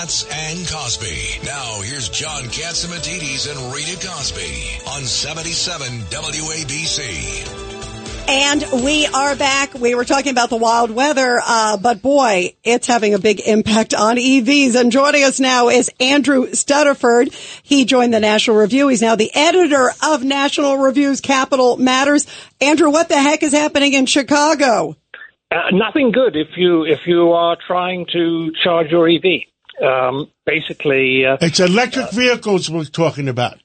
Cats 0.06 0.24
and 0.30 0.58
Cosby. 0.68 1.44
Now, 1.44 1.80
here's 1.80 2.08
John 2.08 2.44
Catsimatidis 2.44 3.50
and 3.50 3.74
Rita 3.74 3.96
Cosby 4.06 4.78
on 4.88 5.02
77 5.02 5.98
WABC. 6.02 7.48
And 8.28 8.84
we 8.84 9.06
are 9.06 9.34
back. 9.34 9.74
We 9.74 9.96
were 9.96 10.04
talking 10.04 10.30
about 10.30 10.50
the 10.50 10.58
wild 10.58 10.92
weather, 10.92 11.40
uh, 11.44 11.76
but 11.78 12.02
boy, 12.02 12.54
it's 12.62 12.86
having 12.86 13.14
a 13.14 13.18
big 13.18 13.40
impact 13.40 13.94
on 13.94 14.14
EVs. 14.14 14.76
And 14.80 14.92
joining 14.92 15.24
us 15.24 15.40
now 15.40 15.70
is 15.70 15.90
Andrew 15.98 16.46
Stuttaford. 16.50 17.34
He 17.64 17.84
joined 17.84 18.14
the 18.14 18.20
National 18.20 18.58
Review. 18.58 18.86
He's 18.86 19.02
now 19.02 19.16
the 19.16 19.34
editor 19.34 19.90
of 20.04 20.22
National 20.22 20.78
Review's 20.78 21.20
Capital 21.20 21.78
Matters. 21.78 22.28
Andrew, 22.60 22.90
what 22.90 23.08
the 23.08 23.20
heck 23.20 23.42
is 23.42 23.50
happening 23.50 23.92
in 23.92 24.06
Chicago? 24.06 24.94
Uh, 25.50 25.70
nothing 25.72 26.12
good 26.12 26.36
if 26.36 26.56
you 26.56 26.84
if 26.84 27.00
you 27.06 27.32
are 27.32 27.56
trying 27.66 28.06
to 28.12 28.52
charge 28.62 28.92
your 28.92 29.08
EV. 29.08 29.46
Um, 29.82 30.30
basically, 30.44 31.24
uh, 31.26 31.36
It's 31.40 31.60
electric 31.60 32.10
vehicles 32.12 32.70
we're 32.70 32.84
talking 32.84 33.28
about. 33.28 33.58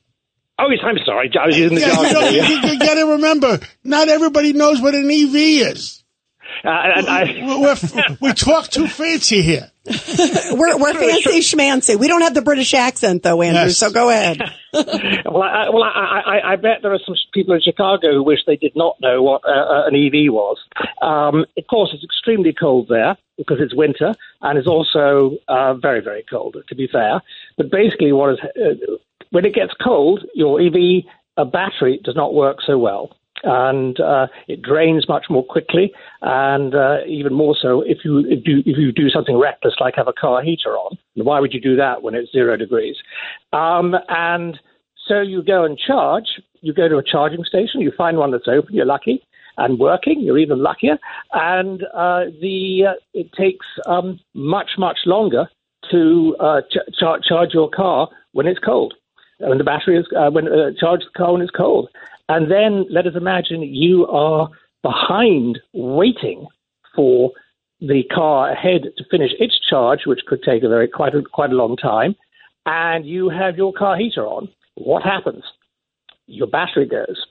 oh, 0.60 0.69
yes, 0.69 0.80
I'm 0.84 0.97
sorry, 1.06 1.32
I 1.39 1.45
was 1.47 1.58
using 1.58 1.76
the 1.76 1.82
Yeah, 1.82 1.88
you, 1.88 1.95
jargon. 1.95 2.13
know, 2.13 2.30
you, 2.30 2.41
yeah. 2.41 2.71
you 2.74 2.80
got 2.80 2.95
to 2.95 3.06
remember, 3.13 3.60
not 3.84 4.10
everybody 4.10 4.54
knows 4.54 4.82
what 4.82 4.93
an 4.93 5.10
EV 5.10 5.36
is. 5.71 6.04
Uh, 6.63 6.69
I, 6.69 7.24
We're, 7.45 7.60
we're, 7.62 8.17
we 8.21 8.34
talk 8.34 8.67
too 8.67 8.88
fancy 8.88 9.41
here. 9.41 9.71
We're, 10.52 10.78
we're 10.78 10.94
fancy 10.94 11.39
schmancy. 11.39 11.98
We 11.98 12.08
don't 12.08 12.22
have 12.22 12.36
the 12.36 12.44
British 12.44 12.74
accent 12.76 13.24
though, 13.24 13.41
Andrew, 13.41 13.63
Yes. 13.63 13.78
so 13.78 13.89
go 13.91 14.10
ahead. 14.10 14.39
well, 14.74 15.41
I, 15.41 15.70
well, 15.70 15.84
I, 15.84 16.22
I, 16.26 16.52
I 16.54 16.56
bet 16.56 16.82
there 16.84 16.94
are 16.94 17.00
some 17.04 17.15
people 17.34 17.56
in 17.56 17.62
Chicago 17.62 18.13
who 18.13 18.24
wish 18.24 18.39
they 18.46 18.58
did 18.58 18.74
not 18.76 18.98
know 19.02 19.24
what 19.24 19.41
uh, 19.44 19.88
an 19.88 19.96
EV 19.96 20.32
was. 20.32 20.58
Um, 21.02 21.46
of 21.58 21.67
course, 21.67 21.89
it's 21.94 22.04
extremely 22.04 22.54
cold 22.54 22.88
there 22.89 23.17
because 23.38 23.58
it's 23.60 23.74
winter, 23.74 24.13
and 24.41 24.60
it's 24.60 24.67
also 24.67 25.38
uh, 25.48 25.74
very, 25.74 26.02
very 26.02 26.24
cold. 26.30 26.58
To 26.67 26.76
be 26.76 26.88
fair, 26.88 27.22
but 27.58 27.72
basically, 27.72 28.12
what 28.12 28.34
is 28.34 28.39
uh, 28.39 28.96
when 29.32 29.46
it 29.46 29.56
gets 29.56 29.74
cold, 29.84 30.24
your 30.36 30.62
EV 30.62 31.06
uh, 31.38 31.46
battery 31.46 32.00
does 32.04 32.15
not 32.15 32.34
work 32.34 32.58
so 32.65 32.78
well. 32.78 33.17
And 33.43 33.99
uh, 33.99 34.27
it 34.47 34.62
drains 34.62 35.08
much 35.08 35.25
more 35.30 35.43
quickly, 35.43 35.91
and 36.21 36.75
uh, 36.75 36.97
even 37.08 37.34
more 37.34 37.56
so 37.60 37.82
if 37.82 37.99
you 38.06 38.19
you 38.19 38.60
if 38.65 38.77
you 38.77 38.91
do 38.91 39.10
something 39.10 39.38
reckless 39.38 39.73
like 39.80 39.95
have 39.95 40.08
a 40.08 40.13
car 40.13 40.43
heater 40.43 40.77
on. 40.77 40.97
And 41.15 41.25
why 41.25 41.39
would 41.39 41.54
you 41.54 41.62
do 41.62 41.75
that 41.75 42.04
when 42.04 42.13
it's 42.13 42.32
zero 42.32 42.56
degrees? 42.56 42.97
Um, 43.51 43.95
and 44.10 44.60
so 45.08 45.21
you 45.21 45.41
go 45.43 45.63
and 45.63 45.77
charge. 45.77 46.39
You 46.62 46.73
go 46.73 46.88
to 46.88 46.97
a 46.97 47.04
charging 47.04 47.43
station. 47.43 47.82
You 47.82 47.91
find 47.97 48.17
one 48.17 48.32
that's 48.32 48.47
open. 48.47 48.75
You're 48.75 48.86
lucky 48.86 49.23
and 49.58 49.80
working. 49.80 50.21
You're 50.21 50.38
even 50.38 50.62
luckier. 50.62 50.97
And 51.34 51.84
uh, 51.93 52.25
the 52.41 52.84
uh, 52.89 52.93
it 53.13 53.32
takes 53.34 53.65
um, 53.86 54.19
much 54.34 54.71
much 54.77 54.99
longer 55.06 55.47
to 55.91 56.36
uh, 56.39 56.62
ch- 56.62 56.93
char- 56.99 57.19
charge 57.27 57.49
your 57.54 57.69
car 57.69 58.10
when 58.34 58.47
it's 58.47 58.60
cold. 58.60 58.93
When 59.39 59.58
the 59.58 59.63
battery 59.63 59.97
is 59.97 60.06
uh, 60.17 60.30
when 60.30 60.47
uh, 60.47 60.71
charge 60.80 61.01
the 61.01 61.17
car 61.17 61.34
when 61.34 61.41
it's 61.41 61.51
cold. 61.51 61.89
And 62.32 62.50
then 62.50 62.86
let 62.89 63.06
us 63.06 63.15
imagine 63.17 63.62
you 63.62 64.08
are 64.08 64.50
behind 64.84 65.60
waiting 65.74 66.48
for 66.96 67.34
the 67.82 68.04
car 68.04 68.50
ahead 68.50 68.84
to 68.96 69.04
finish 69.12 69.32
its 69.38 69.60
charge, 69.60 70.06
which 70.06 70.22
could 70.26 70.41
take 70.41 70.63
a 70.63 70.70
very 70.70 70.88
quite 70.88 71.13
a, 71.13 71.24
quite 71.24 71.52
a 71.52 71.56
long 71.56 71.76
time, 71.76 72.15
and 72.65 73.06
you 73.06 73.28
have 73.28 73.58
your 73.58 73.74
car 73.74 73.98
heater 73.98 74.26
on. 74.26 74.48
What 74.76 75.04
happens? 75.04 75.44
Your 76.26 76.48
battery 76.48 76.86
goes. 76.86 77.26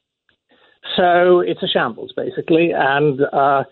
So 0.96 1.40
it's 1.40 1.62
a 1.62 1.68
shambles 1.68 2.12
basically, 2.14 2.72
and 2.72 3.22
uh, 3.32 3.64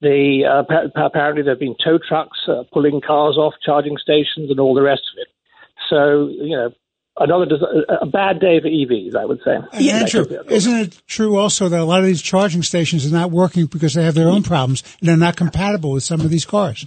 the 0.00 0.46
uh, 0.50 0.62
pa- 0.62 1.04
apparently 1.04 1.42
there 1.42 1.52
have 1.52 1.60
been 1.60 1.76
tow 1.84 1.98
trucks 1.98 2.38
uh, 2.48 2.62
pulling 2.72 3.02
cars 3.02 3.36
off 3.36 3.52
charging 3.62 3.98
stations 3.98 4.50
and 4.50 4.58
all 4.58 4.72
the 4.72 4.80
rest 4.80 5.02
of 5.12 5.18
it. 5.20 5.28
So 5.90 6.28
you 6.28 6.56
know, 6.56 6.70
another 7.20 7.46
a- 7.88 8.06
bad 8.06 8.40
day 8.40 8.60
for 8.60 8.68
EVs, 8.68 9.14
I 9.14 9.24
would 9.24 9.40
say. 9.44 9.58
And 9.72 9.86
Andrew, 9.88 10.26
isn't 10.48 10.76
it 10.76 11.02
true 11.06 11.36
also 11.36 11.68
that 11.68 11.80
a 11.80 11.84
lot 11.84 12.00
of 12.00 12.06
these 12.06 12.22
charging 12.22 12.62
stations 12.62 13.06
are 13.06 13.14
not 13.14 13.30
working 13.30 13.66
because 13.66 13.94
they 13.94 14.04
have 14.04 14.14
their 14.14 14.28
own 14.28 14.42
problems 14.42 14.82
and 15.00 15.08
they're 15.08 15.16
not 15.16 15.36
compatible 15.36 15.92
with 15.92 16.02
some 16.02 16.20
of 16.20 16.30
these 16.30 16.44
cars? 16.44 16.86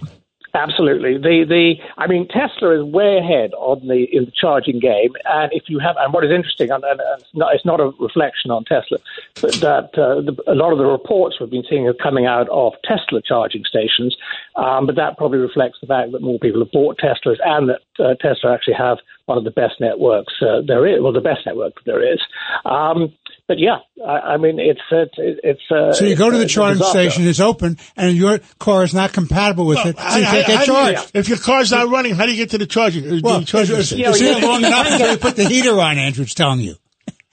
Absolutely. 0.54 1.18
The 1.18 1.44
the 1.48 1.74
I 1.98 2.06
mean 2.06 2.28
Tesla 2.28 2.78
is 2.78 2.84
way 2.84 3.18
ahead 3.18 3.50
on 3.54 3.88
the 3.88 4.06
in 4.12 4.26
the 4.26 4.32
charging 4.40 4.78
game, 4.78 5.10
and 5.24 5.50
if 5.52 5.64
you 5.66 5.80
have 5.80 5.96
and 5.98 6.14
what 6.14 6.22
is 6.22 6.30
interesting, 6.30 6.70
and, 6.70 6.84
and 6.84 7.00
and 7.00 7.20
it's, 7.20 7.34
not, 7.34 7.54
it's 7.54 7.64
not 7.66 7.80
a 7.80 7.90
reflection 7.98 8.52
on 8.52 8.62
Tesla, 8.62 8.98
but 9.42 9.54
that 9.58 9.90
uh, 9.98 10.22
the, 10.22 10.32
a 10.46 10.54
lot 10.54 10.70
of 10.70 10.78
the 10.78 10.86
reports 10.86 11.40
we've 11.40 11.50
been 11.50 11.64
seeing 11.68 11.88
are 11.88 11.94
coming 11.94 12.26
out 12.26 12.48
of 12.50 12.72
Tesla 12.84 13.20
charging 13.20 13.64
stations, 13.66 14.14
um, 14.54 14.86
but 14.86 14.94
that 14.94 15.18
probably 15.18 15.38
reflects 15.38 15.78
the 15.80 15.88
fact 15.88 16.12
that 16.12 16.22
more 16.22 16.38
people 16.38 16.62
have 16.62 16.70
bought 16.70 17.02
Teslas 17.02 17.42
and 17.42 17.68
that 17.68 17.82
uh, 17.98 18.14
Tesla 18.22 18.54
actually 18.54 18.78
have 18.78 18.98
one 19.26 19.38
of 19.38 19.44
the 19.44 19.50
best 19.50 19.74
networks 19.80 20.32
uh, 20.42 20.60
there 20.66 20.86
is, 20.86 21.00
well, 21.02 21.12
the 21.12 21.20
best 21.20 21.40
network 21.46 21.72
there 21.86 22.12
is. 22.12 22.20
Um, 22.64 23.12
but 23.48 23.58
yeah, 23.58 23.78
I, 24.06 24.34
I 24.34 24.36
mean, 24.38 24.58
it's 24.58 24.80
uh, 24.90 25.04
it's. 25.18 25.60
Uh, 25.70 25.92
So 25.92 26.04
you 26.06 26.16
go 26.16 26.30
to 26.30 26.38
the 26.38 26.46
charging 26.46 26.82
station, 26.84 27.26
it's 27.26 27.40
open, 27.40 27.76
and 27.96 28.16
your 28.16 28.40
car 28.58 28.84
is 28.84 28.94
not 28.94 29.12
compatible 29.12 29.66
with 29.66 29.78
it, 29.84 29.98
so 29.98 30.18
you 30.18 30.24
can't 30.24 30.24
how- 30.24 30.32
get 30.32 30.46
how 30.46 30.64
do 30.64 30.72
you- 30.72 30.94
charged. 30.96 31.10
if 31.14 31.28
your 31.28 31.38
car's 31.38 31.70
not 31.70 31.88
running, 31.88 32.14
how 32.14 32.24
do 32.26 32.32
you 32.32 32.38
get 32.38 32.50
to 32.50 32.58
the 32.58 32.66
charging? 32.66 33.04
uh, 33.06 33.20
Well, 33.22 33.40
the 33.40 33.46
charging 33.46 33.76
it's, 33.76 33.88
station? 33.88 34.06
it's 34.08 34.20
here 34.20 34.38
long 34.38 34.64
enough 34.64 34.86
until 34.90 35.10
you 35.12 35.18
put 35.18 35.36
the 35.36 35.44
heater 35.44 35.78
on, 35.80 35.98
Andrew. 35.98 36.22
It's 36.24 36.34
telling 36.34 36.60
you. 36.60 36.76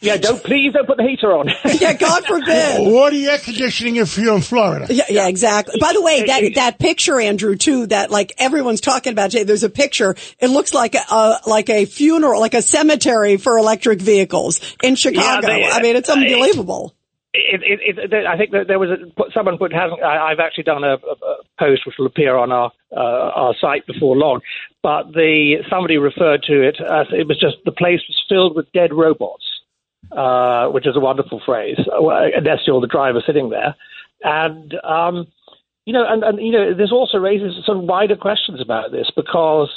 Yeah, 0.01 0.17
don't 0.17 0.43
please 0.43 0.73
don't 0.73 0.87
put 0.87 0.97
the 0.97 1.03
heater 1.03 1.31
on. 1.31 1.47
yeah, 1.79 1.93
God 1.93 2.25
forbid. 2.25 2.79
Or 2.91 3.11
the 3.11 3.27
air 3.27 3.37
conditioning 3.37 3.97
if 3.97 4.17
you're 4.17 4.35
in 4.35 4.41
Florida. 4.41 4.87
Yeah, 4.89 5.03
yeah, 5.09 5.27
exactly. 5.27 5.79
By 5.79 5.93
the 5.93 6.01
way, 6.01 6.23
that 6.25 6.55
that 6.55 6.79
picture, 6.79 7.19
Andrew, 7.19 7.55
too, 7.55 7.85
that 7.87 8.09
like 8.11 8.33
everyone's 8.39 8.81
talking 8.81 9.13
about 9.13 9.31
today. 9.31 9.43
There's 9.43 9.63
a 9.63 9.69
picture. 9.69 10.15
It 10.39 10.47
looks 10.49 10.73
like 10.73 10.95
a 10.95 11.39
like 11.45 11.69
a 11.69 11.85
funeral, 11.85 12.39
like 12.41 12.55
a 12.55 12.61
cemetery 12.61 13.37
for 13.37 13.57
electric 13.59 14.01
vehicles 14.01 14.59
in 14.81 14.95
Chicago. 14.95 15.47
they- 15.47 15.69
I 15.69 15.81
mean, 15.81 15.95
it's 15.95 16.09
unbelievable. 16.09 16.95
it, 17.33 17.61
it, 17.63 17.97
it, 17.99 18.09
there- 18.09 18.27
I 18.27 18.37
think 18.37 18.51
that 18.51 18.67
there 18.67 18.79
was 18.79 18.89
a, 18.89 19.31
someone 19.33 19.57
put 19.57 19.71
hasn't. 19.71 20.01
I, 20.01 20.31
I've 20.31 20.39
actually 20.39 20.63
done 20.65 20.83
a, 20.83 20.95
a, 20.95 20.95
a 20.95 21.35
post 21.59 21.85
which 21.85 21.95
will 21.99 22.07
appear 22.07 22.35
on 22.35 22.51
our 22.51 22.71
uh, 22.91 22.99
our 22.99 23.53
site 23.61 23.85
before 23.85 24.15
long. 24.17 24.41
But 24.83 25.13
the 25.13 25.57
somebody 25.69 25.97
referred 25.97 26.41
to 26.47 26.67
it 26.67 26.77
as 26.81 27.05
it 27.11 27.27
was 27.27 27.39
just 27.39 27.57
the 27.65 27.71
place 27.71 28.01
was 28.09 28.19
filled 28.27 28.55
with 28.55 28.71
dead 28.73 28.91
robots, 28.93 29.43
uh, 30.11 30.67
which 30.67 30.87
is 30.87 30.95
a 30.95 30.99
wonderful 30.99 31.41
phrase. 31.45 31.79
uh, 31.79 32.07
Unless 32.35 32.61
you're 32.67 32.81
the 32.81 32.87
driver 32.87 33.21
sitting 33.25 33.49
there, 33.49 33.75
and 34.23 34.73
um, 34.83 35.27
you 35.85 35.93
know, 35.93 36.05
and, 36.07 36.23
and 36.23 36.39
you 36.39 36.51
know, 36.51 36.73
this 36.73 36.91
also 36.91 37.17
raises 37.17 37.53
some 37.65 37.87
wider 37.87 38.15
questions 38.15 38.61
about 38.61 38.91
this 38.91 39.09
because 39.15 39.69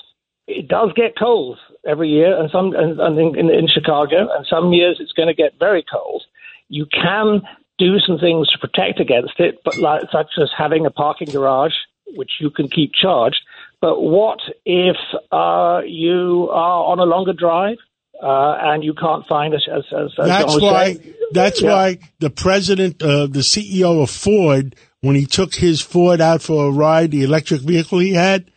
it 0.46 0.68
does 0.68 0.92
get 0.94 1.18
cold 1.18 1.58
every 1.86 2.08
year, 2.08 2.38
and 2.38 2.50
some 2.50 2.74
and, 2.74 3.00
and 3.00 3.18
in, 3.18 3.38
in, 3.38 3.50
in 3.50 3.68
Chicago, 3.68 4.28
and 4.34 4.46
some 4.46 4.72
years 4.72 4.98
it's 5.00 5.12
going 5.12 5.28
to 5.28 5.34
get 5.34 5.58
very 5.58 5.84
cold. 5.90 6.22
You 6.68 6.86
can 6.86 7.42
do 7.78 7.98
some 7.98 8.18
things 8.18 8.48
to 8.50 8.58
protect 8.58 9.00
against 9.00 9.38
it, 9.38 9.60
but 9.64 9.76
like, 9.78 10.02
such 10.12 10.32
as 10.40 10.50
having 10.56 10.86
a 10.86 10.90
parking 10.90 11.28
garage 11.30 11.74
which 12.16 12.32
you 12.40 12.50
can 12.50 12.68
keep 12.68 12.92
charged. 12.92 13.40
But 13.80 14.00
what 14.00 14.38
if 14.64 14.96
uh, 15.32 15.80
you 15.84 16.48
are 16.52 16.84
on 16.84 16.98
a 16.98 17.04
longer 17.04 17.32
drive 17.32 17.78
uh, 18.22 18.56
and 18.60 18.82
you 18.84 18.94
can't 18.94 19.26
find 19.26 19.54
it. 19.54 19.62
As, 19.70 19.82
as, 19.92 20.12
as 20.18 20.26
That's 20.28 20.44
John 20.44 20.54
was 20.54 20.62
why. 20.62 20.84
saying? 20.94 21.14
That's 21.32 21.60
Yeah. 21.62 21.70
why 21.72 21.98
the 22.20 22.30
president, 22.30 23.02
uh, 23.02 23.26
the 23.26 23.40
CEO 23.40 24.02
of 24.02 24.10
Ford, 24.10 24.76
when 25.00 25.14
he 25.16 25.26
took 25.26 25.54
his 25.54 25.80
Ford 25.80 26.20
out 26.20 26.42
for 26.42 26.66
a 26.66 26.70
ride, 26.70 27.10
the 27.10 27.22
electric 27.24 27.60
vehicle 27.62 27.98
he 27.98 28.14
had, 28.14 28.50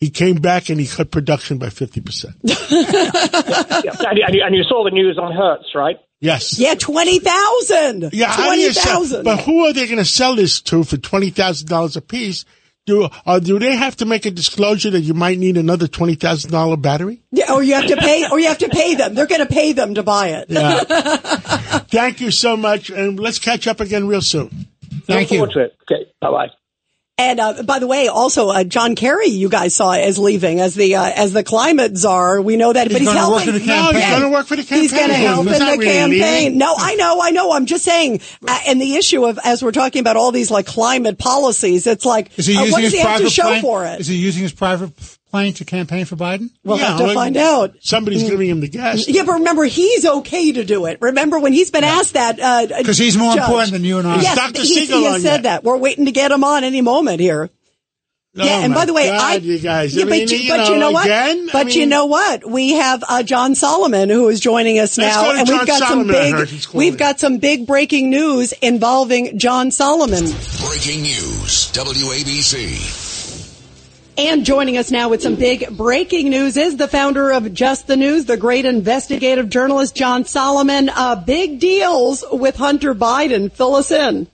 he 0.00 0.10
came 0.10 0.36
back 0.36 0.68
and 0.68 0.78
he 0.80 0.86
cut 0.86 1.10
production 1.10 1.58
by 1.58 1.70
fifty 1.70 2.00
percent. 2.00 2.34
Yeah. 2.44 3.92
And, 4.08 4.18
you- 4.18 4.24
and, 4.26 4.34
you, 4.34 4.42
and 4.44 4.54
you 4.54 4.62
saw 4.64 4.84
the 4.84 4.90
news 4.90 5.18
on 5.18 5.32
Hertz, 5.32 5.74
right? 5.74 5.96
Yes. 6.20 6.58
Yeah, 6.58 6.74
twenty 6.74 7.18
thousand. 7.18 8.10
Yeah. 8.12 8.28
how 8.28 8.36
do 8.42 8.46
twenty 8.46 8.62
you 8.62 8.72
sell- 8.72 8.94
thousand. 9.00 9.24
But 9.24 9.40
who 9.40 9.66
are 9.66 9.72
they 9.72 9.86
going 9.86 9.98
to 9.98 10.04
sell 10.04 10.34
this 10.36 10.60
to 10.62 10.84
for 10.84 10.96
twenty 10.96 11.30
thousand 11.30 11.68
dollars 11.68 11.96
a 11.96 12.00
piece? 12.00 12.44
Do 12.86 13.08
uh, 13.24 13.38
do 13.38 13.58
they 13.58 13.74
have 13.74 13.96
to 13.96 14.04
make 14.04 14.26
a 14.26 14.30
disclosure 14.30 14.90
that 14.90 15.00
you 15.00 15.14
might 15.14 15.38
need 15.38 15.56
another 15.56 15.88
twenty 15.88 16.16
thousand 16.16 16.50
dollar 16.50 16.76
battery? 16.76 17.22
Yeah, 17.30 17.52
or 17.54 17.62
you 17.62 17.74
have 17.74 17.86
to 17.86 17.96
pay, 17.96 18.28
or 18.30 18.38
you 18.38 18.48
have 18.48 18.58
to 18.58 18.68
pay 18.68 18.94
them. 18.94 19.14
They're 19.14 19.26
going 19.26 19.40
to 19.40 19.46
pay 19.46 19.72
them 19.72 19.94
to 19.94 20.02
buy 20.02 20.28
it. 20.28 20.46
Yeah. 20.50 20.80
Thank 21.88 22.20
you 22.20 22.30
so 22.30 22.56
much, 22.56 22.90
and 22.90 23.18
let's 23.18 23.38
catch 23.38 23.66
up 23.66 23.80
again 23.80 24.06
real 24.06 24.20
soon. 24.20 24.50
Thank 25.06 25.08
Look 25.08 25.30
you. 25.30 25.38
forward 25.38 25.52
to 25.54 25.60
it. 25.60 25.76
Okay, 25.90 26.10
bye 26.20 26.30
bye. 26.30 26.48
And 27.16 27.38
uh, 27.38 27.62
by 27.62 27.78
the 27.78 27.86
way, 27.86 28.08
also 28.08 28.48
uh, 28.48 28.64
John 28.64 28.96
Kerry, 28.96 29.28
you 29.28 29.48
guys 29.48 29.76
saw 29.76 29.92
as 29.92 30.18
leaving 30.18 30.58
as 30.58 30.74
the 30.74 30.96
uh, 30.96 31.12
as 31.14 31.32
the 31.32 31.44
climate 31.44 31.96
czar. 31.96 32.42
We 32.42 32.56
know 32.56 32.72
that, 32.72 32.88
He's 32.88 32.94
but 32.94 33.02
he's 33.02 33.12
helping. 33.12 33.66
No, 33.66 33.92
he's 33.92 34.10
going 34.10 34.22
to 34.22 34.30
work 34.30 34.46
for 34.46 34.56
the 34.56 34.64
campaign. 34.64 34.80
He's 34.80 34.92
going 34.92 35.08
to 35.10 35.14
help 35.14 35.46
in 35.46 35.52
the 35.52 35.58
really 35.78 35.86
campaign. 35.86 36.58
No, 36.58 36.74
I 36.76 36.96
know, 36.96 37.20
I 37.22 37.30
know. 37.30 37.52
I'm 37.52 37.66
just 37.66 37.84
saying, 37.84 38.20
uh, 38.48 38.60
and 38.66 38.80
the 38.80 38.96
issue 38.96 39.26
of 39.26 39.38
as 39.44 39.62
we're 39.62 39.70
talking 39.70 40.00
about 40.00 40.16
all 40.16 40.32
these 40.32 40.50
like 40.50 40.66
climate 40.66 41.16
policies, 41.16 41.86
it's 41.86 42.04
like, 42.04 42.36
Is 42.36 42.46
he 42.46 42.56
uh, 42.56 42.62
using 42.62 42.72
what 42.72 42.80
does 42.80 42.92
his 42.92 43.00
he 43.00 43.06
have 43.06 43.20
to 43.20 43.30
show 43.30 43.60
for 43.60 43.86
it? 43.86 44.00
Is 44.00 44.08
he 44.08 44.16
using 44.16 44.42
his 44.42 44.52
private 44.52 44.90
plane 45.34 45.52
to 45.54 45.64
campaign 45.64 46.04
for 46.04 46.14
Biden? 46.14 46.50
We'll 46.62 46.78
Yeah, 46.78 46.90
have 46.90 46.98
to 46.98 47.04
well, 47.06 47.14
find 47.14 47.36
out. 47.36 47.74
Somebody's 47.80 48.22
mm. 48.22 48.30
giving 48.30 48.48
him 48.48 48.60
the 48.60 48.68
gas. 48.68 49.08
Yeah, 49.08 49.24
but 49.24 49.32
remember, 49.32 49.64
he's 49.64 50.06
okay 50.06 50.52
to 50.52 50.64
do 50.64 50.86
it. 50.86 50.98
Remember 51.00 51.40
when 51.40 51.52
he's 51.52 51.72
been 51.72 51.82
asked 51.82 52.14
that? 52.14 52.38
Uh, 52.38 52.72
uh, 52.72 52.78
because 52.78 52.98
he's 52.98 53.18
more 53.18 53.34
Judge. 53.34 53.42
important 53.42 53.72
than 53.72 53.82
you 53.82 53.98
and 53.98 54.06
I. 54.06 54.20
Yes, 54.20 54.36
Dr. 54.36 54.60
he, 54.60 54.66
Siegel 54.66 54.98
he 54.98 55.04
has 55.06 55.14
on 55.14 55.20
said 55.22 55.32
yet? 55.32 55.42
that. 55.42 55.64
We're 55.64 55.76
waiting 55.76 56.04
to 56.04 56.12
get 56.12 56.30
him 56.30 56.44
on 56.44 56.62
any 56.62 56.82
moment 56.82 57.18
here. 57.18 57.50
Oh, 58.36 58.44
yeah, 58.44 58.64
and 58.64 58.74
by 58.74 58.84
the 58.84 58.92
way, 58.92 59.08
God, 59.08 59.20
I 59.20 59.34
you 59.36 59.58
guys. 59.58 59.96
I 59.96 60.04
mean, 60.04 60.08
but, 60.08 60.30
you, 60.30 60.38
you 60.38 60.50
but 60.50 60.56
know, 60.56 60.72
you 60.72 60.78
know 60.78 60.90
what? 60.92 61.06
again, 61.06 61.48
I 61.48 61.52
but 61.52 61.74
you 61.74 61.86
know 61.86 62.06
what? 62.06 62.48
We 62.48 62.74
have 62.74 63.02
uh, 63.08 63.22
John 63.24 63.56
Solomon 63.56 64.10
who 64.10 64.28
is 64.28 64.38
joining 64.38 64.78
us 64.78 64.98
now, 64.98 65.30
and 65.36 65.46
John 65.48 65.58
we've 65.58 65.66
got 65.66 65.78
Solomon, 65.80 66.06
some 66.06 66.14
big 66.14 66.34
heard 66.34 66.48
he's 66.48 66.66
calling. 66.66 66.78
we've 66.78 66.98
got 66.98 67.20
some 67.20 67.38
big 67.38 67.66
breaking 67.66 68.10
news 68.10 68.52
involving 68.62 69.38
John 69.38 69.72
Solomon. 69.72 70.24
Breaking 70.24 71.02
news. 71.02 71.70
WABC. 71.72 73.03
And 74.16 74.44
joining 74.44 74.76
us 74.76 74.92
now 74.92 75.08
with 75.08 75.22
some 75.22 75.34
big 75.34 75.76
breaking 75.76 76.30
news 76.30 76.56
is 76.56 76.76
the 76.76 76.86
founder 76.86 77.32
of 77.32 77.52
Just 77.52 77.88
the 77.88 77.96
News, 77.96 78.26
the 78.26 78.36
great 78.36 78.64
investigative 78.64 79.48
journalist 79.48 79.96
John 79.96 80.24
Solomon. 80.24 80.88
Uh, 80.88 81.16
big 81.16 81.58
deals 81.58 82.24
with 82.30 82.54
Hunter 82.54 82.94
Biden. 82.94 83.50
Fill 83.50 83.74
us 83.74 83.90
in. 83.90 84.28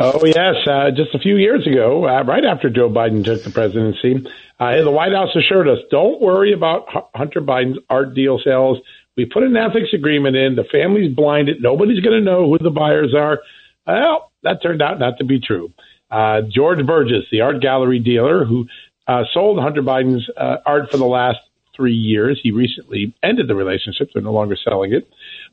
Oh, 0.00 0.24
yes. 0.24 0.56
Uh, 0.66 0.90
just 0.90 1.14
a 1.14 1.20
few 1.20 1.36
years 1.36 1.64
ago, 1.68 2.04
uh, 2.04 2.24
right 2.24 2.44
after 2.44 2.68
Joe 2.68 2.90
Biden 2.90 3.24
took 3.24 3.44
the 3.44 3.50
presidency, 3.50 4.26
uh, 4.58 4.82
the 4.82 4.90
White 4.90 5.12
House 5.12 5.36
assured 5.36 5.68
us 5.68 5.78
don't 5.92 6.20
worry 6.20 6.52
about 6.52 6.92
Hu- 6.92 7.06
Hunter 7.14 7.40
Biden's 7.40 7.78
art 7.88 8.14
deal 8.14 8.40
sales. 8.44 8.78
We 9.16 9.26
put 9.26 9.44
an 9.44 9.56
ethics 9.56 9.94
agreement 9.94 10.34
in. 10.34 10.56
The 10.56 10.64
family's 10.64 11.14
blinded. 11.14 11.62
Nobody's 11.62 12.00
going 12.00 12.18
to 12.18 12.24
know 12.24 12.48
who 12.48 12.58
the 12.58 12.70
buyers 12.70 13.14
are. 13.16 13.38
Well, 13.86 14.32
that 14.42 14.62
turned 14.62 14.82
out 14.82 14.98
not 14.98 15.18
to 15.18 15.24
be 15.24 15.38
true. 15.38 15.72
Uh, 16.14 16.42
Georges 16.42 16.86
Bergès, 16.86 17.28
the 17.32 17.40
art 17.40 17.60
gallery 17.60 17.98
dealer 17.98 18.44
who 18.44 18.68
uh, 19.08 19.24
sold 19.32 19.58
Hunter 19.58 19.82
Biden's 19.82 20.28
uh, 20.36 20.58
art 20.64 20.88
for 20.88 20.96
the 20.96 21.04
last 21.04 21.38
three 21.74 21.96
years, 21.96 22.38
he 22.40 22.52
recently 22.52 23.12
ended 23.20 23.48
the 23.48 23.56
relationship. 23.56 24.10
They're 24.14 24.22
no 24.22 24.32
longer 24.32 24.56
selling 24.62 24.92
it. 24.92 25.08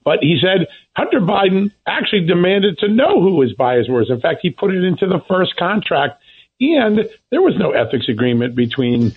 But 0.05 0.20
he 0.22 0.39
said 0.39 0.68
Hunter 0.95 1.20
Biden 1.20 1.72
actually 1.88 2.28
demanded 2.28 2.78
to 2.78 2.88
know 2.88 3.20
who 3.20 3.41
his 3.41 3.53
buyers 3.53 3.88
were. 3.89 4.03
In 4.03 4.22
fact, 4.22 4.41
he 4.43 4.51
put 4.51 4.72
it 4.72 4.84
into 4.84 5.07
the 5.07 5.20
first 5.28 5.55
contract, 5.55 6.22
and 6.59 7.09
there 7.32 7.41
was 7.41 7.55
no 7.57 7.72
ethics 7.72 8.07
agreement 8.07 8.55
between 8.55 9.16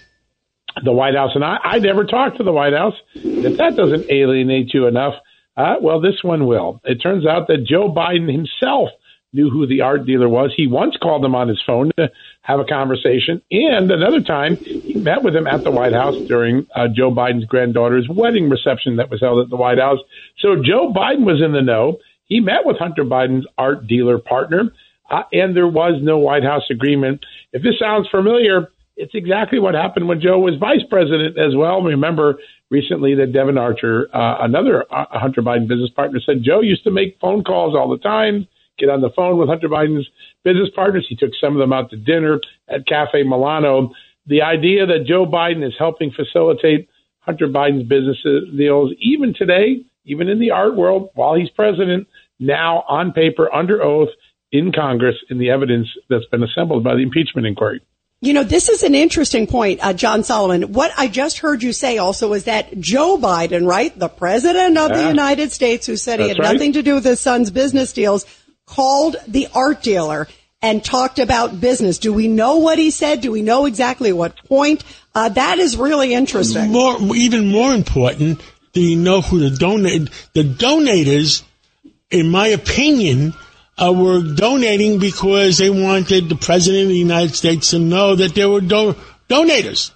the 0.83 0.93
White 0.93 1.15
House 1.15 1.33
and 1.35 1.45
I. 1.45 1.59
I 1.63 1.79
never 1.79 2.05
talked 2.05 2.39
to 2.39 2.43
the 2.43 2.53
White 2.53 2.73
House. 2.73 2.95
If 3.15 3.59
that 3.59 3.77
doesn't 3.77 4.11
alienate 4.11 4.73
you 4.73 4.87
enough, 4.87 5.15
uh, 5.59 5.77
well, 5.83 6.01
this 6.01 6.23
one 6.23 6.47
will. 6.47 6.81
It 6.85 7.03
turns 7.03 7.27
out 7.27 7.49
that 7.49 7.67
Joe 7.69 7.93
Biden 7.93 8.33
himself 8.33 8.89
knew 9.35 9.51
who 9.51 9.67
the 9.67 9.83
art 9.83 10.07
dealer 10.07 10.29
was. 10.29 10.53
He 10.57 10.67
once 10.67 10.97
called 10.97 11.25
him 11.25 11.35
on 11.35 11.49
his 11.49 11.61
phone 11.67 11.91
to 11.97 12.11
have 12.43 12.61
a 12.61 12.65
conversation, 12.65 13.43
and 13.51 13.91
another 13.91 14.21
time 14.21 14.57
he 14.57 14.95
met 14.95 15.23
with 15.23 15.35
him 15.35 15.47
at 15.47 15.65
the 15.65 15.71
White 15.71 15.93
House 15.93 16.17
during 16.29 16.67
uh, 16.75 16.89
Joe 16.89 17.11
Biden's 17.11 17.45
granddaughter's 17.45 18.09
wedding 18.09 18.49
reception 18.49 18.97
that 18.97 19.11
was 19.11 19.21
held 19.21 19.41
at 19.41 19.51
the 19.51 19.57
White 19.57 19.79
House. 19.79 19.99
So 20.39 20.57
Joe 20.63 20.93
Biden 20.93 21.25
was 21.25 21.43
in 21.45 21.53
the 21.53 21.63
know. 21.63 21.99
He 22.27 22.41
met 22.41 22.65
with 22.65 22.79
Hunter 22.79 23.05
Biden's 23.05 23.47
art 23.59 23.87
dealer 23.87 24.19
partner, 24.19 24.73
uh, 25.11 25.23
and 25.33 25.57
there 25.57 25.69
was 25.69 26.01
no 26.03 26.19
White 26.19 26.45
House 26.45 26.65
agreement. 26.71 27.25
If 27.53 27.63
this 27.63 27.79
sounds 27.79 28.09
familiar, 28.09 28.69
it's 28.97 29.15
exactly 29.15 29.59
what 29.59 29.75
happened 29.75 30.09
when 30.09 30.21
Joe 30.21 30.39
was 30.39 30.55
vice 30.59 30.85
president 30.89 31.39
as 31.39 31.57
well. 31.57 31.83
Remember 31.83 32.39
recently 32.71 33.15
that 33.17 33.33
Devon 33.33 33.59
Archer, 33.59 34.09
uh, 34.15 34.39
another 34.41 34.85
uh, 34.91 35.07
Hunter 35.11 35.43
Biden 35.43 35.69
business 35.69 35.91
partner, 35.91 36.21
said 36.25 36.43
Joe 36.43 36.61
used 36.61 36.85
to 36.85 36.91
make 36.91 37.19
phone 37.21 37.43
calls 37.43 37.75
all 37.75 37.91
the 37.91 37.99
time, 37.99 38.47
get 38.79 38.89
on 38.89 39.01
the 39.01 39.11
phone 39.15 39.39
with 39.39 39.49
Hunter 39.49 39.69
Biden's 39.69 40.09
business 40.43 40.69
partners. 40.75 41.07
He 41.09 41.17
took 41.17 41.31
some 41.41 41.55
of 41.55 41.61
them 41.61 41.73
out 41.73 41.91
to 41.91 41.97
dinner 41.97 42.41
at 42.69 42.87
Cafe 42.87 43.23
Milano. 43.23 43.93
The 44.27 44.43
idea 44.43 44.87
that 44.87 45.07
Joe 45.07 45.27
Biden 45.27 45.67
is 45.67 45.75
helping 45.79 46.11
facilitate 46.11 46.89
Hunter 47.21 47.49
Biden's 47.49 47.89
business 47.89 48.19
deals, 48.57 48.93
even 49.01 49.35
today, 49.35 49.85
even 50.05 50.29
in 50.29 50.41
the 50.41 50.51
art 50.51 50.77
world, 50.77 51.11
while 51.15 51.35
he's 51.35 51.51
president, 51.51 52.07
now 52.39 52.85
on 52.89 53.13
paper, 53.13 53.53
under 53.53 53.83
oath, 53.83 54.11
in 54.53 54.73
Congress, 54.73 55.17
in 55.31 55.39
the 55.39 55.51
evidence 55.51 55.89
that's 56.09 56.27
been 56.27 56.43
assembled 56.43 56.85
by 56.85 56.95
the 56.95 57.03
impeachment 57.03 57.47
inquiry. 57.47 57.81
You 58.21 58.33
know, 58.33 58.45
this 58.45 58.69
is 58.69 58.83
an 58.83 58.95
interesting 58.95 59.47
point, 59.47 59.81
uh, 59.83 59.93
John 59.93 60.23
Solomon. 60.23 60.73
What 60.73 60.93
I 60.97 61.09
just 61.09 61.39
heard 61.39 61.63
you 61.63 61.73
say 61.73 61.99
also 61.99 62.33
is 62.33 62.45
that 62.45 62.79
Joe 62.81 63.19
Biden, 63.19 63.67
right, 63.67 63.97
the 63.99 64.09
president 64.09 64.79
of 64.79 64.91
the 64.91 65.09
United 65.09 65.53
States, 65.53 65.87
who 65.87 65.97
said 65.97 66.21
he 66.21 66.29
had 66.29 66.39
right. 66.39 66.53
nothing 66.53 66.73
to 66.75 66.83
do 66.83 66.95
with 66.95 67.05
his 67.05 67.21
son's 67.21 67.51
business 67.51 67.93
deals, 67.93 68.25
called 68.67 69.17
the 69.27 69.49
art 69.55 69.83
dealer 69.83 70.29
and 70.63 70.83
talked 70.83 71.19
about 71.19 71.61
business. 71.61 71.99
Do 71.99 72.13
we 72.13 72.29
know 72.29 72.57
what 72.57 72.79
he 72.79 72.91
said? 72.91 73.21
Do 73.21 73.31
we 73.31 73.43
know 73.43 73.67
exactly 73.67 74.13
what 74.13 74.43
point? 74.45 74.83
Uh, 75.15 75.29
that 75.29 75.59
is 75.59 75.77
really 75.77 76.15
interesting. 76.15 76.73
More, 76.73 76.97
even 77.15 77.49
more 77.49 77.75
important, 77.75 78.41
do 78.73 78.81
you 78.81 78.97
know 78.97 79.21
who 79.21 79.39
the 79.39 79.57
donate? 79.57 80.09
The 80.33 80.43
donators, 80.43 81.43
in 82.11 82.31
my 82.31 82.49
opinion, 82.49 83.35
uh, 83.77 83.93
were 83.93 84.23
donating 84.23 84.99
because 84.99 85.59
they 85.59 85.71
wanted 85.71 86.29
the 86.29 86.37
president 86.37 86.85
of 86.85 86.89
the 86.89 86.99
United 86.99 87.35
States 87.35 87.71
to 87.71 87.79
know 87.79 88.15
that 88.17 88.35
they 88.35 88.47
were 88.47 88.61
do- 88.61 88.97
donators. 89.29 89.91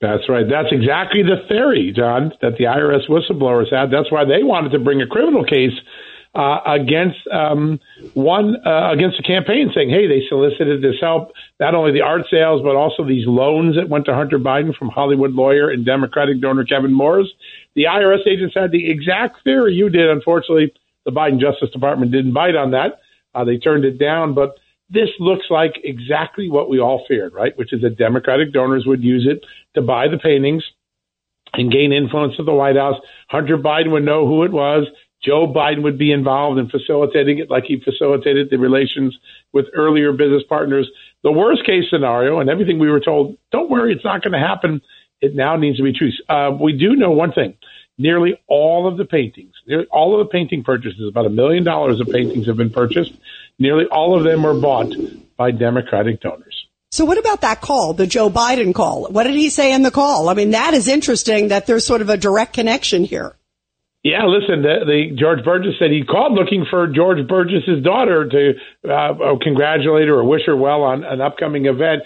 That's 0.00 0.28
right. 0.30 0.46
That's 0.48 0.72
exactly 0.72 1.22
the 1.22 1.46
theory, 1.46 1.92
John, 1.94 2.32
that 2.40 2.56
the 2.56 2.64
IRS 2.64 3.08
whistleblowers 3.08 3.70
had. 3.70 3.90
That's 3.92 4.10
why 4.10 4.24
they 4.24 4.42
wanted 4.42 4.72
to 4.72 4.78
bring 4.78 5.02
a 5.02 5.06
criminal 5.06 5.44
case 5.44 5.76
uh, 6.34 6.60
against 6.64 7.18
um, 7.32 7.80
one 8.14 8.56
uh, 8.64 8.92
against 8.92 9.16
the 9.16 9.22
campaign, 9.22 9.70
saying, 9.74 9.90
"Hey, 9.90 10.06
they 10.06 10.22
solicited 10.28 10.80
this 10.82 10.96
help, 11.00 11.32
not 11.58 11.74
only 11.74 11.92
the 11.92 12.02
art 12.02 12.22
sales, 12.30 12.62
but 12.62 12.76
also 12.76 13.04
these 13.04 13.26
loans 13.26 13.76
that 13.76 13.88
went 13.88 14.04
to 14.04 14.14
Hunter 14.14 14.38
Biden 14.38 14.74
from 14.76 14.88
Hollywood 14.88 15.32
lawyer 15.32 15.70
and 15.70 15.84
Democratic 15.84 16.40
donor 16.40 16.64
Kevin 16.64 16.92
Morris." 16.92 17.28
The 17.74 17.84
IRS 17.84 18.26
agents 18.26 18.54
had 18.54 18.70
the 18.70 18.90
exact 18.90 19.42
theory 19.42 19.74
you 19.74 19.88
did. 19.90 20.08
Unfortunately, 20.08 20.72
the 21.04 21.10
Biden 21.10 21.40
Justice 21.40 21.70
Department 21.70 22.12
didn't 22.12 22.32
bite 22.32 22.54
on 22.54 22.70
that; 22.70 23.00
uh, 23.34 23.44
they 23.44 23.58
turned 23.58 23.84
it 23.84 23.98
down, 23.98 24.34
but 24.34 24.54
this 24.88 25.08
looks 25.18 25.46
like 25.50 25.80
exactly 25.82 26.48
what 26.48 26.68
we 26.68 26.78
all 26.80 27.04
feared, 27.08 27.32
right? 27.32 27.56
Which 27.56 27.72
is 27.72 27.82
that 27.82 27.96
Democratic 27.96 28.52
donors 28.52 28.86
would 28.86 29.02
use 29.02 29.26
it 29.28 29.44
to 29.74 29.82
buy 29.82 30.08
the 30.08 30.18
paintings 30.18 30.64
and 31.54 31.72
gain 31.72 31.92
influence 31.92 32.34
at 32.38 32.46
the 32.46 32.52
White 32.52 32.76
House. 32.76 33.00
Hunter 33.28 33.58
Biden 33.58 33.90
would 33.92 34.04
know 34.04 34.26
who 34.26 34.44
it 34.44 34.52
was. 34.52 34.86
Joe 35.22 35.46
Biden 35.46 35.82
would 35.82 35.98
be 35.98 36.12
involved 36.12 36.58
in 36.58 36.68
facilitating 36.68 37.38
it 37.38 37.50
like 37.50 37.64
he 37.64 37.80
facilitated 37.80 38.48
the 38.50 38.58
relations 38.58 39.16
with 39.52 39.66
earlier 39.74 40.12
business 40.12 40.42
partners. 40.48 40.90
The 41.22 41.32
worst 41.32 41.66
case 41.66 41.84
scenario, 41.90 42.40
and 42.40 42.48
everything 42.48 42.78
we 42.78 42.90
were 42.90 43.00
told, 43.00 43.36
don't 43.52 43.70
worry, 43.70 43.92
it's 43.92 44.04
not 44.04 44.22
going 44.22 44.32
to 44.32 44.38
happen. 44.38 44.80
It 45.20 45.34
now 45.34 45.56
needs 45.56 45.76
to 45.76 45.82
be 45.82 45.92
true. 45.92 46.10
Uh, 46.28 46.56
we 46.58 46.72
do 46.72 46.96
know 46.96 47.10
one 47.10 47.32
thing. 47.32 47.54
Nearly 47.98 48.40
all 48.46 48.88
of 48.88 48.96
the 48.96 49.04
paintings, 49.04 49.52
nearly 49.66 49.86
all 49.90 50.18
of 50.18 50.26
the 50.26 50.30
painting 50.30 50.64
purchases, 50.64 51.06
about 51.06 51.26
a 51.26 51.30
million 51.30 51.64
dollars 51.64 52.00
of 52.00 52.08
paintings 52.08 52.46
have 52.46 52.56
been 52.56 52.70
purchased. 52.70 53.12
Nearly 53.58 53.84
all 53.84 54.16
of 54.16 54.24
them 54.24 54.42
were 54.42 54.58
bought 54.58 54.94
by 55.36 55.50
Democratic 55.50 56.22
donors. 56.22 56.66
So 56.92 57.04
what 57.04 57.18
about 57.18 57.42
that 57.42 57.60
call, 57.60 57.92
the 57.92 58.06
Joe 58.06 58.30
Biden 58.30 58.74
call? 58.74 59.06
What 59.10 59.24
did 59.24 59.34
he 59.34 59.50
say 59.50 59.72
in 59.74 59.82
the 59.82 59.90
call? 59.90 60.30
I 60.30 60.34
mean, 60.34 60.52
that 60.52 60.72
is 60.72 60.88
interesting 60.88 61.48
that 61.48 61.66
there's 61.66 61.86
sort 61.86 62.00
of 62.00 62.08
a 62.08 62.16
direct 62.16 62.54
connection 62.54 63.04
here. 63.04 63.36
Yeah, 64.02 64.24
listen, 64.24 64.62
the, 64.62 64.84
the 64.86 65.14
Georges 65.14 65.44
Bergès 65.44 65.78
said 65.78 65.90
he 65.90 66.04
called 66.04 66.32
looking 66.32 66.64
for 66.70 66.86
Georges 66.86 67.26
Bergès's 67.26 67.84
daughter 67.84 68.26
to 68.26 68.90
uh, 68.90 69.36
congratulate 69.42 70.08
her 70.08 70.14
or 70.14 70.24
wish 70.24 70.46
her 70.46 70.56
well 70.56 70.82
on 70.82 71.04
an 71.04 71.20
upcoming 71.20 71.66
event. 71.66 72.02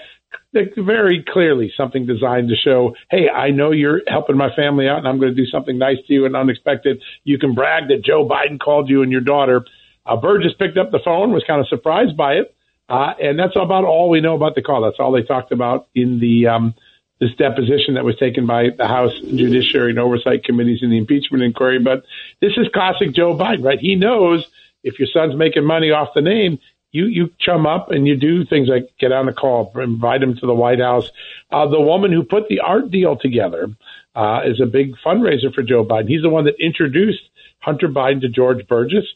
Very 0.76 1.24
clearly, 1.28 1.72
something 1.76 2.04
designed 2.04 2.48
to 2.48 2.56
show, 2.56 2.96
hey, 3.10 3.28
I 3.28 3.50
know 3.50 3.70
you're 3.70 4.00
helping 4.08 4.36
my 4.36 4.52
family 4.56 4.88
out, 4.88 4.98
and 4.98 5.06
I'm 5.06 5.20
going 5.20 5.34
to 5.34 5.40
do 5.40 5.46
something 5.46 5.78
nice 5.78 5.98
to 6.08 6.12
you 6.12 6.26
and 6.26 6.34
unexpected. 6.34 7.00
You 7.22 7.38
can 7.38 7.54
brag 7.54 7.86
that 7.88 8.04
Joe 8.04 8.28
Biden 8.28 8.58
called 8.58 8.88
you 8.88 9.02
and 9.02 9.12
your 9.12 9.20
daughter. 9.20 9.64
Uh, 10.04 10.16
Bergès 10.16 10.58
picked 10.58 10.76
up 10.76 10.90
the 10.90 11.00
phone, 11.04 11.32
was 11.32 11.44
kind 11.46 11.60
of 11.60 11.68
surprised 11.68 12.16
by 12.16 12.34
it, 12.34 12.56
uh, 12.88 13.14
and 13.22 13.38
that's 13.38 13.54
about 13.54 13.84
all 13.84 14.10
we 14.10 14.20
know 14.20 14.34
about 14.34 14.56
the 14.56 14.62
call. 14.62 14.82
That's 14.82 14.98
all 14.98 15.12
they 15.12 15.22
talked 15.22 15.52
about 15.52 15.86
in 15.94 16.18
the 16.18 16.48
um, 16.48 16.74
this 17.20 17.34
deposition 17.36 17.94
that 17.94 18.04
was 18.04 18.16
taken 18.16 18.46
by 18.46 18.70
the 18.76 18.86
House 18.86 19.18
Judiciary 19.20 19.90
and 19.90 19.98
Oversight 19.98 20.44
Committees 20.44 20.80
in 20.82 20.90
the 20.90 20.98
impeachment 20.98 21.42
inquiry. 21.42 21.78
But 21.78 22.04
this 22.40 22.52
is 22.56 22.66
classic 22.72 23.14
Joe 23.14 23.36
Biden, 23.36 23.64
right? 23.64 23.78
He 23.78 23.94
knows 23.94 24.46
if 24.82 24.98
your 24.98 25.08
son's 25.08 25.36
making 25.36 25.64
money 25.64 25.90
off 25.90 26.08
the 26.14 26.20
name, 26.20 26.58
you 26.90 27.06
you 27.06 27.30
chum 27.40 27.66
up 27.66 27.90
and 27.90 28.06
you 28.06 28.16
do 28.16 28.44
things 28.44 28.68
like 28.68 28.88
get 28.98 29.12
on 29.12 29.28
a 29.28 29.32
call, 29.32 29.72
invite 29.76 30.22
him 30.22 30.36
to 30.36 30.46
the 30.46 30.54
White 30.54 30.80
House. 30.80 31.10
Uh, 31.50 31.66
the 31.66 31.80
woman 31.80 32.12
who 32.12 32.22
put 32.22 32.48
the 32.48 32.60
art 32.60 32.90
deal 32.90 33.16
together 33.16 33.68
uh, 34.14 34.42
is 34.44 34.60
a 34.60 34.66
big 34.66 34.94
fundraiser 35.04 35.52
for 35.52 35.62
Joe 35.62 35.84
Biden. 35.84 36.08
He's 36.08 36.22
the 36.22 36.28
one 36.28 36.44
that 36.44 36.54
introduced 36.60 37.22
Hunter 37.58 37.88
Biden 37.88 38.20
to 38.20 38.28
Georges 38.28 38.66
Bergès. 38.66 39.06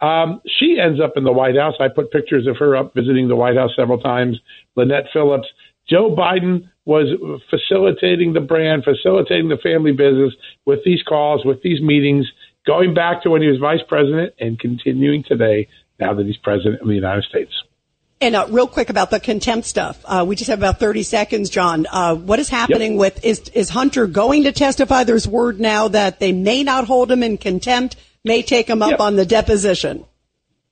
Um, 0.00 0.40
she 0.46 0.78
ends 0.80 1.00
up 1.00 1.16
in 1.16 1.24
the 1.24 1.32
White 1.32 1.56
House. 1.56 1.74
I 1.80 1.88
put 1.88 2.10
pictures 2.10 2.46
of 2.46 2.56
her 2.56 2.76
up 2.76 2.94
visiting 2.94 3.28
the 3.28 3.36
White 3.36 3.56
House 3.56 3.70
several 3.76 4.00
times. 4.00 4.38
Lynette 4.74 5.06
Phillips. 5.12 5.48
Joe 5.88 6.14
Biden 6.14 6.68
was 6.88 7.06
facilitating 7.50 8.32
the 8.32 8.40
brand, 8.40 8.82
facilitating 8.82 9.50
the 9.50 9.58
family 9.58 9.92
business 9.92 10.32
with 10.64 10.82
these 10.86 11.02
calls, 11.02 11.44
with 11.44 11.62
these 11.62 11.82
meetings, 11.82 12.26
going 12.66 12.94
back 12.94 13.22
to 13.22 13.28
when 13.28 13.42
he 13.42 13.48
was 13.48 13.58
vice 13.58 13.82
president 13.86 14.32
and 14.40 14.58
continuing 14.58 15.22
today 15.22 15.68
now 16.00 16.14
that 16.14 16.24
he's 16.24 16.38
president 16.38 16.80
of 16.80 16.88
the 16.88 16.94
United 16.94 17.24
States. 17.24 17.52
And 18.22 18.34
uh, 18.34 18.46
real 18.48 18.66
quick 18.66 18.88
about 18.88 19.10
the 19.10 19.20
contempt 19.20 19.66
stuff. 19.66 20.00
Uh, 20.06 20.24
we 20.26 20.34
just 20.34 20.48
have 20.48 20.58
about 20.58 20.80
30 20.80 21.02
seconds, 21.02 21.50
John. 21.50 21.86
Uh, 21.90 22.14
what 22.14 22.38
is 22.38 22.48
happening 22.48 22.92
yep. 22.92 23.00
with, 23.00 23.24
is, 23.24 23.50
is 23.50 23.68
Hunter 23.68 24.06
going 24.06 24.44
to 24.44 24.52
testify? 24.52 25.04
There's 25.04 25.28
word 25.28 25.60
now 25.60 25.88
that 25.88 26.20
they 26.20 26.32
may 26.32 26.64
not 26.64 26.86
hold 26.86 27.12
him 27.12 27.22
in 27.22 27.36
contempt, 27.36 27.96
may 28.24 28.40
take 28.40 28.66
him 28.66 28.80
up 28.80 28.92
yep. 28.92 29.00
on 29.00 29.16
the 29.16 29.26
deposition. 29.26 30.06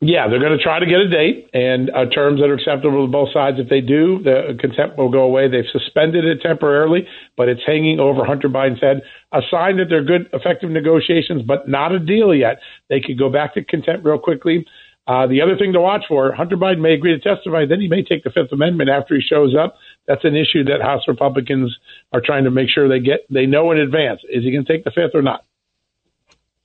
Yeah, 0.01 0.29
they're 0.29 0.41
going 0.41 0.57
to 0.57 0.63
try 0.63 0.79
to 0.79 0.85
get 0.85 1.01
a 1.01 1.09
date 1.09 1.49
and 1.55 1.89
uh, 1.89 2.05
terms 2.13 2.41
that 2.41 2.51
are 2.51 2.55
acceptable 2.55 3.07
to 3.07 3.11
both 3.11 3.33
sides. 3.33 3.57
If 3.59 3.71
they 3.71 3.81
do, 3.81 4.23
the 4.23 4.55
contempt 4.61 4.99
will 4.99 5.09
go 5.09 5.23
away. 5.23 5.49
They've 5.49 5.65
suspended 5.73 6.27
it 6.27 6.43
temporarily, 6.43 7.09
but 7.35 7.49
it's 7.49 7.63
hanging 7.67 7.99
over 7.99 8.23
Hunter 8.23 8.51
Biden's 8.51 8.83
head. 8.83 9.01
A 9.33 9.41
sign 9.51 9.79
that 9.79 9.87
they're 9.89 10.05
good, 10.05 10.29
effective 10.35 10.69
negotiations, 10.69 11.43
but 11.47 11.67
not 11.67 11.93
a 11.93 11.99
deal 11.99 12.35
yet. 12.35 12.61
They 12.91 13.01
could 13.01 13.19
go 13.19 13.31
back 13.31 13.55
to 13.55 13.65
contempt 13.65 14.05
real 14.05 14.19
quickly. 14.19 14.67
Uh, 15.07 15.29
the 15.29 15.41
other 15.41 15.57
thing 15.57 15.73
to 15.73 15.81
watch 15.81 16.05
for, 16.09 16.31
Hunter 16.33 16.57
Biden 16.57 16.81
may 16.81 16.93
agree 16.93 17.19
to 17.19 17.21
testify, 17.21 17.65
then 17.65 17.81
he 17.81 17.89
may 17.89 18.03
take 18.03 18.23
the 18.23 18.31
Fifth 18.31 18.53
Amendment 18.53 18.91
after 18.91 19.15
he 19.15 19.23
shows 19.23 19.55
up. 19.59 19.79
That's 20.07 20.25
an 20.25 20.35
issue 20.37 20.65
that 20.65 20.83
House 20.83 21.05
Republicans 21.09 21.75
are 22.13 22.21
trying 22.21 22.45
to 22.45 22.51
make 22.51 22.69
sure 22.69 22.89
they 22.89 23.01
get, 23.01 23.21
they 23.31 23.47
know 23.47 23.71
in 23.71 23.79
advance. 23.79 24.21
Is 24.29 24.45
he 24.45 24.51
going 24.51 24.67
to 24.67 24.71
take 24.71 24.85
the 24.85 24.91
Fifth 24.91 25.15
or 25.15 25.23
not? 25.23 25.45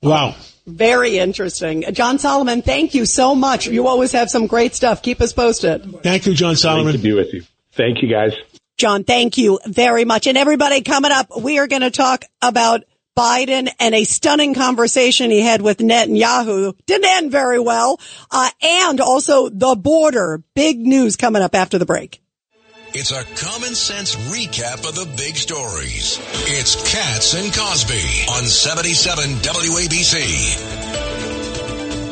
Wow. 0.02 0.36
Very 0.68 1.18
interesting. 1.18 1.84
John 1.92 2.20
Solomon, 2.20 2.62
thank 2.62 2.94
you 2.94 3.06
so 3.06 3.34
much. 3.36 3.68
You 3.68 3.88
always 3.88 4.12
have 4.12 4.30
some 4.30 4.48
great 4.48 4.76
stuff. 4.76 5.02
Keep 5.02 5.22
us 5.22 5.34
posted. 5.34 6.04
Thank 6.04 6.26
you, 6.26 6.34
John 6.34 6.56
Solomon. 6.56 6.94
Great 6.94 6.98
to 6.98 7.04
be 7.04 7.14
with 7.14 7.34
you. 7.34 7.44
Thank 7.74 8.02
you, 8.02 8.10
guys. 8.10 8.34
John, 8.78 9.04
thank 9.04 9.38
you 9.38 9.60
very 9.66 10.06
much. 10.06 10.28
And 10.28 10.38
everybody 10.38 10.82
coming 10.82 11.12
up, 11.12 11.30
we 11.40 11.60
are 11.60 11.68
going 11.68 11.82
to 11.82 11.92
talk 11.92 12.26
about 12.42 12.84
Biden 13.18 13.70
and 13.80 13.94
a 13.94 14.04
stunning 14.04 14.54
conversation 14.54 15.32
he 15.32 15.42
had 15.42 15.62
with 15.62 15.80
Netanyahu. 15.80 16.76
Didn't 16.86 17.06
end 17.06 17.32
very 17.32 17.60
well. 17.60 18.00
Uh, 18.30 18.50
and 18.62 19.02
also 19.02 19.50
the 19.50 19.76
border. 19.76 20.44
Big 20.56 20.80
news 20.80 21.16
coming 21.16 21.42
up 21.42 21.56
after 21.56 21.78
the 21.78 21.86
break. 21.86 22.21
It's 22.94 23.12
a 23.12 23.24
common 23.24 23.74
sense 23.74 24.18
recap 24.30 24.86
of 24.86 24.96
the 24.96 25.06
big 25.16 25.38
stories. 25.38 26.20
It's 26.48 26.76
Cats 26.92 27.36
and 27.36 27.54
Cosby 27.54 28.26
on 28.30 28.44
77 28.44 29.30
WABC. 29.36 30.92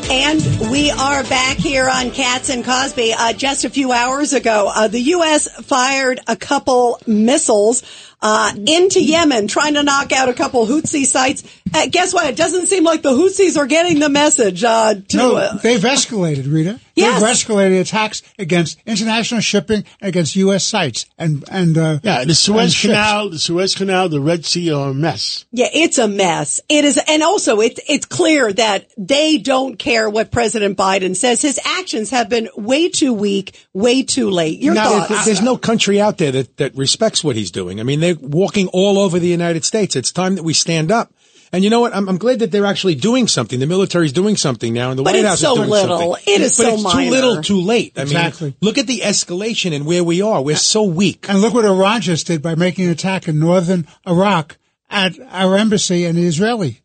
And 0.10 0.72
we 0.72 0.90
are 0.90 1.24
back 1.26 1.58
here 1.58 1.90
on 1.90 2.12
Cats 2.12 2.50
and 2.50 2.64
Cosby. 2.64 3.12
Uh, 3.12 3.34
just 3.34 3.66
a 3.66 3.70
few 3.70 3.92
hours 3.92 4.32
ago, 4.32 4.72
uh, 4.74 4.88
the 4.88 5.02
U.S. 5.02 5.50
fired 5.66 6.22
a 6.28 6.38
couple 6.38 7.02
missiles 7.06 7.84
uh, 8.22 8.52
into 8.56 9.02
Yemen, 9.02 9.48
trying 9.48 9.76
to 9.76 9.84
knock 9.84 10.12
out 10.12 10.30
a 10.30 10.34
couple 10.34 10.66
Houthi 10.66 11.06
sites. 11.06 11.44
Uh, 11.74 11.88
guess 11.90 12.14
what? 12.14 12.28
It 12.30 12.36
doesn't 12.36 12.68
seem 12.68 12.84
like 12.84 13.02
the 13.02 13.12
Houthis 13.12 13.58
are 13.58 13.68
getting 13.68 14.00
the 14.00 14.10
message. 14.10 14.64
Uh, 14.64 14.96
to, 14.96 15.18
no, 15.18 15.36
uh, 15.36 15.58
they've 15.58 15.80
escalated, 15.80 16.52
Rita. 16.52 16.80
Yes. 16.96 17.22
They've 17.22 17.30
escalated 17.30 17.82
attacks 17.82 18.24
against 18.38 18.80
international 18.86 19.42
shipping 19.42 19.86
and 20.02 20.10
against 20.10 20.36
U.S. 20.36 20.66
sites 20.66 21.06
and 21.18 21.44
and 21.50 21.78
uh, 21.78 22.00
yeah, 22.04 22.26
the 22.26 22.36
Suez 22.36 22.80
Canal, 22.80 23.30
the 23.30 23.40
Suez 23.40 23.76
Canal, 23.76 24.10
the 24.10 24.20
Red 24.20 24.46
Sea 24.46 24.72
are 24.74 24.90
a 24.90 24.94
mess. 24.94 25.46
Yeah, 25.52 25.68
it's 25.74 25.98
a 25.98 26.08
mess. 26.08 26.60
It 26.68 26.86
is, 26.86 27.00
and 27.08 27.24
also 27.24 27.62
it's 27.62 27.80
it's 27.88 28.06
clear 28.06 28.52
that 28.54 28.90
they 28.98 29.38
don't 29.38 29.78
care 29.78 30.10
what 30.10 30.32
President 30.32 30.78
Biden 30.78 31.16
says. 31.16 31.42
His 31.42 31.60
actions 31.64 32.10
have 32.10 32.30
been 32.30 32.50
way 32.58 32.90
too 32.90 33.14
weak, 33.14 33.66
way 33.74 34.04
too 34.04 34.30
late. 34.30 34.60
Your 34.60 34.74
now, 34.74 35.06
thoughts? 35.06 35.26
There's 35.26 35.42
no 35.42 35.58
country 35.58 36.02
out 36.02 36.18
there 36.18 36.32
that 36.32 36.58
that 36.58 36.76
respects 36.76 37.24
what 37.24 37.36
he's 37.36 37.52
doing. 37.52 37.80
I 37.80 37.84
mean, 37.84 38.00
they're 38.14 38.28
walking 38.30 38.68
all 38.70 38.98
over 38.98 39.20
the 39.20 39.28
United 39.28 39.66
States. 39.66 39.96
It's 39.96 40.12
time 40.12 40.36
that 40.36 40.44
we 40.44 40.54
stand 40.54 40.92
up. 40.92 41.12
And 41.52 41.64
you 41.64 41.70
know 41.72 41.80
what? 41.80 41.96
I'm, 41.96 42.08
I'm, 42.08 42.18
glad 42.18 42.40
that 42.40 42.52
they're 42.52 42.66
actually 42.66 42.94
doing 42.94 43.28
something. 43.28 43.60
The 43.60 43.66
military's 43.66 44.12
doing 44.12 44.38
something 44.38 44.72
now, 44.72 44.92
and 44.92 45.00
the 45.00 45.04
but 45.04 45.16
White 45.16 45.26
House 45.26 45.40
so 45.40 45.54
is 45.54 45.58
doing 45.58 45.70
little. 45.70 45.98
something. 45.98 46.34
It 46.34 46.42
is 46.42 46.58
but 46.58 46.64
so 46.64 46.74
it's 46.76 46.84
minor. 46.84 47.04
too 47.04 47.10
little, 47.10 47.42
too 47.42 47.62
late. 47.62 47.94
I 47.98 48.04
exactly. 48.04 48.50
mean, 48.50 48.56
look 48.62 48.78
at 48.78 48.86
the 48.86 49.00
escalation 49.00 49.76
and 49.76 49.86
where 49.86 50.04
we 50.04 50.22
are. 50.22 50.44
We're 50.44 50.56
so 50.56 50.84
weak. 50.84 51.28
And 51.28 51.42
look 51.42 51.56
what 51.56 51.66
Iran 51.66 52.02
just 52.02 52.28
did 52.28 52.44
by 52.44 52.54
making 52.54 52.86
an 52.86 52.92
attack 52.92 53.28
in 53.28 53.40
northern 53.40 53.88
Iraq 54.08 54.58
at 54.92 55.20
our 55.32 55.58
embassy 55.58 56.06
and 56.06 56.18
the 56.18 56.26
Israeli. 56.26 56.82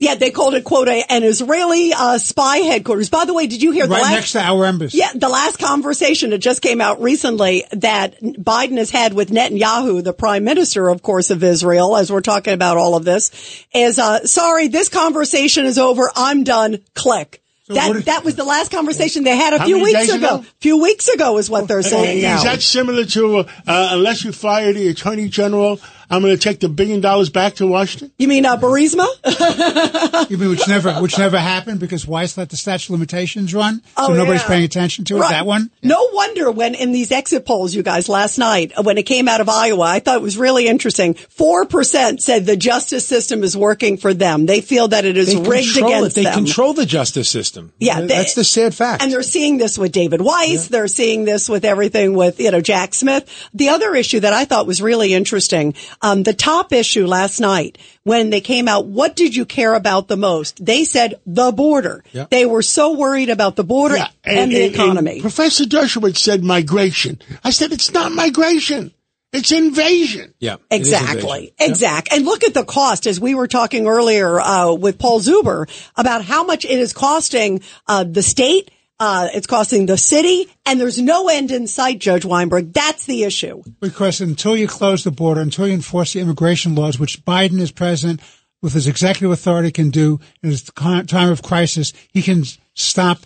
Yeah, 0.00 0.14
they 0.14 0.30
called 0.30 0.54
it 0.54 0.62
quote 0.62 0.86
a, 0.86 1.04
an 1.12 1.24
Israeli 1.24 1.92
uh, 1.92 2.18
spy 2.18 2.58
headquarters. 2.58 3.10
By 3.10 3.24
the 3.24 3.34
way, 3.34 3.48
did 3.48 3.60
you 3.60 3.72
hear 3.72 3.86
right 3.86 3.96
the 3.96 4.02
last, 4.02 4.12
next 4.12 4.32
to 4.32 4.40
our 4.40 4.64
embassy? 4.64 4.98
Yeah, 4.98 5.10
the 5.12 5.28
last 5.28 5.58
conversation 5.58 6.30
that 6.30 6.38
just 6.38 6.62
came 6.62 6.80
out 6.80 7.02
recently 7.02 7.64
that 7.72 8.20
Biden 8.20 8.78
has 8.78 8.90
had 8.90 9.12
with 9.12 9.30
Netanyahu, 9.30 10.04
the 10.04 10.12
prime 10.12 10.44
minister, 10.44 10.88
of 10.88 11.02
course, 11.02 11.30
of 11.30 11.42
Israel, 11.42 11.96
as 11.96 12.12
we're 12.12 12.20
talking 12.20 12.52
about 12.52 12.76
all 12.76 12.94
of 12.94 13.04
this, 13.04 13.66
is 13.74 13.98
uh, 13.98 14.24
sorry, 14.24 14.68
this 14.68 14.88
conversation 14.88 15.66
is 15.66 15.78
over. 15.78 16.12
I'm 16.14 16.44
done. 16.44 16.78
Click. 16.94 17.42
So 17.64 17.74
that 17.74 17.96
is, 17.96 18.04
that 18.06 18.24
was 18.24 18.34
the 18.36 18.44
last 18.44 18.70
conversation 18.70 19.24
they 19.24 19.36
had 19.36 19.52
a 19.52 19.64
few 19.64 19.82
weeks 19.82 20.08
ago. 20.10 20.36
A 20.36 20.42
few 20.60 20.80
weeks 20.80 21.08
ago 21.08 21.36
is 21.36 21.50
what 21.50 21.68
they're 21.68 21.82
saying. 21.82 22.18
Is 22.18 22.22
now. 22.22 22.42
that 22.44 22.62
similar 22.62 23.04
to 23.04 23.40
uh, 23.40 23.44
unless 23.66 24.24
you 24.24 24.32
fire 24.32 24.72
the 24.72 24.88
attorney 24.88 25.28
general? 25.28 25.78
I'm 26.10 26.22
going 26.22 26.34
to 26.34 26.40
take 26.42 26.60
the 26.60 26.68
billion 26.68 27.00
dollars 27.00 27.28
back 27.30 27.54
to 27.56 27.66
Washington. 27.66 28.12
You 28.18 28.28
mean 28.28 28.46
uh, 28.46 28.56
Burisma? 28.56 29.06
You 30.30 30.36
mean 30.38 30.50
which 30.50 30.66
never 30.68 30.92
which 31.00 31.16
never 31.18 31.38
happened 31.38 31.80
because 31.80 32.06
Weiss 32.06 32.36
let 32.36 32.50
the 32.50 32.56
statute 32.56 32.86
of 32.86 32.90
limitations 32.98 33.54
run, 33.54 33.80
so 33.96 34.08
Oh, 34.08 34.14
nobody's 34.14 34.42
yeah. 34.42 34.48
paying 34.48 34.64
attention 34.64 35.04
to 35.06 35.16
it. 35.16 35.20
Right. 35.20 35.30
That 35.30 35.46
one. 35.46 35.70
No 35.82 36.08
wonder 36.12 36.50
when 36.50 36.74
in 36.74 36.92
these 36.92 37.12
exit 37.12 37.46
polls, 37.46 37.74
you 37.74 37.82
guys, 37.82 38.08
last 38.08 38.38
night, 38.38 38.72
when 38.82 38.98
it 38.98 39.04
came 39.04 39.28
out 39.28 39.40
of 39.40 39.48
Iowa, 39.48 39.82
I 39.84 40.00
thought 40.00 40.16
it 40.16 40.22
was 40.22 40.36
really 40.36 40.66
interesting. 40.66 41.14
4% 41.14 42.20
said 42.20 42.46
the 42.46 42.56
justice 42.56 43.06
system 43.06 43.42
is 43.42 43.56
working 43.56 43.96
for 43.96 44.12
them. 44.14 44.46
They 44.46 44.60
feel 44.60 44.88
that 44.88 45.04
it 45.04 45.16
is 45.16 45.28
They 45.34 45.40
rigged 45.48 45.76
against 45.76 46.10
it. 46.10 46.14
They 46.14 46.24
them. 46.24 46.34
control 46.34 46.72
the 46.74 46.86
justice 46.86 47.28
system. 47.28 47.72
Yeah, 47.78 48.00
they- 48.00 48.06
that's 48.08 48.34
the 48.34 48.44
sad 48.44 48.74
fact. 48.74 49.02
And 49.02 49.10
they're 49.12 49.22
seeing 49.22 49.58
this 49.58 49.78
with 49.78 49.92
David 49.92 50.20
Weiss. 50.20 50.68
They're 50.68 50.88
seeing 50.88 51.24
this 51.24 51.48
with 51.48 51.64
everything 51.64 52.14
with, 52.14 52.40
you 52.40 52.50
know, 52.50 52.60
Jack 52.60 52.94
Smith. 52.94 53.28
The 53.54 53.70
other 53.70 53.94
issue 53.94 54.20
that 54.20 54.32
I 54.32 54.44
thought 54.44 54.66
was 54.66 54.82
really 54.82 55.14
interesting, 55.14 55.74
um, 56.00 56.22
the 56.22 56.34
top 56.34 56.72
issue 56.72 57.06
last 57.06 57.40
night 57.40 57.78
when 58.04 58.30
they 58.30 58.40
came 58.40 58.68
out, 58.68 58.86
what 58.86 59.16
did 59.16 59.34
you 59.34 59.44
care 59.44 59.74
about 59.74 60.08
the 60.08 60.16
most? 60.16 60.64
They 60.64 60.84
said 60.84 61.20
the 61.26 61.52
border. 61.52 62.04
Yeah. 62.12 62.26
They 62.30 62.46
were 62.46 62.62
so 62.62 62.94
worried 62.94 63.30
about 63.30 63.56
the 63.56 63.64
border 63.64 63.96
Yeah, 63.96 64.08
and, 64.24 64.50
the 64.50 64.64
economy. 64.64 65.20
Professor 65.20 65.64
Dershowitz 65.64 66.18
said 66.18 66.42
migration. 66.44 67.20
I 67.42 67.50
said 67.50 67.72
it's 67.72 67.92
not 67.92 68.12
migration. 68.12 68.92
It's 69.30 69.52
invasion. 69.52 70.32
Yeah. 70.38 70.56
Exactly. 70.70 71.52
Exact. 71.58 72.12
And 72.12 72.24
look 72.24 72.44
at 72.44 72.54
the 72.54 72.64
cost 72.64 73.06
as 73.06 73.20
we 73.20 73.34
were 73.34 73.46
talking 73.46 73.86
earlier, 73.86 74.40
uh, 74.40 74.72
with 74.72 74.98
Paul 74.98 75.20
Zuber 75.20 75.68
about 75.96 76.24
how 76.24 76.44
much 76.44 76.64
it 76.64 76.70
is 76.70 76.92
costing, 76.92 77.60
uh, 77.86 78.04
the 78.04 78.22
state. 78.22 78.70
Uh, 79.00 79.28
it's 79.32 79.46
costing 79.46 79.86
the 79.86 79.96
city 79.96 80.48
and 80.66 80.80
there's 80.80 81.00
no 81.00 81.28
end 81.28 81.50
in 81.50 81.66
sight, 81.66 82.00
Judge 82.00 82.24
Weinberg. 82.24 82.72
That's 82.72 83.06
the 83.06 83.24
issue. 83.24 83.62
Because 83.80 84.20
until 84.20 84.56
you 84.56 84.66
close 84.66 85.04
the 85.04 85.10
border, 85.10 85.40
until 85.40 85.68
you 85.68 85.74
enforce 85.74 86.12
the 86.14 86.20
immigration 86.20 86.74
laws, 86.74 86.98
which 86.98 87.24
Biden 87.24 87.60
as 87.60 87.70
president 87.70 88.20
with 88.60 88.72
his 88.72 88.88
executive 88.88 89.30
authority 89.30 89.70
can 89.70 89.90
do 89.90 90.18
in 90.42 90.50
his 90.50 90.64
time 90.64 91.30
of 91.30 91.42
crisis, 91.42 91.92
he 92.12 92.22
can 92.22 92.44
stop 92.74 93.20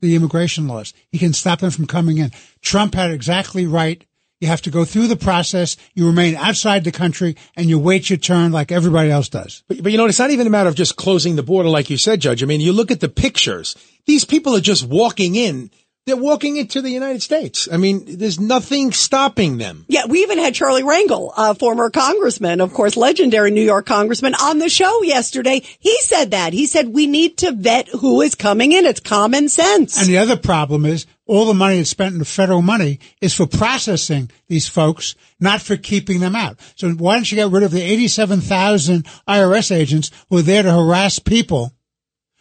the 0.00 0.16
immigration 0.16 0.66
laws. 0.66 0.92
He 1.10 1.18
can 1.18 1.32
stop 1.32 1.60
them 1.60 1.70
from 1.70 1.86
coming 1.86 2.18
in. 2.18 2.32
Trump 2.62 2.94
had 2.94 3.10
exactly 3.10 3.66
right. 3.66 4.04
You 4.40 4.48
have 4.48 4.62
to 4.62 4.70
go 4.70 4.86
through 4.86 5.08
the 5.08 5.16
process. 5.16 5.76
You 5.94 6.06
remain 6.06 6.34
outside 6.34 6.82
the 6.84 6.92
country 6.92 7.36
and 7.56 7.68
you 7.68 7.78
wait 7.78 8.08
your 8.08 8.16
turn 8.16 8.52
like 8.52 8.72
everybody 8.72 9.10
else 9.10 9.28
does. 9.28 9.62
But, 9.68 9.82
but 9.82 9.92
you 9.92 9.98
know, 9.98 10.06
it's 10.06 10.18
not 10.18 10.30
even 10.30 10.46
a 10.46 10.50
matter 10.50 10.70
of 10.70 10.74
just 10.74 10.96
closing 10.96 11.36
the 11.36 11.42
border, 11.42 11.68
like 11.68 11.90
you 11.90 11.98
said, 11.98 12.20
Judge. 12.20 12.42
I 12.42 12.46
mean, 12.46 12.62
you 12.62 12.72
look 12.72 12.90
at 12.90 13.00
the 13.00 13.08
pictures. 13.10 13.76
These 14.06 14.24
people 14.24 14.56
are 14.56 14.60
just 14.60 14.86
walking 14.86 15.34
in. 15.34 15.70
They're 16.06 16.16
walking 16.16 16.56
into 16.56 16.80
the 16.80 16.88
United 16.88 17.20
States. 17.20 17.68
I 17.70 17.76
mean, 17.76 18.16
there's 18.16 18.40
nothing 18.40 18.90
stopping 18.90 19.58
them. 19.58 19.84
Yeah, 19.86 20.06
we 20.06 20.22
even 20.22 20.38
had 20.38 20.54
Charlie 20.54 20.82
Rangel, 20.82 21.30
a 21.36 21.54
former 21.54 21.90
congressman, 21.90 22.62
of 22.62 22.72
course, 22.72 22.96
legendary 22.96 23.50
New 23.50 23.62
York 23.62 23.84
congressman, 23.84 24.34
on 24.34 24.58
the 24.58 24.70
show 24.70 25.02
yesterday. 25.02 25.60
He 25.78 26.00
said 26.00 26.30
that. 26.30 26.54
He 26.54 26.64
said 26.64 26.88
we 26.88 27.06
need 27.06 27.36
to 27.38 27.52
vet 27.52 27.88
who 27.88 28.22
is 28.22 28.34
coming 28.34 28.72
in. 28.72 28.86
It's 28.86 29.00
common 29.00 29.50
sense. 29.50 30.00
And 30.00 30.08
the 30.08 30.18
other 30.18 30.38
problem 30.38 30.86
is 30.86 31.06
all 31.30 31.46
the 31.46 31.54
money 31.54 31.76
that's 31.76 31.88
spent 31.88 32.16
in 32.16 32.24
federal 32.24 32.60
money 32.60 32.98
is 33.20 33.32
for 33.32 33.46
processing 33.46 34.28
these 34.48 34.68
folks, 34.68 35.14
not 35.38 35.62
for 35.62 35.76
keeping 35.76 36.18
them 36.18 36.34
out. 36.34 36.58
So 36.74 36.90
why 36.90 37.14
don't 37.14 37.30
you 37.30 37.36
get 37.36 37.50
rid 37.50 37.62
of 37.62 37.70
the 37.70 37.80
87,000 37.80 39.06
IRS 39.28 39.70
agents 39.70 40.10
who 40.28 40.38
are 40.38 40.42
there 40.42 40.64
to 40.64 40.72
harass 40.72 41.20
people 41.20 41.72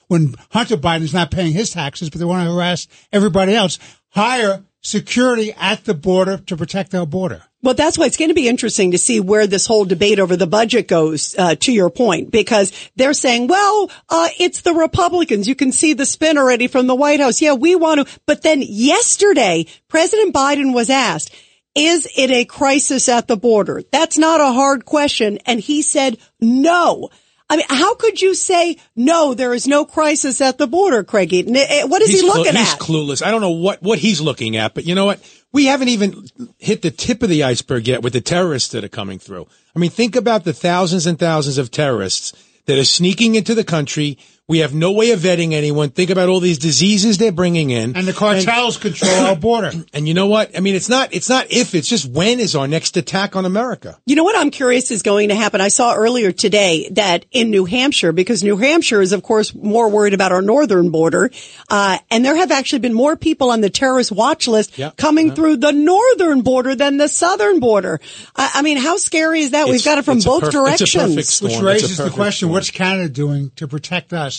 when 0.08 0.34
Hunter 0.50 0.76
Biden 0.76 1.04
is 1.04 1.14
not 1.14 1.30
paying 1.30 1.54
his 1.54 1.70
taxes, 1.70 2.10
but 2.10 2.18
they 2.18 2.26
want 2.26 2.44
to 2.44 2.52
harass 2.52 2.88
everybody 3.14 3.54
else? 3.54 3.78
Hire 4.10 4.64
security 4.82 5.54
at 5.54 5.86
the 5.86 5.94
border 5.94 6.38
to 6.48 6.58
protect 6.58 6.96
our 6.96 7.06
border. 7.06 7.44
Well, 7.62 7.74
that's 7.74 7.98
why 7.98 8.06
it's 8.06 8.16
going 8.16 8.30
to 8.30 8.36
be 8.36 8.48
interesting 8.48 8.92
to 8.92 8.98
see 8.98 9.20
where 9.20 9.46
this 9.46 9.68
whole 9.68 9.84
debate 9.84 10.20
over 10.20 10.38
the 10.38 10.48
budget 10.48 10.88
goes, 10.88 11.36
uh, 11.38 11.56
to 11.56 11.74
your 11.74 11.90
point, 11.90 12.32
because 12.32 12.72
they're 12.96 13.14
saying, 13.14 13.48
well, 13.48 13.92
uh, 14.08 14.30
it's 14.40 14.62
the 14.62 14.74
Republicans. 14.74 15.48
You 15.48 15.56
can 15.56 15.74
see 15.74 15.94
the 15.94 16.06
spin 16.06 16.38
already 16.38 16.68
from 16.68 16.88
the 16.88 16.96
White 16.96 17.20
House. 17.20 17.42
Yeah, 17.42 17.54
we 17.54 17.76
want 17.76 18.08
to. 18.08 18.20
But 18.26 18.44
then 18.44 18.62
yesterday, 18.62 19.66
President 19.90 20.34
Biden 20.34 20.74
was 20.74 20.90
asked, 20.90 21.36
is 21.76 22.08
it 22.16 22.32
a 22.32 22.46
crisis 22.46 23.10
at 23.10 23.28
the 23.28 23.38
border? 23.38 23.84
That's 23.92 24.18
not 24.18 24.40
a 24.40 24.54
hard 24.54 24.86
question. 24.86 25.40
And 25.46 25.60
he 25.60 25.82
said, 25.82 26.18
no. 26.40 27.10
I 27.52 27.58
mean, 27.58 27.66
how 27.68 27.96
could 27.96 28.22
you 28.22 28.36
say, 28.36 28.78
no, 28.96 29.34
there 29.34 29.54
is 29.56 29.68
no 29.68 29.84
crisis 29.84 30.40
at 30.40 30.60
the 30.60 30.68
border, 30.68 31.04
Craig 31.04 31.34
Eaton? 31.34 31.56
Eh, 31.56 31.84
What 31.86 32.02
is 32.04 32.10
he's 32.12 32.22
he 32.22 32.30
clu- 32.30 32.44
looking 32.44 32.56
he's 32.56 32.74
at? 32.74 32.80
clueless. 32.80 33.26
I 33.26 33.32
don't 33.32 33.42
know 33.42 33.50
what, 33.50 33.82
what 33.82 33.98
he's 33.98 34.22
looking 34.22 34.56
at, 34.56 34.76
but 34.76 34.86
you 34.86 34.94
know 34.94 35.06
what? 35.06 35.20
We 35.52 35.66
haven't 35.66 35.88
even 35.88 36.28
hit 36.60 36.84
the 36.84 36.92
tip 36.92 37.24
of 37.24 37.30
the 37.30 37.44
iceberg 37.44 37.88
yet 37.88 38.04
with 38.04 38.14
the 38.14 38.22
terrorists 38.22 38.70
that 38.74 38.84
are 38.84 38.88
coming 38.90 39.18
through. 39.18 39.48
I 39.76 39.80
mean, 39.80 39.90
think 39.90 40.16
about 40.16 40.44
the 40.44 40.54
thousands 40.54 41.08
and 41.08 41.18
thousands 41.18 41.58
of 41.58 41.72
terrorists 41.72 42.34
that 42.68 42.78
are 42.78 42.84
sneaking 42.86 43.34
into 43.34 43.56
the 43.56 43.64
country. 43.64 44.20
We 44.50 44.60
have 44.60 44.74
no 44.74 44.92
way 44.92 45.12
of 45.12 45.20
vetting 45.20 45.54
anyone. 45.54 45.92
Think 45.92 46.10
about 46.10 46.28
all 46.28 46.40
these 46.40 46.58
diseases 46.58 47.20
they're 47.20 47.32
bringing 47.32 47.70
in. 47.70 47.96
And 47.96 48.08
the 48.08 48.14
cartels 48.14 48.78
control 48.78 49.12
our 49.12 49.36
border. 49.36 49.72
And 49.94 50.08
you 50.08 50.14
know 50.14 50.28
what? 50.28 50.58
I 50.58 50.60
mean, 50.60 50.76
it's 50.76 50.90
not, 50.90 51.14
it's 51.14 51.30
not 51.30 51.52
if, 51.52 51.76
it's 51.76 51.88
just 51.88 52.06
when 52.10 52.40
is 52.40 52.56
our 52.56 52.68
next 52.68 52.98
attack 52.98 53.36
on 53.36 53.46
America? 53.46 53.98
You 54.06 54.16
know 54.16 54.24
what 54.24 54.36
I'm 54.38 54.50
curious 54.52 54.92
is 54.92 55.04
going 55.04 55.30
to 55.30 55.36
happen? 55.36 55.62
I 55.62 55.68
saw 55.68 55.94
earlier 55.96 56.32
today 56.32 56.90
that 56.94 57.26
in 57.32 57.50
New 57.52 57.66
Hampshire, 57.66 58.12
because 58.12 58.44
New 58.44 58.58
Hampshire 58.58 59.02
is 59.02 59.14
of 59.14 59.22
course 59.24 59.54
more 59.54 59.90
worried 59.90 60.14
about 60.14 60.32
our 60.32 60.42
northern 60.42 60.90
border, 60.90 61.30
uh, 61.70 61.98
and 62.10 62.26
there 62.26 62.36
have 62.36 62.52
actually 62.52 62.80
been 62.80 62.94
more 62.94 63.16
people 63.16 63.52
on 63.52 63.62
the 63.62 63.70
terrorist 63.70 64.12
watch 64.12 64.48
list 64.48 64.78
Yep. 64.78 64.98
coming 64.98 65.36
through 65.36 65.58
the 65.58 65.72
northern 65.72 66.42
border 66.42 66.74
than 66.76 66.98
the 66.98 67.08
southern 67.08 67.60
border. 67.60 68.00
I, 68.36 68.52
I 68.56 68.62
mean, 68.64 68.78
how 68.78 68.98
scary 68.98 69.42
is 69.42 69.52
that? 69.52 69.68
We've 69.68 69.84
got 69.86 69.98
it 70.00 70.06
from 70.06 70.18
it's 70.18 70.26
a 70.26 70.30
both 70.30 70.44
perf- 70.44 70.48
it's 70.48 70.56
a 70.56 70.86
directions. 70.86 70.94
perfect 71.16 71.28
storm. 71.28 71.50
Which 71.50 71.54
It's 71.54 71.62
a 71.62 71.66
raises 71.66 71.98
the 71.98 72.10
question, 72.10 72.48
storm. 72.48 72.54
what's 72.54 72.72
Canada 72.72 73.10
doing 73.10 73.52
to 73.58 73.68
protect 73.68 74.14
us 74.14 74.39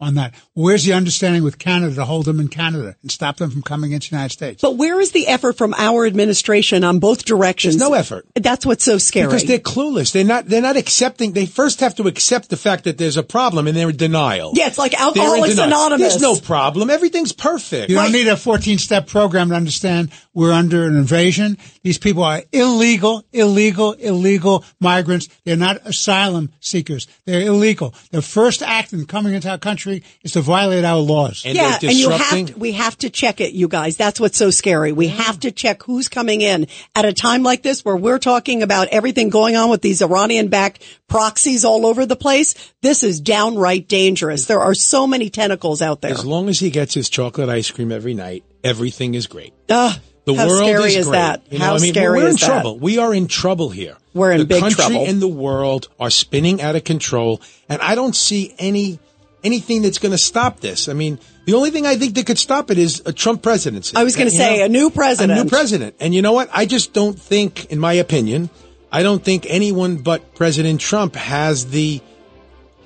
on 0.00 0.14
that? 0.14 0.34
Where's 0.54 0.84
the 0.84 0.92
understanding 0.92 1.42
with 1.42 1.58
Canada 1.58 1.94
to 1.96 2.04
hold 2.04 2.24
them 2.24 2.40
in 2.40 2.48
Canada 2.48 2.96
and 3.02 3.10
stop 3.10 3.36
them 3.36 3.50
from 3.50 3.62
coming 3.62 3.92
into 3.92 4.10
the 4.10 4.16
United 4.16 4.32
States? 4.32 4.62
But 4.62 4.76
where 4.76 5.00
is 5.00 5.12
the 5.12 5.28
effort 5.28 5.56
from 5.56 5.74
our 5.74 6.06
administration 6.06 6.84
on 6.84 6.98
both 6.98 7.24
directions? 7.24 7.76
There's 7.76 7.90
no 7.90 7.94
effort. 7.94 8.26
That's 8.34 8.64
what's 8.64 8.84
so 8.84 8.98
scary. 8.98 9.26
Because 9.26 9.44
they're 9.44 9.58
clueless. 9.58 10.12
They're 10.12 10.24
not, 10.24 10.46
they're 10.46 10.62
not 10.62 10.76
accepting, 10.76 11.32
they 11.32 11.46
first 11.46 11.80
have 11.80 11.94
to 11.96 12.08
accept 12.08 12.48
the 12.48 12.56
fact 12.56 12.84
that 12.84 12.98
there's 12.98 13.16
a 13.16 13.22
problem 13.22 13.66
and 13.66 13.76
they're 13.76 13.90
in 13.90 13.96
denial. 13.96 14.52
yeah, 14.54 14.66
it's 14.66 14.78
like 14.78 14.98
Alcoholics. 14.98 15.58
Anonymous. 15.58 16.12
There's 16.12 16.22
no 16.22 16.36
problem. 16.36 16.90
Everything's 16.90 17.32
perfect. 17.32 17.90
You 17.90 17.96
don't 17.96 18.12
need 18.12 18.28
a 18.28 18.36
14 18.36 18.78
step 18.78 19.06
program 19.06 19.50
to 19.50 19.54
understand 19.54 20.10
we're 20.32 20.52
under 20.52 20.86
an 20.86 20.96
invasion. 20.96 21.58
These 21.82 21.98
people 21.98 22.22
are 22.22 22.42
illegal, 22.52 23.24
illegal, 23.32 23.92
illegal 23.92 24.64
migrants. 24.80 25.28
They're 25.44 25.56
not 25.56 25.78
asylum 25.84 26.52
seekers. 26.60 27.06
They're 27.26 27.42
illegal. 27.42 27.94
Their 28.10 28.22
first 28.22 28.62
act 28.62 28.92
in 28.92 29.06
coming 29.06 29.34
into 29.34 29.50
our 29.50 29.58
country 29.58 29.89
is 30.22 30.32
to 30.32 30.40
violate 30.40 30.84
our 30.84 30.98
laws. 30.98 31.42
And 31.44 31.54
yeah, 31.54 31.78
and 31.82 31.92
you 31.92 32.10
have 32.10 32.46
to, 32.46 32.54
we 32.58 32.72
have 32.72 32.96
to 32.98 33.10
check 33.10 33.40
it, 33.40 33.52
you 33.52 33.68
guys. 33.68 33.96
That's 33.96 34.18
what's 34.20 34.38
so 34.38 34.50
scary. 34.50 34.92
We 34.92 35.08
have 35.08 35.40
to 35.40 35.50
check 35.50 35.82
who's 35.82 36.08
coming 36.08 36.40
in 36.40 36.66
at 36.94 37.04
a 37.04 37.12
time 37.12 37.42
like 37.42 37.62
this 37.62 37.84
where 37.84 37.96
we're 37.96 38.18
talking 38.18 38.62
about 38.62 38.88
everything 38.88 39.28
going 39.28 39.56
on 39.56 39.70
with 39.70 39.82
these 39.82 40.02
Iranian-backed 40.02 40.82
proxies 41.08 41.64
all 41.64 41.86
over 41.86 42.06
the 42.06 42.16
place. 42.16 42.54
This 42.82 43.02
is 43.02 43.20
downright 43.20 43.88
dangerous. 43.88 44.46
There 44.46 44.60
are 44.60 44.74
so 44.74 45.06
many 45.06 45.30
tentacles 45.30 45.82
out 45.82 46.00
there. 46.00 46.12
As 46.12 46.24
long 46.24 46.48
as 46.48 46.58
he 46.60 46.70
gets 46.70 46.94
his 46.94 47.08
chocolate 47.10 47.48
ice 47.48 47.70
cream 47.70 47.92
every 47.92 48.14
night, 48.14 48.44
everything 48.62 49.14
is 49.14 49.26
great. 49.26 49.52
Ugh, 49.68 49.98
The 50.24 50.34
how 50.34 50.46
world 50.46 50.58
scary 50.60 50.84
is, 50.90 50.96
is 50.96 51.06
great. 51.06 51.18
that? 51.18 51.42
You 51.50 51.58
know, 51.58 51.64
how 51.64 51.74
I 51.74 51.78
mean, 51.78 51.92
scary 51.92 52.18
we're 52.20 52.28
in 52.28 52.36
that? 52.36 52.40
trouble. 52.40 52.78
We 52.78 52.98
are 52.98 53.12
in 53.14 53.26
trouble 53.26 53.70
here. 53.70 53.96
We're 54.12 54.32
in 54.32 54.38
the 54.38 54.44
big 54.44 54.60
country 54.60 55.04
and 55.04 55.22
the 55.22 55.28
world 55.28 55.88
are 56.00 56.10
spinning 56.10 56.60
out 56.60 56.74
of 56.76 56.82
control, 56.84 57.40
and 57.68 57.80
I 57.80 57.94
don't 57.94 58.14
see 58.14 58.54
any 58.58 58.98
anything 59.42 59.82
that's 59.82 59.98
going 59.98 60.12
to 60.12 60.18
stop 60.18 60.60
this. 60.60 60.88
I 60.88 60.92
mean, 60.92 61.18
the 61.46 61.54
only 61.54 61.70
thing 61.70 61.86
I 61.86 61.96
think 61.96 62.14
that 62.14 62.26
could 62.26 62.38
stop 62.38 62.70
it 62.70 62.78
is 62.78 63.02
a 63.06 63.12
Trump 63.12 63.42
presidency. 63.42 63.96
I 63.96 64.04
was 64.04 64.14
gonna 64.16 64.30
say, 64.30 64.58
know? 64.58 64.64
a 64.66 64.68
new 64.68 64.90
president. 64.90 65.38
A 65.38 65.42
new 65.44 65.48
president. 65.48 65.96
And 65.98 66.14
you 66.14 66.22
know 66.22 66.32
what? 66.32 66.48
I 66.52 66.66
just 66.66 66.92
don't 66.92 67.18
think, 67.18 67.64
in 67.72 67.78
my 67.78 67.94
opinion, 67.94 68.50
I 68.92 69.02
don't 69.02 69.24
think 69.24 69.46
anyone 69.48 69.96
but 69.98 70.34
President 70.34 70.80
Trump 70.80 71.16
has 71.16 71.70
the 71.70 72.00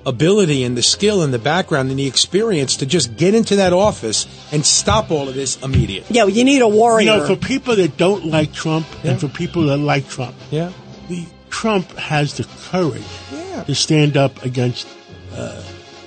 ability 0.05 0.63
and 0.63 0.77
the 0.77 0.83
skill 0.83 1.23
and 1.23 1.33
the 1.33 1.39
background 1.39 1.89
and 1.89 1.97
the 1.99 2.05
experience 2.07 2.77
to 2.77 2.85
just 2.85 3.17
get 3.17 3.33
into 3.33 3.55
that 3.57 3.73
office 3.73 4.27
and 4.51 4.65
stop 4.65 5.11
all 5.11 5.27
of 5.27 5.33
this 5.35 5.61
immediately. 5.63 6.15
Yeah, 6.15 6.25
you 6.25 6.43
need 6.43 6.61
a 6.61 6.67
warrior. 6.67 7.11
You 7.11 7.17
know, 7.17 7.27
for 7.27 7.35
people 7.35 7.75
that 7.75 7.97
don't 7.97 8.25
like 8.25 8.53
Trump 8.53 8.85
and 9.03 9.19
for 9.19 9.27
people 9.27 9.63
that 9.67 9.77
like 9.77 10.07
Trump, 10.07 10.35
Yeah. 10.51 10.71
the 11.09 11.25
Trump 11.49 11.91
has 11.97 12.35
the 12.37 12.43
courage 12.69 13.01
Yeah. 13.33 13.63
to 13.63 13.73
stand 13.75 14.15
up 14.15 14.43
against. 14.45 14.87
Uh, 15.35 15.61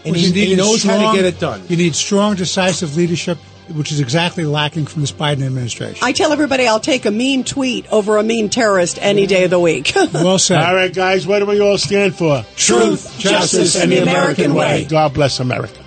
And 0.08 0.16
What 0.16 0.20
he, 0.20 0.26
you 0.26 0.46
he 0.46 0.52
is 0.52 0.58
knows 0.58 0.82
how 0.82 1.12
to 1.12 1.16
get 1.16 1.24
it 1.24 1.38
done. 1.40 1.62
You 1.68 1.76
need 1.76 1.94
strong, 1.94 2.34
decisive 2.34 2.96
leadership, 2.96 3.38
which 3.74 3.92
is 3.92 4.00
exactly 4.00 4.44
lacking 4.44 4.86
from 4.86 5.02
this 5.02 5.12
Biden 5.12 5.44
administration. 5.44 5.98
I 6.02 6.12
tell 6.12 6.32
everybody 6.32 6.66
I'll 6.66 6.80
take 6.80 7.06
a 7.06 7.10
mean 7.10 7.44
tweet 7.44 7.86
over 7.92 8.16
a 8.16 8.22
mean 8.22 8.48
terrorist 8.48 8.98
any 9.00 9.26
day 9.26 9.44
of 9.44 9.50
the 9.50 9.60
week. 9.60 9.92
well 10.14 10.38
said. 10.38 10.62
All 10.62 10.74
right, 10.74 10.92
guys, 10.92 11.26
what 11.26 11.40
do 11.40 11.46
we 11.46 11.60
all 11.60 11.78
stand 11.78 12.14
for? 12.14 12.44
Truth, 12.56 13.18
justice, 13.18 13.76
and 13.76 13.92
the 13.92 13.98
American 13.98 14.54
way. 14.54 14.86
God 14.88 15.14
bless 15.14 15.40
America. 15.40 15.84